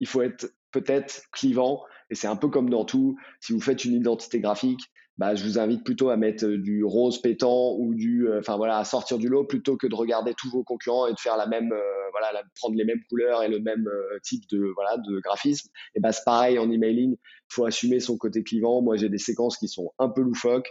il 0.00 0.06
faut 0.06 0.22
être 0.22 0.52
peut-être 0.72 1.22
clivant. 1.32 1.82
Et 2.12 2.14
c'est 2.14 2.28
un 2.28 2.36
peu 2.36 2.48
comme 2.48 2.68
dans 2.68 2.84
tout. 2.84 3.16
Si 3.40 3.54
vous 3.54 3.60
faites 3.60 3.86
une 3.86 3.94
identité 3.94 4.38
graphique, 4.38 4.82
bah, 5.16 5.34
je 5.34 5.44
vous 5.44 5.58
invite 5.58 5.82
plutôt 5.82 6.10
à 6.10 6.16
mettre 6.18 6.44
euh, 6.44 6.58
du 6.58 6.84
rose 6.84 7.20
pétant 7.22 7.76
ou 7.78 7.94
du, 7.94 8.28
euh, 8.28 8.40
enfin 8.40 8.60
à 8.60 8.84
sortir 8.84 9.16
du 9.18 9.28
lot 9.28 9.44
plutôt 9.44 9.76
que 9.78 9.86
de 9.86 9.94
regarder 9.94 10.34
tous 10.34 10.50
vos 10.50 10.62
concurrents 10.62 11.06
et 11.06 11.12
de 11.12 11.18
faire 11.18 11.38
la 11.38 11.46
même, 11.46 11.72
euh, 11.72 12.10
voilà, 12.12 12.42
prendre 12.60 12.76
les 12.76 12.84
mêmes 12.84 13.00
couleurs 13.08 13.42
et 13.42 13.48
le 13.48 13.60
même 13.60 13.88
type 14.22 14.44
de 14.50 15.20
graphisme. 15.20 15.70
Et 15.94 16.00
bah, 16.00 16.12
c'est 16.12 16.24
pareil 16.24 16.58
en 16.58 16.70
emailing, 16.70 17.12
il 17.14 17.54
faut 17.54 17.64
assumer 17.64 17.98
son 17.98 18.18
côté 18.18 18.42
clivant. 18.42 18.82
Moi, 18.82 18.96
j'ai 18.96 19.08
des 19.08 19.18
séquences 19.18 19.56
qui 19.56 19.68
sont 19.68 19.92
un 19.98 20.10
peu 20.10 20.20
loufoques. 20.20 20.70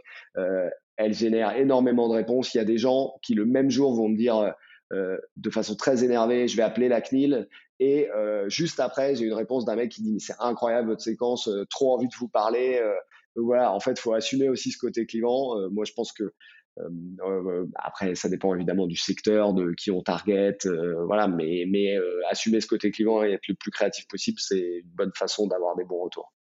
elles 0.97 1.13
génèrent 1.13 1.57
énormément 1.57 2.07
de 2.07 2.13
réponses. 2.13 2.53
Il 2.53 2.57
y 2.57 2.61
a 2.61 2.65
des 2.65 2.77
gens 2.77 3.13
qui 3.23 3.33
le 3.33 3.45
même 3.45 3.71
jour 3.71 3.95
vont 3.95 4.09
me 4.09 4.17
dire 4.17 4.53
de 4.91 5.49
façon 5.49 5.75
très 5.75 6.03
énervée, 6.03 6.47
je 6.47 6.55
vais 6.55 6.63
appeler 6.63 6.89
la 6.89 7.01
CNIL. 7.01 7.47
Et 7.83 8.07
juste 8.47 8.79
après, 8.79 9.15
j'ai 9.15 9.25
une 9.25 9.33
réponse 9.33 9.65
d'un 9.65 9.75
mec 9.75 9.91
qui 9.91 10.03
dit 10.03 10.19
c'est 10.19 10.35
incroyable 10.37 10.89
votre 10.89 11.01
séquence, 11.01 11.49
trop 11.69 11.95
envie 11.95 12.07
de 12.07 12.15
vous 12.15 12.27
parler. 12.27 12.79
Donc 13.35 13.45
voilà, 13.45 13.71
en 13.73 13.79
fait, 13.79 13.97
faut 13.99 14.13
assumer 14.13 14.49
aussi 14.49 14.71
ce 14.71 14.77
côté 14.77 15.05
clivant. 15.05 15.57
Euh, 15.57 15.69
moi, 15.69 15.85
je 15.85 15.93
pense 15.93 16.11
que 16.11 16.33
euh, 16.79 16.89
euh, 17.25 17.65
après, 17.75 18.15
ça 18.15 18.29
dépend 18.29 18.53
évidemment 18.55 18.87
du 18.87 18.95
secteur, 18.95 19.53
de 19.53 19.73
qui 19.73 19.91
on 19.91 20.01
target, 20.01 20.57
voilà, 21.05 21.27
mais, 21.27 21.65
mais 21.67 21.97
assumer 22.29 22.61
ce 22.61 22.67
côté 22.67 22.91
clivant 22.91 23.23
et 23.23 23.31
être 23.31 23.47
le 23.47 23.55
plus 23.55 23.71
créatif 23.71 24.07
possible, 24.07 24.39
c'est 24.39 24.81
une 24.83 24.89
bonne 24.95 25.11
façon 25.15 25.47
d'avoir 25.47 25.75
des 25.75 25.85
bons 25.85 26.03
retours. 26.03 26.31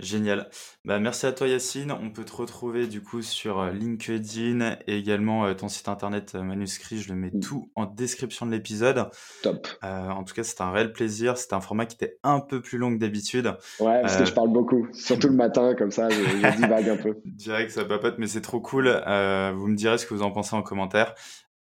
Génial. 0.00 0.48
Bah, 0.84 1.00
merci 1.00 1.26
à 1.26 1.32
toi 1.32 1.48
Yacine. 1.48 1.90
On 1.90 2.10
peut 2.10 2.24
te 2.24 2.36
retrouver 2.36 2.86
du 2.86 3.02
coup 3.02 3.20
sur 3.20 3.58
euh, 3.58 3.72
LinkedIn 3.72 4.76
et 4.86 4.96
également 4.96 5.44
euh, 5.44 5.54
ton 5.54 5.66
site 5.66 5.88
internet 5.88 6.36
euh, 6.36 6.42
manuscrit. 6.42 6.98
Je 6.98 7.08
le 7.08 7.16
mets 7.16 7.32
mmh. 7.32 7.40
tout 7.40 7.68
en 7.74 7.84
description 7.84 8.46
de 8.46 8.52
l'épisode. 8.52 9.08
Top. 9.42 9.66
en 9.82 10.22
tout 10.22 10.34
cas, 10.34 10.44
c'était 10.44 10.62
un 10.62 10.70
réel 10.70 10.92
plaisir. 10.92 11.36
C'était 11.36 11.54
un 11.54 11.60
format 11.60 11.86
qui 11.86 11.96
était 11.96 12.16
un 12.22 12.38
peu 12.38 12.60
plus 12.60 12.78
long 12.78 12.94
que 12.94 13.00
d'habitude. 13.00 13.56
Ouais, 13.80 14.00
parce 14.02 14.16
que 14.16 14.24
je 14.24 14.32
parle 14.32 14.52
beaucoup. 14.52 14.86
Surtout 14.92 15.28
le 15.28 15.34
matin, 15.36 15.74
comme 15.74 15.90
ça, 15.90 16.08
je, 16.08 16.16
je 16.16 16.56
divague 16.56 16.88
un 16.88 16.96
peu. 16.96 17.16
Direct, 17.24 17.72
ça 17.72 17.84
papote, 17.84 18.18
mais 18.18 18.28
c'est 18.28 18.40
trop 18.40 18.60
cool. 18.60 18.86
vous 18.86 19.66
me 19.66 19.74
direz 19.74 19.98
ce 19.98 20.06
que 20.06 20.14
vous 20.14 20.22
en 20.22 20.30
pensez 20.30 20.54
en 20.54 20.62
commentaire. 20.62 21.14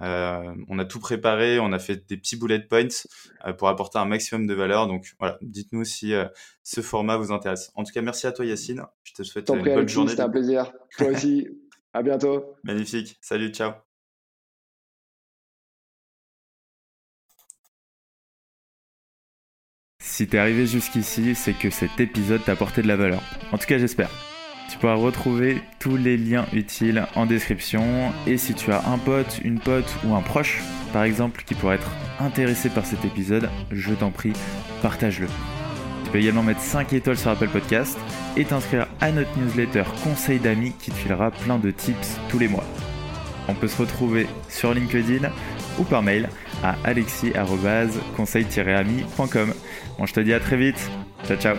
Euh, 0.03 0.55
on 0.69 0.79
a 0.79 0.85
tout 0.85 1.01
préparé, 1.01 1.59
on 1.59 1.73
a 1.73 1.79
fait 1.79 2.07
des 2.09 2.17
petits 2.17 2.37
bullet 2.37 2.61
points 2.61 2.89
euh, 3.47 3.53
pour 3.53 3.69
apporter 3.69 3.99
un 3.99 4.05
maximum 4.05 4.47
de 4.47 4.55
valeur. 4.55 4.87
Donc 4.87 5.15
voilà, 5.19 5.39
dites-nous 5.43 5.85
si 5.85 6.13
euh, 6.13 6.27
ce 6.63 6.81
format 6.81 7.17
vous 7.17 7.33
intéresse. 7.33 7.71
En 7.75 7.85
tout 7.85 7.93
cas, 7.93 8.03
merci 8.03 8.27
à 8.27 8.33
toi 8.33 8.45
Yacine. 8.45 8.83
Je 9.05 9.15
te 9.15 9.23
souhaite 9.23 9.49
une 9.49 9.63
bonne 9.63 9.89
journée. 9.89 10.11
C'était 10.11 10.23
un 10.23 10.29
plaisir. 10.29 10.73
Toi 10.99 11.09
aussi. 11.09 11.49
à 11.93 12.03
bientôt. 12.03 12.45
Magnifique. 12.65 13.17
Salut, 13.21 13.51
ciao. 13.53 13.73
Si 19.99 20.27
t'es 20.29 20.39
arrivé 20.39 20.67
jusqu'ici, 20.67 21.35
c'est 21.35 21.53
que 21.53 21.69
cet 21.69 21.99
épisode 22.01 22.43
t'a 22.45 22.53
apporté 22.53 22.81
de 22.81 22.89
la 22.89 22.97
valeur. 22.97 23.23
En 23.53 23.59
tout 23.59 23.67
cas, 23.67 23.79
j'espère. 23.79 24.11
Tu 24.77 24.81
pourras 24.81 24.95
retrouver 24.95 25.63
tous 25.79 25.97
les 25.97 26.19
liens 26.19 26.45
utiles 26.53 27.07
en 27.15 27.25
description. 27.25 28.13
Et 28.27 28.37
si 28.37 28.53
tu 28.53 28.71
as 28.73 28.87
un 28.87 28.99
pote, 28.99 29.41
une 29.43 29.59
pote 29.59 29.91
ou 30.05 30.15
un 30.15 30.21
proche, 30.21 30.61
par 30.93 31.05
exemple, 31.05 31.45
qui 31.47 31.55
pourrait 31.55 31.77
être 31.77 31.91
intéressé 32.21 32.69
par 32.69 32.85
cet 32.85 33.03
épisode, 33.07 33.49
je 33.71 33.95
t'en 33.95 34.11
prie, 34.11 34.35
partage-le. 34.83 35.29
Tu 36.05 36.11
peux 36.11 36.19
également 36.19 36.43
mettre 36.43 36.61
5 36.61 36.93
étoiles 36.93 37.17
sur 37.17 37.31
Apple 37.31 37.49
Podcast 37.49 37.99
et 38.37 38.45
t'inscrire 38.45 38.87
à 39.01 39.13
notre 39.13 39.31
newsletter 39.39 39.85
Conseil 40.05 40.41
d'amis 40.41 40.75
qui 40.79 40.91
te 40.91 40.97
filera 40.97 41.31
plein 41.31 41.57
de 41.57 41.71
tips 41.71 42.19
tous 42.29 42.39
les 42.39 42.49
mois. 42.49 42.65
On 43.49 43.55
peut 43.55 43.69
se 43.69 43.81
retrouver 43.81 44.27
sur 44.51 44.75
LinkedIn 44.75 45.31
ou 45.79 45.85
par 45.85 46.03
mail 46.03 46.29
à 46.63 46.77
alexis-conseil-ami.com. 46.85 49.55
Bon, 49.99 50.05
je 50.05 50.13
te 50.13 50.21
dis 50.21 50.35
à 50.35 50.41
très 50.41 50.59
vite. 50.59 50.91
Ciao, 51.27 51.39
ciao. 51.39 51.57